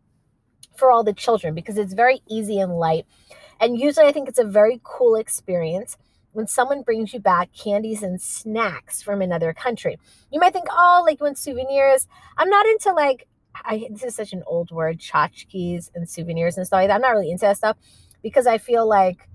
for 0.77 0.91
all 0.91 1.03
the 1.03 1.13
children 1.13 1.55
because 1.55 1.79
it's 1.79 1.95
very 1.95 2.21
easy 2.29 2.59
and 2.59 2.73
light. 2.73 3.07
And 3.61 3.79
usually 3.79 4.07
I 4.07 4.13
think 4.13 4.29
it's 4.29 4.39
a 4.39 4.45
very 4.45 4.81
cool 4.83 5.15
experience 5.15 5.97
when 6.39 6.47
someone 6.47 6.83
brings 6.83 7.13
you 7.13 7.19
back 7.19 7.51
candies 7.53 8.01
and 8.01 8.23
snacks 8.23 9.03
from 9.03 9.21
another 9.21 9.53
country. 9.53 9.99
You 10.31 10.39
might 10.39 10.53
think, 10.53 10.69
oh, 10.71 11.03
like 11.05 11.21
when 11.21 11.35
souvenirs. 11.35 12.07
I'm 12.37 12.49
not 12.49 12.65
into 12.65 12.93
like 12.93 13.27
I 13.57 13.89
this 13.91 14.05
is 14.05 14.15
such 14.15 14.33
an 14.33 14.45
old 14.47 14.71
word, 14.71 15.01
tchotchkes 15.01 15.91
and 15.97 16.09
souvenirs 16.09 16.57
and 16.57 16.65
stuff 16.65 16.77
like 16.77 16.89
that. 16.91 16.95
I'm 16.95 17.01
not 17.01 17.11
really 17.11 17.33
into 17.33 17.45
that 17.45 17.57
stuff 17.57 17.77
because 18.23 18.47
I 18.47 18.59
feel 18.59 18.89
like, 18.89 19.29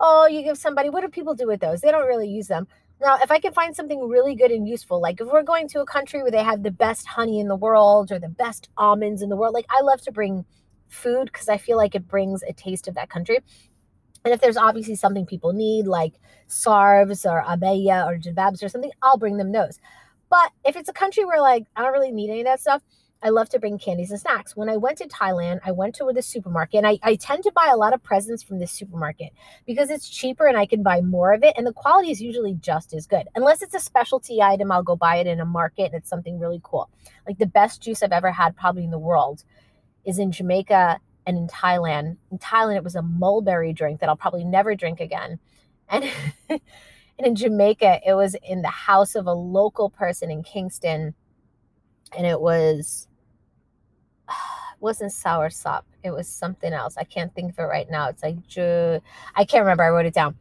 oh, 0.00 0.26
you 0.26 0.42
give 0.42 0.58
somebody, 0.58 0.90
what 0.90 1.00
do 1.00 1.08
people 1.08 1.34
do 1.34 1.46
with 1.46 1.60
those? 1.60 1.80
They 1.80 1.90
don't 1.90 2.06
really 2.06 2.28
use 2.28 2.48
them. 2.48 2.68
Now, 3.00 3.16
if 3.22 3.30
I 3.30 3.40
can 3.40 3.54
find 3.54 3.74
something 3.74 4.06
really 4.06 4.34
good 4.34 4.50
and 4.50 4.68
useful, 4.68 5.00
like 5.00 5.18
if 5.18 5.28
we're 5.28 5.42
going 5.42 5.66
to 5.68 5.80
a 5.80 5.86
country 5.86 6.20
where 6.20 6.30
they 6.30 6.44
have 6.44 6.62
the 6.62 6.70
best 6.70 7.06
honey 7.06 7.40
in 7.40 7.48
the 7.48 7.56
world 7.56 8.12
or 8.12 8.18
the 8.18 8.28
best 8.28 8.68
almonds 8.76 9.22
in 9.22 9.30
the 9.30 9.36
world, 9.36 9.54
like 9.54 9.64
I 9.70 9.80
love 9.80 10.02
to 10.02 10.12
bring 10.12 10.44
food 10.88 11.30
because 11.32 11.48
I 11.48 11.56
feel 11.56 11.78
like 11.78 11.94
it 11.94 12.06
brings 12.06 12.42
a 12.42 12.52
taste 12.52 12.86
of 12.86 12.96
that 12.96 13.08
country. 13.08 13.38
And 14.24 14.34
if 14.34 14.40
there's 14.40 14.56
obviously 14.56 14.96
something 14.96 15.26
people 15.26 15.52
need, 15.52 15.86
like 15.86 16.14
sarves 16.48 17.24
or 17.24 17.42
abaya 17.42 18.06
or 18.06 18.18
jababs 18.18 18.62
or 18.62 18.68
something, 18.68 18.92
I'll 19.02 19.18
bring 19.18 19.36
them 19.36 19.52
those. 19.52 19.78
But 20.28 20.52
if 20.64 20.76
it's 20.76 20.88
a 20.88 20.92
country 20.94 21.24
where 21.24 21.40
like 21.40 21.64
I 21.76 21.82
don't 21.82 21.92
really 21.92 22.12
need 22.12 22.30
any 22.30 22.40
of 22.40 22.46
that 22.46 22.60
stuff, 22.60 22.82
I 23.22 23.28
love 23.28 23.50
to 23.50 23.58
bring 23.58 23.78
candies 23.78 24.10
and 24.10 24.20
snacks. 24.20 24.56
When 24.56 24.70
I 24.70 24.78
went 24.78 24.98
to 24.98 25.08
Thailand, 25.08 25.60
I 25.64 25.72
went 25.72 25.94
to 25.96 26.10
the 26.14 26.22
supermarket 26.22 26.78
and 26.78 26.86
I, 26.86 26.98
I 27.02 27.16
tend 27.16 27.42
to 27.42 27.52
buy 27.52 27.68
a 27.70 27.76
lot 27.76 27.92
of 27.92 28.02
presents 28.02 28.42
from 28.42 28.58
the 28.58 28.66
supermarket 28.66 29.32
because 29.66 29.90
it's 29.90 30.08
cheaper 30.08 30.46
and 30.46 30.56
I 30.56 30.64
can 30.64 30.82
buy 30.82 31.02
more 31.02 31.34
of 31.34 31.42
it. 31.42 31.54
And 31.56 31.66
the 31.66 31.72
quality 31.72 32.10
is 32.10 32.22
usually 32.22 32.54
just 32.54 32.94
as 32.94 33.06
good. 33.06 33.28
Unless 33.34 33.60
it's 33.60 33.74
a 33.74 33.80
specialty 33.80 34.40
item, 34.40 34.72
I'll 34.72 34.82
go 34.82 34.96
buy 34.96 35.16
it 35.16 35.26
in 35.26 35.38
a 35.38 35.44
market 35.44 35.86
and 35.86 35.94
it's 35.94 36.08
something 36.08 36.38
really 36.38 36.60
cool. 36.62 36.88
Like 37.26 37.36
the 37.36 37.46
best 37.46 37.82
juice 37.82 38.02
I've 38.02 38.12
ever 38.12 38.32
had, 38.32 38.56
probably 38.56 38.84
in 38.84 38.90
the 38.90 38.98
world, 38.98 39.44
is 40.06 40.18
in 40.18 40.32
Jamaica 40.32 40.98
and 41.26 41.36
in 41.36 41.48
Thailand. 41.48 42.16
In 42.30 42.38
Thailand, 42.38 42.76
it 42.76 42.84
was 42.84 42.96
a 42.96 43.02
mulberry 43.02 43.72
drink 43.72 44.00
that 44.00 44.08
I'll 44.08 44.16
probably 44.16 44.44
never 44.44 44.74
drink 44.74 45.00
again. 45.00 45.38
And, 45.88 46.04
and 46.48 46.60
in 47.18 47.34
Jamaica, 47.34 48.00
it 48.06 48.14
was 48.14 48.34
in 48.42 48.62
the 48.62 48.68
house 48.68 49.14
of 49.14 49.26
a 49.26 49.32
local 49.32 49.90
person 49.90 50.30
in 50.30 50.42
Kingston. 50.42 51.14
And 52.16 52.26
it 52.26 52.40
was 52.40 53.08
it 54.28 54.80
wasn't 54.80 55.12
sour 55.12 55.50
sop. 55.50 55.86
It 56.02 56.10
was 56.10 56.28
something 56.28 56.72
else. 56.72 56.96
I 56.96 57.04
can't 57.04 57.34
think 57.34 57.52
of 57.52 57.58
it 57.58 57.62
right 57.62 57.90
now. 57.90 58.08
It's 58.08 58.22
like 58.22 58.46
ju- 58.46 59.00
I 59.34 59.44
can't 59.44 59.62
remember. 59.62 59.84
I 59.84 59.90
wrote 59.90 60.06
it 60.06 60.14
down, 60.14 60.36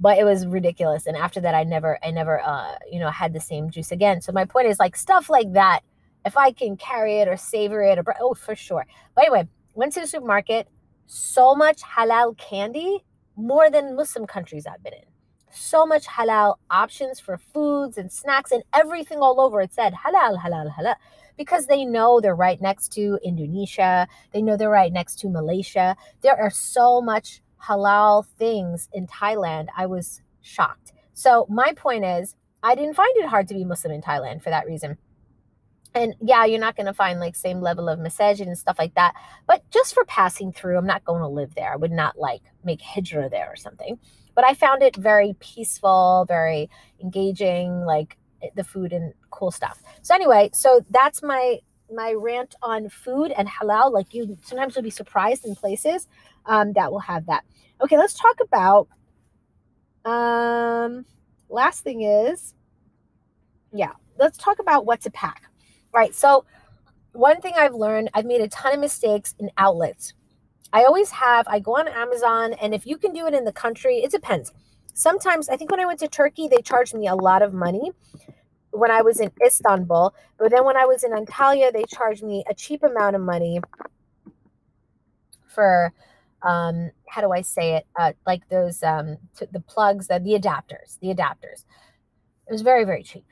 but 0.00 0.18
it 0.18 0.24
was 0.24 0.46
ridiculous. 0.46 1.06
And 1.06 1.16
after 1.16 1.40
that, 1.40 1.54
I 1.54 1.64
never, 1.64 1.98
I 2.02 2.10
never, 2.10 2.40
uh, 2.40 2.76
you 2.90 2.98
know, 2.98 3.10
had 3.10 3.34
the 3.34 3.40
same 3.40 3.70
juice 3.70 3.92
again. 3.92 4.22
So 4.22 4.32
my 4.32 4.46
point 4.46 4.68
is 4.68 4.78
like 4.78 4.96
stuff 4.96 5.28
like 5.28 5.52
that. 5.52 5.80
If 6.24 6.36
I 6.36 6.52
can 6.52 6.76
carry 6.76 7.18
it 7.18 7.28
or 7.28 7.36
savor 7.36 7.82
it, 7.82 7.98
or 7.98 8.04
oh, 8.20 8.34
for 8.34 8.54
sure. 8.54 8.86
But 9.14 9.24
anyway, 9.24 9.48
went 9.74 9.92
to 9.94 10.00
the 10.00 10.06
supermarket. 10.06 10.68
So 11.06 11.54
much 11.54 11.82
halal 11.82 12.36
candy, 12.38 13.04
more 13.36 13.70
than 13.70 13.96
Muslim 13.96 14.26
countries 14.26 14.66
I've 14.66 14.82
been 14.82 14.94
in. 14.94 15.04
So 15.50 15.84
much 15.84 16.06
halal 16.06 16.56
options 16.70 17.20
for 17.20 17.36
foods 17.36 17.98
and 17.98 18.10
snacks 18.10 18.52
and 18.52 18.62
everything 18.72 19.18
all 19.18 19.40
over. 19.40 19.60
It 19.60 19.74
said 19.74 19.92
halal, 19.92 20.42
halal, 20.42 20.74
halal 20.74 20.94
because 21.36 21.66
they 21.66 21.84
know 21.84 22.20
they're 22.20 22.34
right 22.34 22.60
next 22.60 22.92
to 22.92 23.18
Indonesia. 23.24 24.06
They 24.32 24.42
know 24.42 24.56
they're 24.56 24.70
right 24.70 24.92
next 24.92 25.18
to 25.20 25.28
Malaysia. 25.28 25.96
There 26.20 26.36
are 26.36 26.50
so 26.50 27.00
much 27.00 27.42
halal 27.64 28.26
things 28.38 28.88
in 28.92 29.06
Thailand. 29.06 29.68
I 29.76 29.86
was 29.86 30.22
shocked. 30.40 30.92
So 31.14 31.46
my 31.48 31.72
point 31.74 32.04
is, 32.04 32.34
I 32.62 32.74
didn't 32.74 32.94
find 32.94 33.16
it 33.16 33.26
hard 33.26 33.48
to 33.48 33.54
be 33.54 33.64
Muslim 33.64 33.92
in 33.92 34.02
Thailand 34.02 34.42
for 34.42 34.50
that 34.50 34.66
reason. 34.66 34.98
And 35.94 36.14
yeah, 36.22 36.46
you're 36.46 36.58
not 36.58 36.76
going 36.76 36.86
to 36.86 36.94
find 36.94 37.20
like 37.20 37.36
same 37.36 37.60
level 37.60 37.88
of 37.88 37.98
masajid 37.98 38.46
and 38.46 38.56
stuff 38.56 38.76
like 38.78 38.94
that. 38.94 39.14
But 39.46 39.62
just 39.70 39.92
for 39.92 40.04
passing 40.06 40.52
through, 40.52 40.78
I'm 40.78 40.86
not 40.86 41.04
going 41.04 41.20
to 41.20 41.28
live 41.28 41.54
there. 41.54 41.72
I 41.72 41.76
would 41.76 41.92
not 41.92 42.18
like 42.18 42.42
make 42.64 42.80
hijra 42.80 43.30
there 43.30 43.48
or 43.50 43.56
something. 43.56 43.98
But 44.34 44.46
I 44.46 44.54
found 44.54 44.82
it 44.82 44.96
very 44.96 45.36
peaceful, 45.38 46.24
very 46.26 46.70
engaging. 47.02 47.84
Like 47.84 48.16
the 48.56 48.64
food 48.64 48.92
and 48.92 49.12
cool 49.30 49.50
stuff. 49.50 49.82
So 50.02 50.14
anyway, 50.14 50.50
so 50.52 50.84
that's 50.90 51.22
my 51.22 51.58
my 51.94 52.14
rant 52.16 52.54
on 52.62 52.88
food 52.88 53.32
and 53.36 53.48
halal. 53.48 53.92
Like 53.92 54.14
you, 54.14 54.36
sometimes 54.44 54.74
you'll 54.74 54.82
be 54.82 54.90
surprised 54.90 55.44
in 55.44 55.54
places 55.54 56.08
um, 56.46 56.72
that 56.72 56.90
will 56.90 57.00
have 57.00 57.26
that. 57.26 57.44
Okay, 57.82 57.98
let's 57.98 58.14
talk 58.14 58.38
about. 58.42 58.88
Um, 60.04 61.04
last 61.48 61.84
thing 61.84 62.02
is, 62.02 62.54
yeah, 63.72 63.92
let's 64.18 64.36
talk 64.38 64.58
about 64.58 64.84
what 64.86 65.00
to 65.02 65.10
pack. 65.10 65.42
Right, 65.94 66.14
so 66.14 66.44
one 67.12 67.40
thing 67.40 67.54
I've 67.56 67.74
learned, 67.74 68.10
I've 68.14 68.24
made 68.24 68.40
a 68.40 68.48
ton 68.48 68.74
of 68.74 68.80
mistakes 68.80 69.34
in 69.38 69.50
outlets. 69.58 70.14
I 70.72 70.84
always 70.84 71.10
have. 71.10 71.46
I 71.48 71.58
go 71.60 71.76
on 71.78 71.88
Amazon, 71.88 72.54
and 72.54 72.74
if 72.74 72.86
you 72.86 72.96
can 72.96 73.12
do 73.12 73.26
it 73.26 73.34
in 73.34 73.44
the 73.44 73.52
country, 73.52 73.98
it 73.98 74.10
depends. 74.10 74.52
Sometimes, 74.94 75.48
I 75.48 75.56
think 75.56 75.70
when 75.70 75.80
I 75.80 75.86
went 75.86 76.00
to 76.00 76.08
Turkey, 76.08 76.48
they 76.48 76.62
charged 76.62 76.94
me 76.94 77.08
a 77.08 77.14
lot 77.14 77.42
of 77.42 77.52
money 77.52 77.92
when 78.70 78.90
I 78.90 79.02
was 79.02 79.20
in 79.20 79.30
Istanbul. 79.44 80.14
But 80.38 80.50
then 80.50 80.64
when 80.64 80.76
I 80.76 80.86
was 80.86 81.04
in 81.04 81.12
Antalya, 81.12 81.72
they 81.72 81.84
charged 81.88 82.22
me 82.22 82.44
a 82.48 82.54
cheap 82.54 82.82
amount 82.82 83.16
of 83.16 83.22
money 83.22 83.60
for 85.46 85.92
um 86.42 86.90
how 87.08 87.20
do 87.20 87.30
i 87.30 87.40
say 87.40 87.76
it 87.76 87.86
uh, 87.98 88.12
like 88.26 88.48
those 88.48 88.82
um 88.82 89.16
t- 89.36 89.46
the 89.52 89.60
plugs 89.60 90.08
the 90.08 90.14
adapters 90.14 90.98
the 91.00 91.08
adapters 91.08 91.64
it 92.48 92.52
was 92.52 92.62
very 92.62 92.84
very 92.84 93.02
cheap 93.02 93.26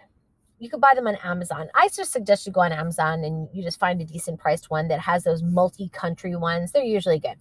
you 0.61 0.71
could 0.71 0.81
buy 0.81 0.93
them 0.95 1.07
on 1.07 1.17
amazon 1.25 1.69
i 1.75 1.89
just 1.89 2.13
suggest 2.13 2.47
you 2.47 2.53
go 2.53 2.61
on 2.61 2.73
amazon 2.73 3.25
and 3.25 3.49
you 3.53 3.63
just 3.63 3.81
find 3.81 4.01
a 4.01 4.05
decent 4.05 4.39
priced 4.39 4.71
one 4.71 4.89
that 4.89 5.01
has 5.01 5.25
those 5.25 5.43
multi-country 5.43 6.37
ones 6.37 6.71
they're 6.73 6.85
usually 6.85 7.19
good 7.19 7.37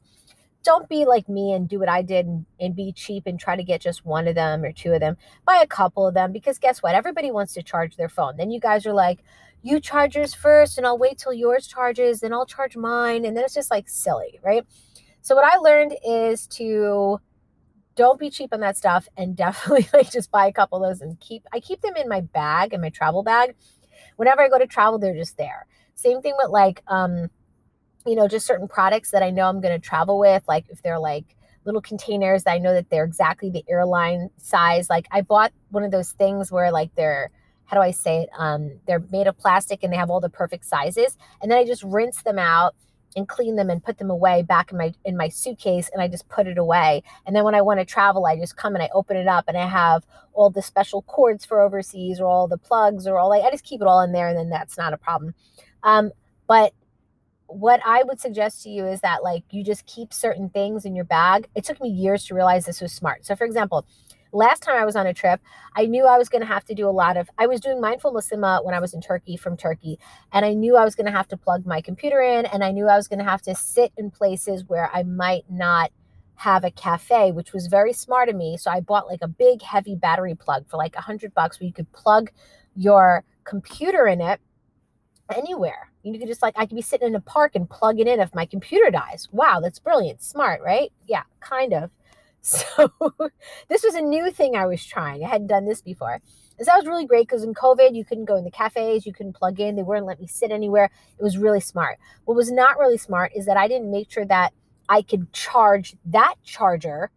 don't 0.64 0.90
be 0.90 1.06
like 1.06 1.30
me 1.30 1.54
and 1.54 1.70
do 1.70 1.80
what 1.80 1.90
I 1.90 2.02
did 2.02 2.26
and, 2.26 2.46
and, 2.60 2.76
be 2.76 2.92
cheap 2.92 3.24
and 3.26 3.40
try 3.40 3.56
to 3.56 3.64
get 3.64 3.82
just 3.82 4.06
one 4.06 4.28
of 4.28 4.36
them 4.36 4.64
or 4.64 4.72
two 4.72 4.92
of 4.92 5.00
them. 5.00 5.16
Buy 5.46 5.62
a 5.64 5.68
couple 5.68 6.06
of 6.06 6.14
them 6.14 6.32
because 6.32 6.58
guess 6.58 6.84
what? 6.84 6.96
Everybody 6.96 7.32
wants 7.32 7.54
to 7.54 7.64
charge 7.64 7.96
their 7.96 8.10
phone. 8.10 8.36
Then 8.38 8.52
you 8.52 8.60
guys 8.60 8.86
are 8.86 8.94
like, 8.94 9.20
you 9.62 9.80
charge 9.80 10.16
yours 10.16 10.34
first 10.34 10.78
and 10.78 10.86
I'll 10.86 10.98
wait 10.98 11.18
till 11.18 11.34
yours 11.34 11.68
charges, 11.68 12.20
then 12.20 12.34
I'll 12.34 12.46
charge 12.46 12.76
mine. 12.76 13.26
And 13.26 13.36
then 13.36 13.44
it's 13.44 13.54
just 13.54 13.72
like 13.72 13.88
silly, 13.90 14.40
right? 14.44 14.66
So 15.22 15.36
what 15.36 15.46
I 15.46 15.58
learned 15.58 15.96
is 16.06 16.48
to 16.48 17.20
don't 18.00 18.18
be 18.18 18.30
cheap 18.30 18.54
on 18.54 18.62
that 18.62 18.78
stuff 18.78 19.10
and 19.18 19.36
definitely 19.46 19.88
like 19.94 20.10
just 20.10 20.32
buy 20.32 20.48
a 20.48 20.54
couple 20.54 20.82
of 20.82 20.90
those 20.90 21.02
and 21.02 21.20
keep 21.20 21.44
I 21.54 21.60
keep 21.60 21.82
them 21.82 21.98
in 21.98 22.08
my 22.08 22.22
bag 22.22 22.74
in 22.74 22.80
my 22.82 22.90
travel 22.90 23.24
bag. 23.24 23.56
Whenever 24.16 24.42
I 24.42 24.48
go 24.48 24.58
to 24.58 24.66
travel, 24.66 24.98
they're 24.98 25.14
just 25.14 25.38
there. 25.38 25.68
Same 25.96 26.22
thing 26.22 26.34
with 26.42 26.50
like 26.50 26.82
um 26.88 27.30
you 28.06 28.16
know, 28.16 28.30
just 28.30 28.48
certain 28.48 28.70
products 28.70 29.12
that 29.12 29.22
I 29.22 29.30
know 29.30 29.50
I'm 29.50 29.60
going 29.60 29.80
to 29.80 29.88
travel 29.88 30.18
with, 30.18 30.42
like 30.48 30.66
if 30.70 30.82
they're 30.82 31.00
like 31.00 31.36
little 31.66 31.82
containers 31.82 32.46
that 32.46 32.54
I 32.54 32.58
know 32.58 32.74
that 32.74 32.90
they're 32.90 33.04
exactly 33.04 33.50
the 33.50 33.66
airline 33.68 34.30
size. 34.38 34.90
Like 34.90 35.06
I 35.12 35.22
bought 35.22 35.52
one 35.70 35.84
of 35.84 35.92
those 35.92 36.14
things 36.14 36.50
where 36.50 36.72
like 36.72 36.96
they're 36.96 37.30
how 37.66 37.76
do 37.76 37.84
I 37.84 37.92
say 37.92 38.22
it? 38.22 38.30
Um, 38.36 38.80
they're 38.88 39.04
made 39.12 39.28
of 39.28 39.38
plastic 39.38 39.84
and 39.84 39.94
they 39.94 39.98
have 39.98 40.10
all 40.10 40.22
the 40.22 40.30
perfect 40.30 40.66
sizes. 40.66 41.18
And 41.40 41.52
then 41.52 41.60
I 41.60 41.66
just 41.66 41.84
rinse 41.84 42.24
them 42.24 42.40
out 42.40 42.74
and 43.16 43.28
clean 43.28 43.56
them 43.56 43.70
and 43.70 43.84
put 43.84 43.98
them 43.98 44.10
away 44.10 44.44
back 44.44 44.72
in 44.72 44.78
my 44.78 44.94
in 45.06 45.18
my 45.18 45.30
suitcase 45.30 45.90
and 45.92 46.02
I 46.02 46.08
just 46.08 46.28
put 46.30 46.48
it 46.48 46.58
away. 46.58 47.04
And 47.26 47.36
then 47.36 47.44
when 47.44 47.56
I 47.56 47.62
want 47.62 47.80
to 47.80 47.86
travel, 47.86 48.26
I 48.26 48.36
just 48.36 48.56
come 48.56 48.76
and 48.76 48.84
I 48.84 48.90
open 48.94 49.18
it 49.18 49.28
up 49.28 49.46
and 49.48 49.58
I 49.58 49.68
have 49.68 50.06
all 50.34 50.50
the 50.50 50.62
special 50.62 51.02
cords 51.04 51.46
for 51.46 51.60
overseas 51.62 52.20
or 52.20 52.28
all 52.28 52.48
the 52.48 52.58
plugs 52.58 53.08
or 53.08 53.18
all 53.18 53.34
I, 53.34 53.40
I 53.40 53.52
just 53.52 53.64
keep 53.64 53.82
it 53.82 53.88
all 53.88 54.02
in 54.02 54.12
there 54.12 54.28
and 54.28 54.38
then 54.38 54.50
that's 54.50 54.78
not 54.78 54.94
a 54.94 54.98
problem. 54.98 55.34
Um, 55.84 56.12
but 56.48 56.74
what 57.48 57.82
I 57.84 58.04
would 58.04 58.20
suggest 58.20 58.64
to 58.64 58.70
you 58.70 58.86
is 58.86 59.02
that 59.02 59.24
like 59.24 59.44
you 59.50 59.64
just 59.64 59.86
keep 59.86 60.14
certain 60.14 60.50
things 60.50 60.86
in 60.86 60.96
your 60.96 61.06
bag. 61.06 61.48
It 61.56 61.64
took 61.64 61.82
me 61.82 61.90
years 61.90 62.26
to 62.26 62.36
realize 62.36 62.66
this 62.66 62.82
was 62.82 62.94
smart. 62.94 63.26
So 63.26 63.36
for 63.36 63.46
example, 63.46 63.86
last 64.32 64.62
time 64.64 64.76
I 64.76 64.86
was 64.86 64.96
on 64.96 65.08
a 65.08 65.14
trip, 65.14 65.42
I 65.76 65.86
knew 65.86 66.06
I 66.06 66.18
was 66.18 66.30
going 66.30 66.42
to 66.42 66.48
have 66.48 66.66
to 66.66 66.76
do 66.76 66.88
a 66.88 66.92
lot 66.92 67.18
of 67.18 67.30
I 67.38 67.48
was 67.48 67.60
doing 67.60 67.82
mindful 67.82 68.14
Muslima 68.14 68.64
when 68.64 68.76
I 68.76 68.80
was 68.80 68.94
in 68.94 69.02
Turkey 69.02 69.38
from 69.38 69.58
Turkey, 69.58 70.00
and 70.32 70.46
I 70.46 70.54
knew 70.54 70.76
I 70.76 70.84
was 70.84 70.96
going 70.96 71.06
to 71.06 71.12
have 71.12 71.28
to 71.30 71.38
plug 71.38 71.66
my 71.66 71.82
computer 71.82 72.22
in 72.22 72.46
and 72.46 72.64
I 72.64 72.72
knew 72.72 72.88
I 72.88 72.96
was 72.96 73.08
going 73.08 73.20
to 73.20 73.26
have 73.26 73.42
to 73.44 73.56
sit 73.56 73.92
in 73.98 74.12
places 74.12 74.64
where 74.68 74.90
I 74.94 75.04
might 75.04 75.46
not 75.50 75.92
have 76.36 76.64
a 76.64 76.72
cafe, 76.72 77.32
which 77.34 77.52
was 77.52 77.68
very 77.68 77.92
smart 77.92 78.30
of 78.30 78.36
me. 78.36 78.56
So 78.56 78.72
I 78.72 78.80
bought 78.80 79.08
like 79.08 79.20
a 79.22 79.28
big 79.28 79.62
heavy 79.62 79.96
battery 79.96 80.36
plug 80.36 80.70
for 80.70 80.78
like 80.78 80.96
a 80.96 81.02
hundred 81.02 81.34
bucks 81.34 81.60
where 81.60 81.68
you 81.68 81.74
could 81.74 81.92
plug 81.92 82.32
your 82.76 83.26
computer 83.44 84.08
in 84.08 84.22
it 84.22 84.40
anywhere. 85.36 85.92
You 86.04 86.18
could 86.18 86.28
just 86.28 86.42
like 86.42 86.54
I 86.58 86.66
could 86.66 86.76
be 86.76 86.82
sitting 86.82 87.10
in 87.10 87.16
a 87.16 87.22
park 87.22 87.56
and 87.56 87.70
plug 87.70 88.00
it 88.00 88.08
in 88.08 88.22
if 88.22 88.34
my 88.34 88.46
computer 88.46 88.90
dies. 88.90 89.28
Wow, 89.32 89.60
that's 89.62 89.80
brilliant. 89.80 90.22
Smart, 90.22 90.62
right? 90.62 90.92
Yeah, 91.08 91.24
kind 91.42 91.74
of. 91.74 91.92
So 92.50 92.90
this 93.68 93.84
was 93.84 93.96
a 93.96 94.02
new 94.02 94.32
thing 94.32 94.56
I 94.56 94.66
was 94.66 94.84
trying. 94.86 95.24
I 95.24 95.28
hadn't 95.28 95.48
done 95.48 95.66
this 95.66 95.82
before. 95.82 96.14
And 96.14 96.66
so 96.66 96.72
that 96.72 96.78
was 96.78 96.88
really 96.88 97.06
great 97.06 97.28
because 97.28 97.44
in 97.44 97.54
COVID, 97.54 97.96
you 97.96 98.04
couldn't 98.04 98.26
go 98.26 98.36
in 98.36 98.44
the 98.44 98.52
cafes, 98.52 99.06
you 99.06 99.14
couldn't 99.14 99.36
plug 99.36 99.60
in, 99.60 99.76
they 99.76 99.84
wouldn't 99.84 100.08
let 100.08 100.20
me 100.20 100.28
sit 100.28 100.52
anywhere. 100.52 100.90
It 101.18 101.24
was 101.24 101.38
really 101.38 101.60
smart. 101.60 102.00
What 102.26 102.36
was 102.36 102.52
not 102.52 102.78
really 102.78 102.98
smart 102.98 103.34
is 103.36 103.46
that 103.46 103.58
I 103.58 103.68
didn't 103.68 103.92
make 103.92 104.12
sure 104.12 104.26
that 104.26 104.54
I 104.88 105.02
could 105.02 105.32
charge 105.34 105.96
that 106.06 106.36
charger 106.44 107.12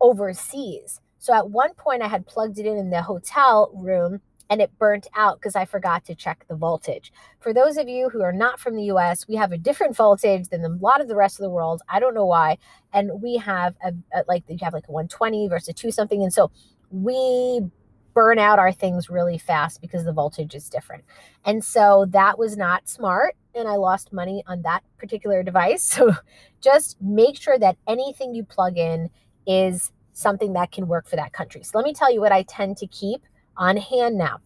overseas. 0.00 1.00
So 1.18 1.34
at 1.34 1.50
one 1.50 1.74
point, 1.74 2.02
I 2.02 2.08
had 2.08 2.26
plugged 2.26 2.58
it 2.58 2.66
in 2.66 2.76
in 2.76 2.90
the 2.90 3.02
hotel 3.02 3.70
room 3.74 4.20
and 4.50 4.62
it 4.62 4.76
burnt 4.78 5.06
out 5.14 5.38
because 5.38 5.56
I 5.56 5.64
forgot 5.64 6.04
to 6.06 6.14
check 6.14 6.44
the 6.48 6.56
voltage. 6.56 7.12
For 7.40 7.52
those 7.52 7.76
of 7.76 7.88
you 7.88 8.08
who 8.08 8.22
are 8.22 8.32
not 8.32 8.58
from 8.58 8.76
the 8.76 8.84
US, 8.84 9.28
we 9.28 9.36
have 9.36 9.52
a 9.52 9.58
different 9.58 9.96
voltage 9.96 10.48
than 10.48 10.64
a 10.64 10.68
lot 10.68 11.00
of 11.00 11.08
the 11.08 11.16
rest 11.16 11.38
of 11.38 11.44
the 11.44 11.50
world. 11.50 11.82
I 11.88 12.00
don't 12.00 12.14
know 12.14 12.26
why. 12.26 12.58
And 12.92 13.22
we 13.22 13.36
have 13.36 13.76
a, 13.84 13.92
a 14.14 14.24
like 14.26 14.44
you 14.48 14.58
have 14.62 14.72
like 14.72 14.88
a 14.88 14.92
120 14.92 15.48
versus 15.48 15.68
a 15.68 15.72
2 15.72 15.90
something 15.90 16.22
and 16.22 16.32
so 16.32 16.50
we 16.90 17.60
burn 18.14 18.38
out 18.38 18.58
our 18.58 18.72
things 18.72 19.08
really 19.08 19.38
fast 19.38 19.80
because 19.80 20.04
the 20.04 20.12
voltage 20.12 20.54
is 20.54 20.68
different. 20.68 21.04
And 21.44 21.62
so 21.62 22.06
that 22.10 22.38
was 22.38 22.56
not 22.56 22.88
smart 22.88 23.36
and 23.54 23.68
I 23.68 23.76
lost 23.76 24.12
money 24.12 24.42
on 24.46 24.62
that 24.62 24.82
particular 24.98 25.42
device. 25.42 25.96
So 25.98 26.14
just 26.60 27.00
make 27.00 27.40
sure 27.40 27.58
that 27.58 27.76
anything 27.86 28.34
you 28.34 28.44
plug 28.44 28.76
in 28.76 29.10
is 29.46 29.92
something 30.12 30.54
that 30.54 30.72
can 30.72 30.88
work 30.88 31.06
for 31.06 31.14
that 31.16 31.32
country. 31.32 31.62
So 31.62 31.78
let 31.78 31.84
me 31.84 31.92
tell 31.92 32.12
you 32.12 32.20
what 32.20 32.32
I 32.32 32.42
tend 32.42 32.76
to 32.78 32.86
keep 32.88 33.22
on 33.58 33.76
hand 33.76 34.16
now. 34.16 34.40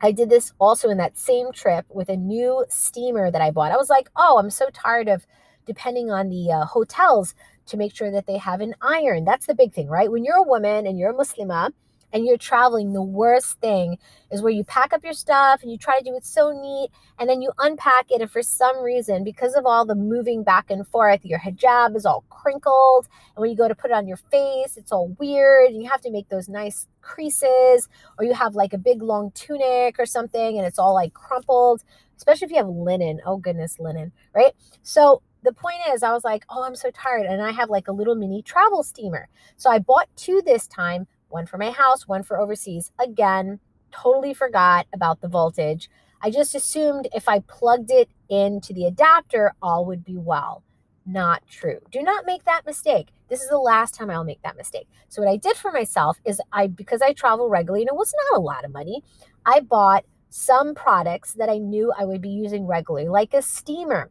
I 0.00 0.12
did 0.12 0.28
this 0.28 0.52
also 0.60 0.90
in 0.90 0.98
that 0.98 1.18
same 1.18 1.52
trip 1.52 1.86
with 1.88 2.08
a 2.08 2.16
new 2.16 2.64
steamer 2.68 3.30
that 3.30 3.40
I 3.40 3.50
bought. 3.50 3.72
I 3.72 3.76
was 3.76 3.90
like, 3.90 4.10
oh, 4.14 4.38
I'm 4.38 4.50
so 4.50 4.68
tired 4.70 5.08
of 5.08 5.26
depending 5.64 6.10
on 6.10 6.28
the 6.28 6.52
uh, 6.52 6.64
hotels 6.66 7.34
to 7.66 7.76
make 7.76 7.96
sure 7.96 8.10
that 8.10 8.26
they 8.26 8.36
have 8.36 8.60
an 8.60 8.74
iron. 8.82 9.24
That's 9.24 9.46
the 9.46 9.54
big 9.54 9.72
thing, 9.72 9.88
right? 9.88 10.12
When 10.12 10.24
you're 10.24 10.36
a 10.36 10.42
woman 10.42 10.86
and 10.86 10.98
you're 10.98 11.10
a 11.10 11.14
Muslima, 11.14 11.72
and 12.16 12.26
you're 12.26 12.38
traveling, 12.38 12.94
the 12.94 13.02
worst 13.02 13.60
thing 13.60 13.98
is 14.30 14.40
where 14.40 14.50
you 14.50 14.64
pack 14.64 14.94
up 14.94 15.04
your 15.04 15.12
stuff 15.12 15.62
and 15.62 15.70
you 15.70 15.76
try 15.76 15.98
to 15.98 16.04
do 16.04 16.16
it 16.16 16.24
so 16.24 16.50
neat 16.50 16.88
and 17.18 17.28
then 17.28 17.42
you 17.42 17.52
unpack 17.58 18.06
it. 18.10 18.22
And 18.22 18.30
for 18.30 18.40
some 18.40 18.82
reason, 18.82 19.22
because 19.22 19.54
of 19.54 19.66
all 19.66 19.84
the 19.84 19.94
moving 19.94 20.42
back 20.42 20.70
and 20.70 20.88
forth, 20.88 21.20
your 21.24 21.38
hijab 21.38 21.94
is 21.94 22.06
all 22.06 22.24
crinkled. 22.30 23.06
And 23.36 23.42
when 23.42 23.50
you 23.50 23.56
go 23.56 23.68
to 23.68 23.74
put 23.74 23.90
it 23.90 23.94
on 23.94 24.08
your 24.08 24.16
face, 24.16 24.78
it's 24.78 24.92
all 24.92 25.08
weird. 25.18 25.72
And 25.72 25.82
you 25.82 25.90
have 25.90 26.00
to 26.00 26.10
make 26.10 26.30
those 26.30 26.48
nice 26.48 26.86
creases, 27.02 27.86
or 28.18 28.24
you 28.24 28.32
have 28.32 28.54
like 28.54 28.72
a 28.72 28.78
big 28.78 29.02
long 29.02 29.30
tunic 29.32 29.96
or 29.98 30.06
something 30.06 30.56
and 30.56 30.66
it's 30.66 30.78
all 30.78 30.94
like 30.94 31.12
crumpled, 31.12 31.84
especially 32.16 32.46
if 32.46 32.50
you 32.50 32.56
have 32.56 32.68
linen. 32.68 33.20
Oh, 33.26 33.36
goodness, 33.36 33.78
linen, 33.78 34.10
right? 34.34 34.54
So 34.82 35.20
the 35.42 35.52
point 35.52 35.80
is, 35.92 36.02
I 36.02 36.12
was 36.12 36.24
like, 36.24 36.46
oh, 36.48 36.64
I'm 36.64 36.74
so 36.74 36.90
tired. 36.90 37.26
And 37.26 37.42
I 37.42 37.52
have 37.52 37.68
like 37.68 37.88
a 37.88 37.92
little 37.92 38.14
mini 38.14 38.40
travel 38.40 38.82
steamer. 38.82 39.28
So 39.58 39.70
I 39.70 39.80
bought 39.80 40.08
two 40.16 40.40
this 40.44 40.66
time 40.66 41.06
one 41.28 41.46
for 41.46 41.58
my 41.58 41.70
house, 41.70 42.06
one 42.06 42.22
for 42.22 42.38
overseas. 42.38 42.92
Again, 42.98 43.60
totally 43.92 44.34
forgot 44.34 44.86
about 44.92 45.20
the 45.20 45.28
voltage. 45.28 45.88
I 46.22 46.30
just 46.30 46.54
assumed 46.54 47.08
if 47.14 47.28
I 47.28 47.40
plugged 47.40 47.90
it 47.90 48.08
into 48.28 48.72
the 48.72 48.86
adapter, 48.86 49.52
all 49.62 49.84
would 49.86 50.04
be 50.04 50.16
well. 50.16 50.62
Not 51.04 51.46
true. 51.48 51.78
Do 51.92 52.02
not 52.02 52.26
make 52.26 52.44
that 52.44 52.66
mistake. 52.66 53.08
This 53.28 53.40
is 53.40 53.48
the 53.48 53.58
last 53.58 53.94
time 53.94 54.10
I'll 54.10 54.24
make 54.24 54.42
that 54.42 54.56
mistake. 54.56 54.88
So 55.08 55.22
what 55.22 55.30
I 55.30 55.36
did 55.36 55.56
for 55.56 55.70
myself 55.70 56.18
is 56.24 56.40
I 56.52 56.66
because 56.66 57.00
I 57.00 57.12
travel 57.12 57.48
regularly 57.48 57.82
and 57.82 57.88
it 57.88 57.96
was 57.96 58.12
not 58.30 58.38
a 58.38 58.42
lot 58.42 58.64
of 58.64 58.72
money, 58.72 59.04
I 59.44 59.60
bought 59.60 60.04
some 60.30 60.74
products 60.74 61.34
that 61.34 61.48
I 61.48 61.58
knew 61.58 61.92
I 61.96 62.04
would 62.04 62.20
be 62.20 62.28
using 62.28 62.66
regularly, 62.66 63.08
like 63.08 63.34
a 63.34 63.42
steamer. 63.42 64.10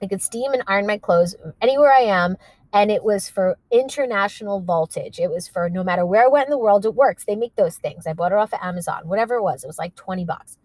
I 0.00 0.06
could 0.06 0.22
steam 0.22 0.52
and 0.52 0.62
iron 0.66 0.86
my 0.86 0.98
clothes 0.98 1.36
anywhere 1.60 1.92
I 1.92 2.00
am 2.00 2.36
and 2.72 2.90
it 2.90 3.04
was 3.04 3.28
for 3.28 3.58
international 3.70 4.60
voltage. 4.60 5.18
It 5.18 5.30
was 5.30 5.46
for 5.46 5.68
no 5.68 5.84
matter 5.84 6.06
where 6.06 6.24
I 6.24 6.28
went 6.28 6.46
in 6.46 6.50
the 6.50 6.58
world, 6.58 6.86
it 6.86 6.94
works. 6.94 7.24
They 7.24 7.36
make 7.36 7.54
those 7.56 7.76
things. 7.76 8.06
I 8.06 8.14
bought 8.14 8.32
it 8.32 8.38
off 8.38 8.54
of 8.54 8.60
Amazon, 8.62 9.06
whatever 9.06 9.34
it 9.34 9.42
was. 9.42 9.62
It 9.62 9.66
was 9.66 9.78
like 9.78 9.94
20 9.94 10.24
bucks. 10.24 10.56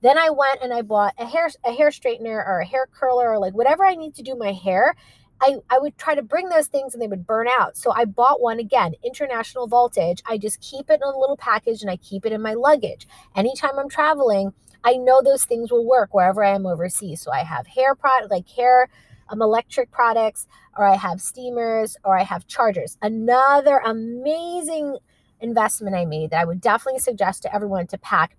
Then 0.00 0.16
I 0.16 0.30
went 0.30 0.60
and 0.62 0.72
I 0.72 0.82
bought 0.82 1.14
a 1.18 1.26
hair 1.26 1.50
a 1.64 1.72
hair 1.72 1.90
straightener 1.90 2.46
or 2.46 2.60
a 2.60 2.66
hair 2.66 2.86
curler 2.86 3.30
or 3.30 3.38
like 3.38 3.54
whatever 3.54 3.84
I 3.84 3.96
need 3.96 4.14
to 4.16 4.22
do 4.22 4.36
my 4.36 4.52
hair. 4.52 4.94
I, 5.40 5.56
I 5.70 5.78
would 5.78 5.96
try 5.98 6.16
to 6.16 6.22
bring 6.22 6.48
those 6.48 6.66
things 6.66 6.94
and 6.94 7.02
they 7.02 7.06
would 7.06 7.26
burn 7.26 7.46
out. 7.48 7.76
So 7.76 7.92
I 7.92 8.04
bought 8.06 8.40
one 8.40 8.58
again, 8.58 8.94
international 9.04 9.68
voltage. 9.68 10.20
I 10.26 10.36
just 10.36 10.60
keep 10.60 10.90
it 10.90 11.00
in 11.00 11.08
a 11.08 11.18
little 11.18 11.36
package 11.36 11.80
and 11.80 11.90
I 11.90 11.96
keep 11.96 12.26
it 12.26 12.32
in 12.32 12.42
my 12.42 12.54
luggage. 12.54 13.06
Anytime 13.36 13.78
I'm 13.78 13.88
traveling, 13.88 14.52
I 14.82 14.96
know 14.96 15.22
those 15.22 15.44
things 15.44 15.70
will 15.70 15.86
work 15.86 16.12
wherever 16.12 16.42
I 16.42 16.54
am 16.54 16.66
overseas. 16.66 17.20
So 17.20 17.30
I 17.30 17.44
have 17.44 17.68
hair 17.68 17.94
product 17.94 18.30
like 18.30 18.48
hair 18.48 18.88
um, 19.30 19.42
electric 19.42 19.90
products, 19.90 20.46
or 20.76 20.86
I 20.86 20.96
have 20.96 21.20
steamers, 21.20 21.96
or 22.04 22.18
I 22.18 22.22
have 22.24 22.46
chargers. 22.46 22.96
Another 23.02 23.78
amazing 23.78 24.98
investment 25.40 25.94
I 25.94 26.04
made 26.04 26.30
that 26.30 26.40
I 26.40 26.44
would 26.44 26.60
definitely 26.60 27.00
suggest 27.00 27.42
to 27.42 27.54
everyone 27.54 27.86
to 27.88 27.98
pack 27.98 28.36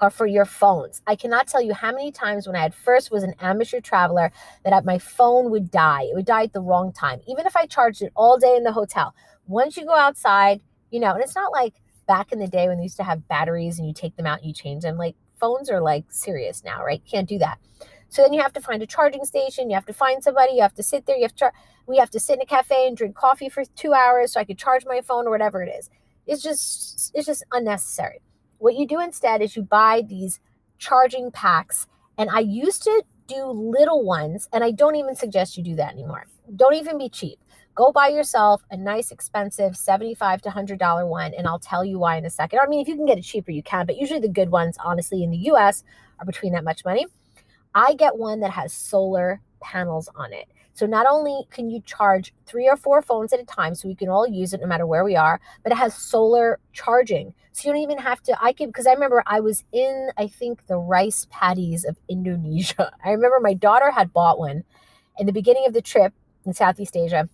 are 0.00 0.10
for 0.10 0.26
your 0.26 0.44
phones. 0.44 1.00
I 1.06 1.14
cannot 1.14 1.46
tell 1.46 1.62
you 1.62 1.74
how 1.74 1.92
many 1.92 2.10
times 2.10 2.46
when 2.46 2.56
I 2.56 2.62
had 2.62 2.74
first 2.74 3.10
was 3.10 3.22
an 3.22 3.34
amateur 3.40 3.80
traveler 3.80 4.32
that 4.64 4.84
my 4.84 4.98
phone 4.98 5.50
would 5.50 5.70
die. 5.70 6.02
It 6.02 6.14
would 6.14 6.26
die 6.26 6.44
at 6.44 6.52
the 6.52 6.60
wrong 6.60 6.92
time. 6.92 7.20
Even 7.28 7.46
if 7.46 7.56
I 7.56 7.66
charged 7.66 8.02
it 8.02 8.12
all 8.16 8.36
day 8.36 8.56
in 8.56 8.64
the 8.64 8.72
hotel. 8.72 9.14
Once 9.46 9.76
you 9.76 9.86
go 9.86 9.94
outside, 9.94 10.60
you 10.90 10.98
know, 10.98 11.12
and 11.12 11.22
it's 11.22 11.36
not 11.36 11.52
like 11.52 11.74
back 12.08 12.32
in 12.32 12.40
the 12.40 12.48
day 12.48 12.68
when 12.68 12.78
they 12.78 12.82
used 12.82 12.96
to 12.96 13.04
have 13.04 13.28
batteries 13.28 13.78
and 13.78 13.86
you 13.86 13.94
take 13.94 14.16
them 14.16 14.26
out 14.26 14.38
and 14.38 14.48
you 14.48 14.52
change 14.52 14.82
them. 14.82 14.96
Like 14.96 15.14
phones 15.40 15.70
are 15.70 15.80
like 15.80 16.04
serious 16.08 16.64
now, 16.64 16.84
right? 16.84 17.02
can't 17.08 17.28
do 17.28 17.38
that. 17.38 17.58
So 18.12 18.20
then 18.20 18.34
you 18.34 18.42
have 18.42 18.52
to 18.52 18.60
find 18.60 18.82
a 18.82 18.86
charging 18.86 19.24
station. 19.24 19.70
You 19.70 19.74
have 19.74 19.86
to 19.86 19.94
find 19.94 20.22
somebody. 20.22 20.52
You 20.52 20.60
have 20.60 20.74
to 20.74 20.82
sit 20.82 21.06
there. 21.06 21.16
You 21.16 21.22
have 21.22 21.32
to. 21.32 21.38
Char- 21.38 21.54
we 21.86 21.96
have 21.96 22.10
to 22.10 22.20
sit 22.20 22.34
in 22.34 22.42
a 22.42 22.46
cafe 22.46 22.86
and 22.86 22.94
drink 22.94 23.16
coffee 23.16 23.48
for 23.48 23.64
two 23.64 23.94
hours 23.94 24.34
so 24.34 24.40
I 24.40 24.44
could 24.44 24.58
charge 24.58 24.84
my 24.84 25.00
phone 25.00 25.26
or 25.26 25.30
whatever 25.30 25.62
it 25.62 25.70
is. 25.70 25.88
It's 26.26 26.42
just 26.42 27.10
it's 27.14 27.26
just 27.26 27.42
unnecessary. 27.52 28.20
What 28.58 28.74
you 28.74 28.86
do 28.86 29.00
instead 29.00 29.40
is 29.40 29.56
you 29.56 29.62
buy 29.62 30.02
these 30.06 30.40
charging 30.76 31.30
packs. 31.30 31.86
And 32.18 32.28
I 32.28 32.40
used 32.40 32.82
to 32.82 33.02
do 33.28 33.46
little 33.46 34.04
ones, 34.04 34.46
and 34.52 34.62
I 34.62 34.72
don't 34.72 34.96
even 34.96 35.16
suggest 35.16 35.56
you 35.56 35.64
do 35.64 35.74
that 35.76 35.94
anymore. 35.94 36.26
Don't 36.54 36.74
even 36.74 36.98
be 36.98 37.08
cheap. 37.08 37.38
Go 37.74 37.92
buy 37.92 38.08
yourself 38.08 38.62
a 38.70 38.76
nice, 38.76 39.10
expensive 39.10 39.74
75 39.74 40.42
to 40.42 40.50
$100 40.50 41.08
one, 41.08 41.32
and 41.32 41.46
I'll 41.46 41.58
tell 41.58 41.82
you 41.82 41.98
why 41.98 42.18
in 42.18 42.26
a 42.26 42.30
second. 42.30 42.58
I 42.62 42.66
mean, 42.66 42.82
if 42.82 42.88
you 42.88 42.94
can 42.94 43.06
get 43.06 43.16
it 43.16 43.22
cheaper, 43.22 43.52
you 43.52 43.62
can, 43.62 43.86
but 43.86 43.96
usually 43.96 44.20
the 44.20 44.28
good 44.28 44.50
ones, 44.50 44.76
honestly, 44.84 45.22
in 45.24 45.30
the 45.30 45.38
US 45.52 45.82
are 46.18 46.26
between 46.26 46.52
that 46.52 46.64
much 46.64 46.84
money. 46.84 47.06
I 47.74 47.94
get 47.94 48.16
one 48.16 48.40
that 48.40 48.50
has 48.50 48.72
solar 48.72 49.40
panels 49.60 50.08
on 50.16 50.32
it. 50.32 50.48
So 50.74 50.86
not 50.86 51.06
only 51.08 51.46
can 51.50 51.70
you 51.70 51.80
charge 51.82 52.32
three 52.46 52.68
or 52.68 52.76
four 52.76 53.02
phones 53.02 53.32
at 53.32 53.40
a 53.40 53.44
time, 53.44 53.74
so 53.74 53.88
we 53.88 53.94
can 53.94 54.08
all 54.08 54.26
use 54.26 54.54
it 54.54 54.60
no 54.60 54.66
matter 54.66 54.86
where 54.86 55.04
we 55.04 55.16
are, 55.16 55.40
but 55.62 55.72
it 55.72 55.76
has 55.76 55.94
solar 55.94 56.58
charging. 56.72 57.34
So 57.52 57.68
you 57.68 57.74
don't 57.74 57.82
even 57.82 57.98
have 57.98 58.22
to. 58.22 58.42
I 58.42 58.52
can 58.52 58.68
because 58.68 58.86
I 58.86 58.92
remember 58.92 59.22
I 59.26 59.40
was 59.40 59.64
in 59.72 60.10
I 60.16 60.26
think 60.26 60.66
the 60.66 60.78
rice 60.78 61.26
paddies 61.30 61.84
of 61.84 61.98
Indonesia. 62.08 62.92
I 63.04 63.10
remember 63.10 63.38
my 63.40 63.54
daughter 63.54 63.90
had 63.90 64.12
bought 64.12 64.38
one 64.38 64.64
in 65.18 65.26
the 65.26 65.32
beginning 65.32 65.64
of 65.66 65.74
the 65.74 65.82
trip 65.82 66.14
in 66.46 66.54
Southeast 66.54 66.96
Asia. 66.96 67.28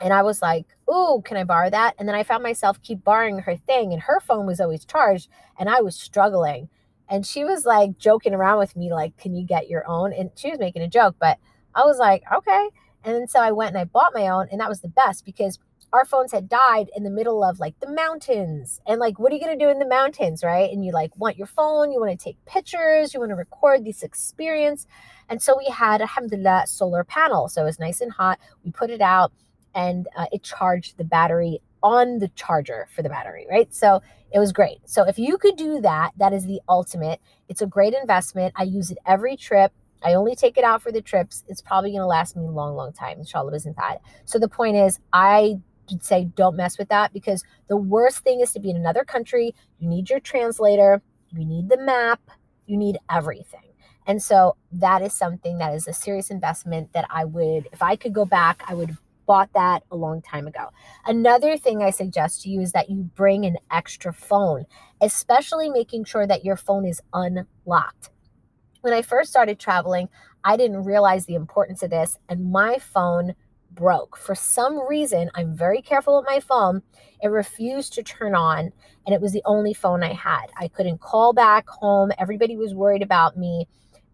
And 0.00 0.12
I 0.12 0.22
was 0.22 0.40
like, 0.42 0.66
"Ooh, 0.90 1.22
can 1.24 1.36
I 1.36 1.44
borrow 1.44 1.70
that?" 1.70 1.94
And 1.98 2.08
then 2.08 2.14
I 2.14 2.22
found 2.22 2.42
myself 2.42 2.80
keep 2.82 3.04
borrowing 3.04 3.38
her 3.40 3.56
thing, 3.56 3.92
and 3.92 4.02
her 4.02 4.20
phone 4.20 4.46
was 4.46 4.60
always 4.60 4.84
charged, 4.84 5.28
and 5.58 5.68
I 5.68 5.80
was 5.80 5.96
struggling. 5.96 6.68
And 7.12 7.26
she 7.26 7.44
was 7.44 7.66
like 7.66 7.98
joking 7.98 8.34
around 8.34 8.58
with 8.58 8.74
me, 8.74 8.92
like, 8.92 9.18
"Can 9.18 9.34
you 9.34 9.46
get 9.46 9.68
your 9.68 9.86
own?" 9.86 10.12
And 10.14 10.30
she 10.34 10.50
was 10.50 10.58
making 10.58 10.82
a 10.82 10.88
joke, 10.88 11.16
but 11.20 11.38
I 11.74 11.84
was 11.84 11.98
like, 11.98 12.22
okay. 12.34 12.70
And 13.04 13.28
so 13.28 13.40
I 13.40 13.52
went 13.52 13.70
and 13.70 13.78
I 13.78 13.84
bought 13.84 14.12
my 14.14 14.28
own, 14.28 14.48
and 14.50 14.60
that 14.60 14.68
was 14.68 14.80
the 14.80 14.88
best 14.88 15.24
because 15.24 15.58
our 15.92 16.04
phones 16.06 16.32
had 16.32 16.48
died 16.48 16.90
in 16.96 17.02
the 17.02 17.10
middle 17.10 17.44
of 17.44 17.60
like 17.60 17.78
the 17.80 17.90
mountains. 17.90 18.80
And 18.86 18.98
like, 18.98 19.18
what 19.18 19.30
are 19.30 19.34
you 19.34 19.44
going 19.44 19.58
to 19.58 19.64
do 19.64 19.70
in 19.70 19.78
the 19.78 19.86
mountains, 19.86 20.42
right? 20.42 20.70
And 20.72 20.84
you 20.84 20.92
like 20.92 21.14
want 21.16 21.36
your 21.36 21.46
phone, 21.46 21.92
you 21.92 22.00
want 22.00 22.18
to 22.18 22.24
take 22.24 22.42
pictures, 22.46 23.12
you 23.12 23.20
want 23.20 23.30
to 23.30 23.36
record 23.36 23.84
this 23.84 24.02
experience. 24.02 24.86
And 25.28 25.42
so 25.42 25.54
we 25.56 25.66
had, 25.66 26.00
alhamdulillah, 26.00 26.64
solar 26.66 27.04
panel. 27.04 27.48
So 27.48 27.62
it 27.62 27.66
was 27.66 27.78
nice 27.78 28.00
and 28.00 28.12
hot. 28.12 28.38
We 28.64 28.70
put 28.70 28.90
it 28.90 29.02
out 29.02 29.32
and 29.74 30.08
uh, 30.16 30.26
it 30.32 30.42
charged 30.42 30.96
the 30.96 31.04
battery 31.04 31.60
on 31.82 32.20
the 32.20 32.28
charger 32.28 32.88
for 32.94 33.02
the 33.02 33.08
battery, 33.08 33.46
right? 33.50 33.74
So 33.74 34.00
it 34.32 34.38
was 34.38 34.52
great. 34.52 34.78
So 34.86 35.04
if 35.04 35.18
you 35.18 35.38
could 35.38 35.56
do 35.56 35.80
that, 35.80 36.12
that 36.16 36.32
is 36.32 36.46
the 36.46 36.60
ultimate. 36.68 37.20
It's 37.48 37.62
a 37.62 37.66
great 37.66 37.94
investment. 37.94 38.54
I 38.56 38.64
use 38.64 38.90
it 38.90 38.98
every 39.06 39.36
trip. 39.36 39.72
I 40.04 40.14
only 40.14 40.34
take 40.34 40.56
it 40.56 40.64
out 40.64 40.82
for 40.82 40.90
the 40.90 41.02
trips. 41.02 41.44
It's 41.48 41.60
probably 41.60 41.90
going 41.90 42.00
to 42.00 42.06
last 42.06 42.36
me 42.36 42.44
a 42.44 42.50
long, 42.50 42.74
long 42.74 42.92
time. 42.92 43.18
Inshallah 43.18 43.54
isn't 43.54 43.76
that. 43.76 43.98
So 44.24 44.38
the 44.38 44.48
point 44.48 44.76
is, 44.76 44.98
I 45.12 45.60
would 45.90 46.04
say 46.04 46.24
don't 46.36 46.56
mess 46.56 46.78
with 46.78 46.88
that 46.88 47.12
because 47.12 47.44
the 47.68 47.76
worst 47.76 48.20
thing 48.20 48.40
is 48.40 48.52
to 48.52 48.60
be 48.60 48.70
in 48.70 48.76
another 48.76 49.04
country. 49.04 49.54
You 49.78 49.88
need 49.88 50.10
your 50.10 50.20
translator, 50.20 51.02
you 51.30 51.44
need 51.44 51.68
the 51.68 51.78
map, 51.78 52.20
you 52.66 52.76
need 52.76 52.98
everything. 53.10 53.60
And 54.06 54.22
so 54.22 54.56
that 54.72 55.02
is 55.02 55.12
something 55.12 55.58
that 55.58 55.74
is 55.74 55.86
a 55.86 55.92
serious 55.92 56.30
investment 56.30 56.92
that 56.92 57.06
I 57.08 57.24
would, 57.24 57.68
if 57.72 57.82
I 57.82 57.94
could 57.96 58.12
go 58.12 58.24
back, 58.24 58.64
I 58.66 58.74
would 58.74 58.96
bought 59.26 59.52
that 59.54 59.82
a 59.90 59.96
long 59.96 60.22
time 60.22 60.46
ago. 60.46 60.68
Another 61.06 61.56
thing 61.56 61.82
I 61.82 61.90
suggest 61.90 62.42
to 62.42 62.50
you 62.50 62.60
is 62.60 62.72
that 62.72 62.90
you 62.90 63.10
bring 63.14 63.44
an 63.44 63.56
extra 63.70 64.12
phone, 64.12 64.64
especially 65.00 65.70
making 65.70 66.04
sure 66.04 66.26
that 66.26 66.44
your 66.44 66.56
phone 66.56 66.84
is 66.84 67.00
unlocked 67.12 68.10
when 68.82 68.92
I 68.92 69.02
first 69.02 69.30
started 69.30 69.58
traveling, 69.58 70.08
I 70.44 70.56
didn't 70.56 70.84
realize 70.84 71.24
the 71.24 71.36
importance 71.36 71.82
of 71.82 71.90
this, 71.90 72.18
and 72.28 72.50
my 72.50 72.78
phone 72.78 73.34
broke. 73.70 74.16
For 74.16 74.34
some 74.34 74.86
reason, 74.86 75.30
I'm 75.34 75.56
very 75.56 75.80
careful 75.80 76.16
with 76.16 76.26
my 76.26 76.40
phone. 76.40 76.82
It 77.22 77.28
refused 77.28 77.94
to 77.94 78.02
turn 78.02 78.34
on, 78.34 78.72
and 79.06 79.14
it 79.14 79.20
was 79.20 79.32
the 79.32 79.42
only 79.44 79.72
phone 79.72 80.02
I 80.02 80.12
had. 80.12 80.46
I 80.58 80.68
couldn't 80.68 81.00
call 81.00 81.32
back 81.32 81.68
home. 81.68 82.10
Everybody 82.18 82.56
was 82.56 82.74
worried 82.74 83.02
about 83.02 83.38
me. 83.38 83.68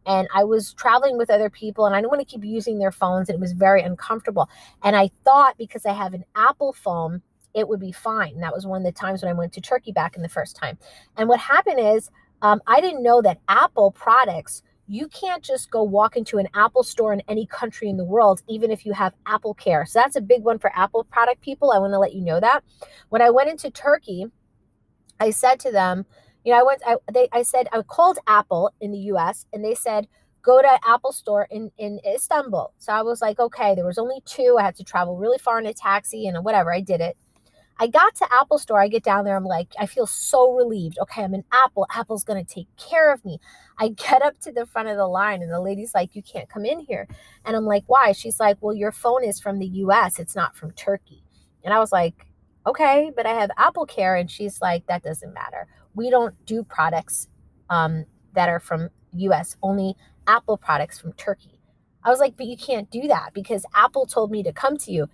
And 0.08 0.26
I 0.34 0.42
was 0.42 0.72
traveling 0.72 1.18
with 1.18 1.30
other 1.30 1.50
people, 1.50 1.84
and 1.86 1.94
I 1.94 2.00
didn't 2.00 2.10
want 2.10 2.26
to 2.26 2.32
keep 2.32 2.44
using 2.44 2.78
their 2.78 2.90
phones, 2.90 3.28
and 3.28 3.36
it 3.36 3.40
was 3.40 3.52
very 3.52 3.82
uncomfortable. 3.82 4.48
And 4.82 4.96
I 4.96 5.10
thought 5.22 5.58
because 5.58 5.84
I 5.86 5.92
have 5.92 6.14
an 6.14 6.24
Apple 6.34 6.72
phone, 6.72 7.20
it 7.54 7.68
would 7.68 7.78
be 7.78 7.92
fine. 7.92 8.40
That 8.40 8.54
was 8.54 8.66
one 8.66 8.80
of 8.80 8.84
the 8.86 8.98
times 8.98 9.22
when 9.22 9.30
I 9.30 9.34
went 9.34 9.52
to 9.52 9.60
Turkey 9.60 9.92
back 9.92 10.16
in 10.16 10.22
the 10.22 10.28
first 10.28 10.56
time. 10.56 10.78
And 11.16 11.28
what 11.28 11.38
happened 11.38 11.78
is, 11.78 12.10
um, 12.40 12.60
I 12.66 12.80
didn't 12.80 13.02
know 13.02 13.20
that 13.22 13.40
Apple 13.48 13.90
products, 13.90 14.62
you 14.86 15.08
can't 15.08 15.42
just 15.42 15.70
go 15.70 15.82
walk 15.82 16.16
into 16.16 16.38
an 16.38 16.48
Apple 16.54 16.82
store 16.82 17.12
in 17.12 17.22
any 17.28 17.44
country 17.44 17.90
in 17.90 17.98
the 17.98 18.04
world, 18.04 18.42
even 18.48 18.70
if 18.70 18.86
you 18.86 18.94
have 18.94 19.12
Apple 19.26 19.52
Care. 19.52 19.84
So 19.84 19.98
that's 19.98 20.16
a 20.16 20.22
big 20.22 20.42
one 20.42 20.58
for 20.58 20.72
Apple 20.74 21.04
product 21.04 21.42
people. 21.42 21.70
I 21.70 21.78
want 21.78 21.92
to 21.92 21.98
let 21.98 22.14
you 22.14 22.22
know 22.22 22.40
that. 22.40 22.64
When 23.10 23.20
I 23.20 23.28
went 23.28 23.50
into 23.50 23.70
Turkey, 23.70 24.26
I 25.20 25.30
said 25.30 25.60
to 25.60 25.70
them, 25.70 26.06
you 26.44 26.52
know, 26.52 26.60
I 26.60 26.62
went, 26.62 26.82
I, 26.86 26.96
they, 27.12 27.28
I 27.32 27.42
said, 27.42 27.68
I 27.72 27.82
called 27.82 28.18
Apple 28.26 28.72
in 28.80 28.92
the 28.92 28.98
US 29.12 29.46
and 29.52 29.64
they 29.64 29.74
said, 29.74 30.08
go 30.42 30.62
to 30.62 30.78
Apple 30.86 31.12
store 31.12 31.46
in, 31.50 31.70
in 31.78 32.00
Istanbul. 32.06 32.72
So 32.78 32.92
I 32.92 33.02
was 33.02 33.20
like, 33.20 33.38
okay, 33.38 33.74
there 33.74 33.86
was 33.86 33.98
only 33.98 34.22
two. 34.24 34.56
I 34.58 34.64
had 34.64 34.76
to 34.76 34.84
travel 34.84 35.16
really 35.16 35.38
far 35.38 35.58
in 35.58 35.66
a 35.66 35.74
taxi 35.74 36.26
and 36.26 36.44
whatever. 36.44 36.72
I 36.72 36.80
did 36.80 37.00
it. 37.00 37.16
I 37.80 37.86
got 37.86 38.14
to 38.16 38.26
Apple 38.32 38.58
Store. 38.58 38.80
I 38.80 38.88
get 38.88 39.04
down 39.04 39.24
there. 39.24 39.36
I'm 39.36 39.44
like, 39.44 39.68
I 39.78 39.86
feel 39.86 40.06
so 40.06 40.52
relieved. 40.52 40.98
Okay, 41.00 41.22
I'm 41.22 41.34
in 41.34 41.44
Apple. 41.52 41.86
Apple's 41.94 42.24
going 42.24 42.44
to 42.44 42.54
take 42.54 42.66
care 42.76 43.12
of 43.12 43.24
me. 43.24 43.38
I 43.78 43.88
get 44.10 44.22
up 44.22 44.38
to 44.40 44.52
the 44.52 44.66
front 44.66 44.88
of 44.88 44.96
the 44.96 45.06
line, 45.06 45.42
and 45.42 45.52
the 45.52 45.60
lady's 45.60 45.94
like, 45.94 46.16
You 46.16 46.22
can't 46.22 46.48
come 46.48 46.64
in 46.64 46.80
here. 46.80 47.06
And 47.44 47.56
I'm 47.56 47.64
like, 47.64 47.84
Why? 47.86 48.12
She's 48.12 48.40
like, 48.40 48.58
Well, 48.60 48.74
your 48.74 48.92
phone 48.92 49.24
is 49.24 49.38
from 49.38 49.58
the 49.58 49.66
US, 49.66 50.18
it's 50.18 50.34
not 50.34 50.56
from 50.56 50.72
Turkey. 50.72 51.22
And 51.64 51.72
I 51.72 51.78
was 51.78 51.92
like, 51.92 52.26
Okay, 52.66 53.12
but 53.14 53.26
I 53.26 53.34
have 53.34 53.50
Apple 53.56 53.86
Care. 53.86 54.16
And 54.16 54.30
she's 54.30 54.60
like, 54.60 54.86
That 54.86 55.04
doesn't 55.04 55.32
matter. 55.32 55.68
We 55.94 56.10
don't 56.10 56.34
do 56.46 56.62
products 56.62 57.28
um, 57.70 58.04
that 58.34 58.48
are 58.48 58.60
from 58.60 58.90
US, 59.12 59.56
only 59.62 59.94
Apple 60.26 60.56
products 60.56 60.98
from 60.98 61.12
Turkey. 61.14 61.60
I 62.04 62.10
was 62.10 62.20
like, 62.20 62.36
But 62.36 62.46
you 62.46 62.56
can't 62.56 62.90
do 62.90 63.08
that 63.08 63.30
because 63.34 63.64
Apple 63.74 64.06
told 64.06 64.30
me 64.30 64.42
to 64.42 64.52
come 64.52 64.76
to 64.78 64.92
you. 64.92 65.08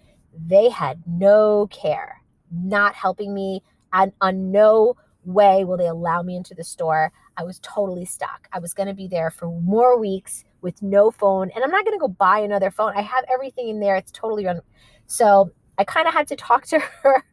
They 0.46 0.68
had 0.68 1.02
no 1.06 1.68
care 1.68 2.20
not 2.50 2.94
helping 2.94 3.34
me. 3.34 3.62
And 3.92 4.12
on 4.20 4.50
no 4.50 4.96
way 5.24 5.64
will 5.64 5.76
they 5.76 5.86
allow 5.86 6.22
me 6.22 6.36
into 6.36 6.54
the 6.54 6.64
store. 6.64 7.12
I 7.36 7.44
was 7.44 7.58
totally 7.62 8.04
stuck. 8.04 8.48
I 8.52 8.58
was 8.58 8.74
going 8.74 8.88
to 8.88 8.94
be 8.94 9.08
there 9.08 9.30
for 9.30 9.46
more 9.60 9.98
weeks 9.98 10.44
with 10.60 10.82
no 10.82 11.10
phone. 11.10 11.50
And 11.54 11.64
I'm 11.64 11.70
not 11.70 11.84
going 11.84 11.96
to 11.96 12.00
go 12.00 12.08
buy 12.08 12.40
another 12.40 12.70
phone. 12.70 12.92
I 12.96 13.02
have 13.02 13.24
everything 13.32 13.68
in 13.68 13.80
there. 13.80 13.96
It's 13.96 14.12
totally 14.12 14.46
run. 14.46 14.60
So 15.06 15.50
I 15.78 15.84
kind 15.84 16.06
of 16.06 16.14
had 16.14 16.28
to 16.28 16.36
talk 16.36 16.66
to 16.66 16.78
her 17.02 17.24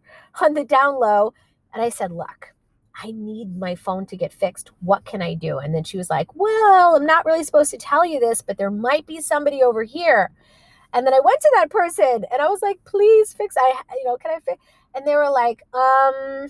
on 0.41 0.53
the 0.53 0.63
down 0.63 0.99
low. 0.99 1.33
And 1.73 1.81
I 1.81 1.89
said, 1.89 2.11
Look, 2.11 2.53
I 2.95 3.11
need 3.11 3.57
my 3.57 3.75
phone 3.75 4.05
to 4.07 4.17
get 4.17 4.33
fixed. 4.33 4.71
What 4.81 5.05
can 5.05 5.21
I 5.21 5.33
do? 5.33 5.59
And 5.59 5.73
then 5.73 5.83
she 5.83 5.97
was 5.97 6.09
like, 6.09 6.35
Well, 6.35 6.95
I'm 6.95 7.05
not 7.05 7.25
really 7.25 7.43
supposed 7.43 7.71
to 7.71 7.77
tell 7.77 8.05
you 8.05 8.19
this, 8.19 8.41
but 8.41 8.57
there 8.57 8.71
might 8.71 9.05
be 9.05 9.21
somebody 9.21 9.63
over 9.63 9.83
here. 9.83 10.31
And 10.93 11.07
then 11.07 11.13
I 11.13 11.21
went 11.21 11.39
to 11.39 11.51
that 11.55 11.69
person 11.69 12.25
and 12.31 12.41
I 12.41 12.47
was 12.47 12.61
like, 12.61 12.79
Please 12.85 13.33
fix. 13.33 13.55
I, 13.57 13.81
you 13.95 14.05
know, 14.05 14.17
can 14.17 14.31
I 14.31 14.39
fix? 14.39 14.61
And 14.93 15.07
they 15.07 15.15
were 15.15 15.29
like, 15.29 15.63
um, 15.73 16.49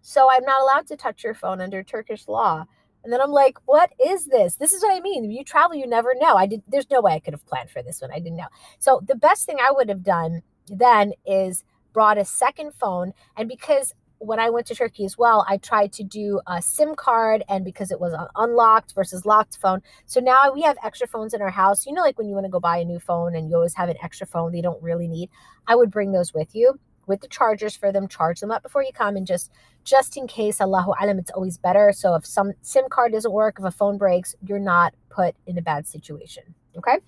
so 0.00 0.28
I'm 0.30 0.44
not 0.44 0.60
allowed 0.60 0.86
to 0.88 0.96
touch 0.96 1.24
your 1.24 1.34
phone 1.34 1.60
under 1.60 1.82
Turkish 1.82 2.28
law. 2.28 2.64
And 3.02 3.12
then 3.12 3.20
I'm 3.20 3.30
like, 3.32 3.58
what 3.66 3.90
is 4.04 4.26
this? 4.26 4.56
This 4.56 4.72
is 4.72 4.82
what 4.82 4.96
I 4.96 5.00
mean. 5.00 5.30
You 5.30 5.44
travel, 5.44 5.76
you 5.76 5.86
never 5.86 6.14
know. 6.18 6.36
I 6.36 6.46
did 6.46 6.62
there's 6.68 6.90
no 6.90 7.02
way 7.02 7.12
I 7.12 7.20
could 7.20 7.34
have 7.34 7.46
planned 7.46 7.70
for 7.70 7.82
this 7.82 8.00
one. 8.00 8.10
I 8.10 8.18
didn't 8.18 8.36
know. 8.36 8.48
So 8.78 9.02
the 9.06 9.14
best 9.14 9.44
thing 9.44 9.58
I 9.60 9.70
would 9.70 9.90
have 9.90 10.02
done 10.02 10.42
then 10.68 11.12
is 11.26 11.64
brought 11.92 12.16
a 12.16 12.24
second 12.24 12.74
phone. 12.74 13.12
And 13.36 13.48
because 13.48 13.94
when 14.24 14.40
I 14.40 14.50
went 14.50 14.66
to 14.68 14.74
Turkey 14.74 15.04
as 15.04 15.18
well, 15.18 15.44
I 15.48 15.58
tried 15.58 15.92
to 15.94 16.02
do 16.02 16.40
a 16.46 16.62
SIM 16.62 16.94
card, 16.94 17.44
and 17.48 17.64
because 17.64 17.90
it 17.90 18.00
was 18.00 18.12
an 18.12 18.26
unlocked 18.36 18.94
versus 18.94 19.26
locked 19.26 19.58
phone, 19.58 19.82
so 20.06 20.20
now 20.20 20.52
we 20.52 20.62
have 20.62 20.76
extra 20.82 21.06
phones 21.06 21.34
in 21.34 21.42
our 21.42 21.50
house. 21.50 21.86
You 21.86 21.92
know, 21.92 22.02
like 22.02 22.18
when 22.18 22.28
you 22.28 22.34
want 22.34 22.46
to 22.46 22.50
go 22.50 22.60
buy 22.60 22.78
a 22.78 22.84
new 22.84 22.98
phone 22.98 23.34
and 23.36 23.48
you 23.48 23.56
always 23.56 23.74
have 23.74 23.88
an 23.88 23.96
extra 24.02 24.26
phone 24.26 24.52
that 24.52 24.56
you 24.56 24.62
don't 24.62 24.82
really 24.82 25.08
need. 25.08 25.30
I 25.66 25.76
would 25.76 25.90
bring 25.90 26.12
those 26.12 26.34
with 26.34 26.54
you 26.54 26.78
with 27.06 27.20
the 27.20 27.28
chargers 27.28 27.76
for 27.76 27.92
them 27.92 28.08
charge 28.08 28.40
them 28.40 28.50
up 28.50 28.62
before 28.62 28.82
you 28.82 28.92
come 28.92 29.16
and 29.16 29.26
just 29.26 29.50
just 29.84 30.16
in 30.16 30.26
case 30.26 30.60
allahu 30.60 30.92
alam 31.00 31.18
it's 31.18 31.30
always 31.32 31.58
better 31.58 31.92
so 31.92 32.14
if 32.14 32.24
some 32.24 32.52
sim 32.62 32.84
card 32.88 33.12
doesn't 33.12 33.32
work 33.32 33.56
if 33.58 33.64
a 33.64 33.70
phone 33.70 33.98
breaks 33.98 34.34
you're 34.46 34.58
not 34.58 34.94
put 35.10 35.34
in 35.46 35.58
a 35.58 35.62
bad 35.62 35.86
situation 35.86 36.42
okay 36.76 36.98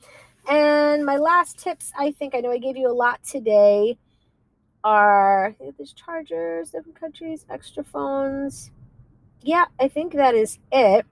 and 0.48 1.04
my 1.04 1.16
last 1.16 1.58
tips 1.58 1.92
i 1.98 2.10
think 2.10 2.34
i 2.34 2.40
know 2.40 2.50
i 2.50 2.58
gave 2.58 2.76
you 2.76 2.88
a 2.90 2.92
lot 2.92 3.22
today 3.22 3.96
are 4.86 5.54
there's 5.76 5.92
chargers 5.92 6.70
different 6.70 6.98
countries 6.98 7.44
extra 7.50 7.82
phones 7.82 8.70
yeah, 9.46 9.66
I 9.78 9.86
think 9.86 10.14
that 10.14 10.34
is 10.34 10.58
it. 10.72 11.06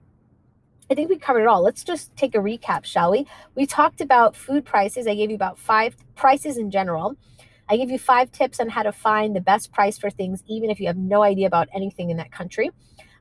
I 0.91 0.93
think 0.93 1.09
we 1.09 1.17
covered 1.17 1.43
it 1.43 1.47
all. 1.47 1.63
Let's 1.63 1.85
just 1.85 2.15
take 2.17 2.35
a 2.35 2.39
recap, 2.39 2.83
shall 2.83 3.11
we? 3.11 3.25
We 3.55 3.65
talked 3.65 4.01
about 4.01 4.35
food 4.35 4.65
prices. 4.65 5.07
I 5.07 5.15
gave 5.15 5.29
you 5.29 5.35
about 5.37 5.57
five 5.57 5.95
prices 6.15 6.57
in 6.57 6.69
general. 6.69 7.15
I 7.69 7.77
give 7.77 7.89
you 7.89 7.97
five 7.97 8.31
tips 8.33 8.59
on 8.59 8.67
how 8.69 8.83
to 8.83 8.91
find 8.91 9.35
the 9.35 9.41
best 9.41 9.71
price 9.71 9.97
for 9.97 10.09
things, 10.09 10.43
even 10.47 10.69
if 10.69 10.81
you 10.81 10.87
have 10.87 10.97
no 10.97 11.23
idea 11.23 11.47
about 11.47 11.69
anything 11.73 12.09
in 12.09 12.17
that 12.17 12.31
country. 12.31 12.71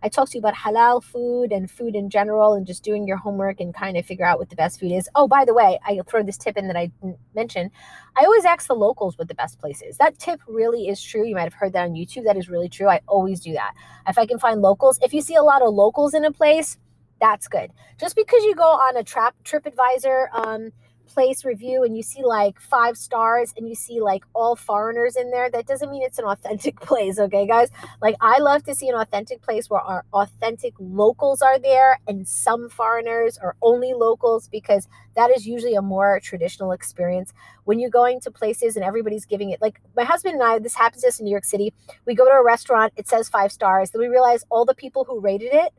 I 0.05 0.09
talked 0.09 0.33
to 0.33 0.39
you 0.39 0.41
about 0.41 0.55
halal 0.55 1.03
food 1.03 1.51
and 1.51 1.71
food 1.71 1.97
in 1.97 2.11
general 2.11 2.53
and 2.53 2.67
just 2.67 2.85
doing 2.85 3.09
your 3.09 3.17
homework 3.17 3.59
and 3.59 3.75
kind 3.75 3.97
of 3.97 4.05
figure 4.05 4.27
out 4.27 4.39
what 4.39 4.51
the 4.51 4.55
best 4.55 4.79
food 4.79 4.93
is. 4.93 5.09
Oh, 5.15 5.27
by 5.27 5.47
the 5.47 5.55
way, 5.55 5.81
I'll 5.83 6.03
throw 6.03 6.23
this 6.23 6.37
tip 6.37 6.59
in 6.59 6.67
that 6.67 6.77
I 6.77 6.89
didn't 7.01 7.17
mention. 7.35 7.71
I 8.15 8.25
always 8.25 8.45
ask 8.45 8.67
the 8.67 8.75
locals 8.75 9.17
what 9.17 9.29
the 9.29 9.35
best 9.35 9.59
place 9.59 9.81
is. 9.81 9.97
That 9.97 10.19
tip 10.19 10.41
really 10.47 10.89
is 10.89 11.03
true. 11.03 11.27
You 11.27 11.35
might 11.35 11.45
have 11.45 11.55
heard 11.55 11.73
that 11.73 11.85
on 11.85 11.95
YouTube. 11.95 12.25
That 12.25 12.37
is 12.37 12.51
really 12.51 12.69
true. 12.69 12.87
I 12.87 13.01
always 13.09 13.41
do 13.41 13.55
that. 13.55 13.73
If 14.07 14.19
I 14.19 14.27
can 14.27 14.39
find 14.39 14.61
locals, 14.61 14.99
if 15.03 15.15
you 15.15 15.23
see 15.23 15.37
a 15.37 15.43
lot 15.43 15.63
of 15.63 15.73
locals 15.73 16.13
in 16.13 16.27
a 16.27 16.31
place, 16.31 16.77
that's 17.19 17.49
good. 17.49 17.71
Just 17.99 18.15
because 18.15 18.45
you 18.45 18.55
go 18.55 18.63
on 18.63 18.99
a 18.99 19.05
trap 19.05 19.35
TripAdvisor 19.43 20.27
um, 20.35 20.71
place 21.07 21.45
review 21.45 21.85
and 21.85 21.97
you 21.97 22.03
see 22.03 22.23
like 22.23 22.61
five 22.61 22.97
stars 22.97 23.53
and 23.57 23.69
you 23.69 23.75
see 23.75 24.01
like 24.01 24.25
all 24.35 24.57
foreigners 24.57 25.17
in 25.17 25.31
there, 25.31 25.51
that 25.51 25.67
doesn't 25.67 25.91
mean 25.91 26.03
it's 26.03 26.19
an 26.19 26.25
authentic 26.25 26.81
place, 26.89 27.19
okay, 27.19 27.47
guys? 27.47 27.71
Like, 28.01 28.17
I 28.21 28.39
love 28.39 28.65
to 28.65 28.75
see 28.75 28.89
an 28.89 28.95
authentic 28.95 29.43
place 29.43 29.71
where 29.71 29.81
our 29.81 30.05
authentic 30.13 30.75
locals 30.79 31.43
are 31.43 31.59
there 31.59 32.01
and 32.07 32.27
some 32.27 32.69
foreigners 32.69 33.39
or 33.41 33.57
only 33.63 33.95
locals 33.95 34.49
because 34.49 34.89
that 35.17 35.31
is 35.35 35.47
usually 35.47 35.75
a 35.75 35.83
more 35.83 36.21
traditional 36.21 36.73
experience. 36.73 37.33
When 37.65 37.79
you're 37.79 37.91
going 37.91 38.21
to 38.21 38.31
places 38.31 38.77
and 38.77 38.85
everybody's 38.85 39.25
giving 39.25 39.51
it, 39.51 39.61
like 39.63 39.81
my 39.97 40.05
husband 40.05 40.35
and 40.35 40.43
I, 40.43 40.59
this 40.59 40.75
happens 40.75 41.03
to 41.03 41.09
us 41.09 41.19
in 41.19 41.25
New 41.25 41.31
York 41.31 41.45
City. 41.45 41.73
We 42.07 42.15
go 42.15 42.25
to 42.25 42.31
a 42.31 42.45
restaurant, 42.45 42.93
it 42.97 43.09
says 43.09 43.29
five 43.29 43.53
stars, 43.53 43.91
then 43.91 44.01
we 44.01 44.09
realize 44.09 44.45
all 44.51 44.65
the 44.65 44.75
people 44.75 45.05
who 45.05 45.21
rated 45.21 45.53
it 45.53 45.73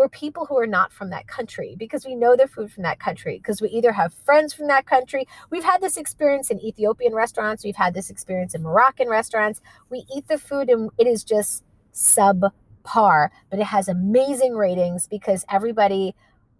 were 0.00 0.08
people 0.08 0.46
who 0.46 0.58
are 0.58 0.66
not 0.66 0.92
from 0.92 1.10
that 1.10 1.26
country 1.26 1.76
because 1.78 2.06
we 2.06 2.14
know 2.14 2.34
their 2.34 2.48
food 2.48 2.72
from 2.72 2.82
that 2.82 2.98
country 2.98 3.36
because 3.36 3.60
we 3.60 3.68
either 3.68 3.92
have 3.92 4.14
friends 4.14 4.54
from 4.54 4.66
that 4.66 4.86
country. 4.86 5.26
We've 5.50 5.62
had 5.62 5.82
this 5.82 5.98
experience 5.98 6.50
in 6.50 6.58
Ethiopian 6.64 7.14
restaurants, 7.14 7.64
we've 7.64 7.76
had 7.76 7.92
this 7.92 8.08
experience 8.08 8.54
in 8.54 8.62
Moroccan 8.62 9.08
restaurants. 9.08 9.60
We 9.90 10.06
eat 10.14 10.26
the 10.26 10.38
food 10.38 10.70
and 10.70 10.90
it 10.96 11.06
is 11.06 11.22
just 11.22 11.64
subpar, 11.92 13.28
but 13.50 13.58
it 13.58 13.66
has 13.66 13.88
amazing 13.88 14.54
ratings 14.54 15.06
because 15.06 15.44
everybody 15.50 16.14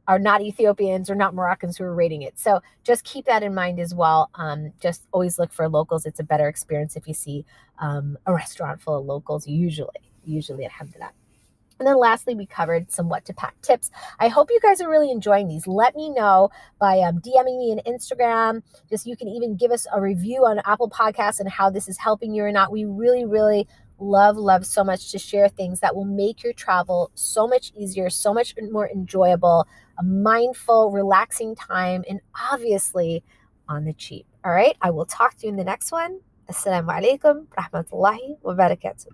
are 0.06 0.18
not 0.18 0.42
Ethiopians 0.42 1.08
or 1.08 1.14
not 1.14 1.34
Moroccans 1.34 1.78
who 1.78 1.84
are 1.84 1.94
rating 1.94 2.20
it. 2.20 2.38
So 2.38 2.60
just 2.84 3.04
keep 3.04 3.24
that 3.24 3.42
in 3.42 3.54
mind 3.54 3.80
as 3.80 3.94
well. 3.94 4.28
Um, 4.34 4.72
just 4.80 5.06
always 5.12 5.38
look 5.38 5.52
for 5.52 5.66
locals. 5.66 6.04
It's 6.04 6.20
a 6.20 6.24
better 6.24 6.48
experience 6.48 6.94
if 6.94 7.08
you 7.08 7.14
see 7.14 7.46
um, 7.78 8.18
a 8.26 8.34
restaurant 8.34 8.82
full 8.82 8.98
of 8.98 9.06
locals, 9.06 9.46
usually. 9.46 9.88
Usually, 10.24 10.64
alhamdulillah. 10.64 11.12
And 11.80 11.86
then 11.86 11.96
lastly, 11.96 12.34
we 12.34 12.44
covered 12.44 12.92
some 12.92 13.08
what 13.08 13.24
to 13.24 13.32
pack 13.32 13.60
tips. 13.62 13.90
I 14.18 14.28
hope 14.28 14.50
you 14.50 14.60
guys 14.60 14.82
are 14.82 14.90
really 14.90 15.10
enjoying 15.10 15.48
these. 15.48 15.66
Let 15.66 15.96
me 15.96 16.10
know 16.10 16.50
by 16.78 16.98
um, 17.00 17.20
DMing 17.20 17.58
me 17.58 17.72
on 17.72 17.80
Instagram. 17.90 18.62
Just 18.90 19.06
you 19.06 19.16
can 19.16 19.28
even 19.28 19.56
give 19.56 19.70
us 19.72 19.86
a 19.92 19.98
review 19.98 20.44
on 20.44 20.60
Apple 20.66 20.90
Podcasts 20.90 21.40
and 21.40 21.48
how 21.48 21.70
this 21.70 21.88
is 21.88 21.96
helping 21.96 22.34
you 22.34 22.44
or 22.44 22.52
not. 22.52 22.70
We 22.70 22.84
really, 22.84 23.24
really 23.24 23.66
love, 23.98 24.36
love 24.36 24.66
so 24.66 24.84
much 24.84 25.10
to 25.12 25.18
share 25.18 25.48
things 25.48 25.80
that 25.80 25.96
will 25.96 26.04
make 26.04 26.42
your 26.44 26.52
travel 26.52 27.10
so 27.14 27.48
much 27.48 27.72
easier, 27.74 28.10
so 28.10 28.34
much 28.34 28.54
more 28.70 28.88
enjoyable, 28.88 29.66
a 29.98 30.02
mindful, 30.02 30.90
relaxing 30.90 31.54
time, 31.54 32.04
and 32.10 32.20
obviously 32.52 33.24
on 33.70 33.86
the 33.86 33.94
cheap. 33.94 34.26
All 34.44 34.52
right. 34.52 34.76
I 34.82 34.90
will 34.90 35.06
talk 35.06 35.36
to 35.38 35.46
you 35.46 35.50
in 35.50 35.56
the 35.56 35.64
next 35.64 35.92
one. 35.92 36.20
Assalamu 36.50 36.88
alaikum 36.88 37.46
rahmatullahi 37.56 38.36
wa 38.42 38.54
barakatuh. 38.54 39.06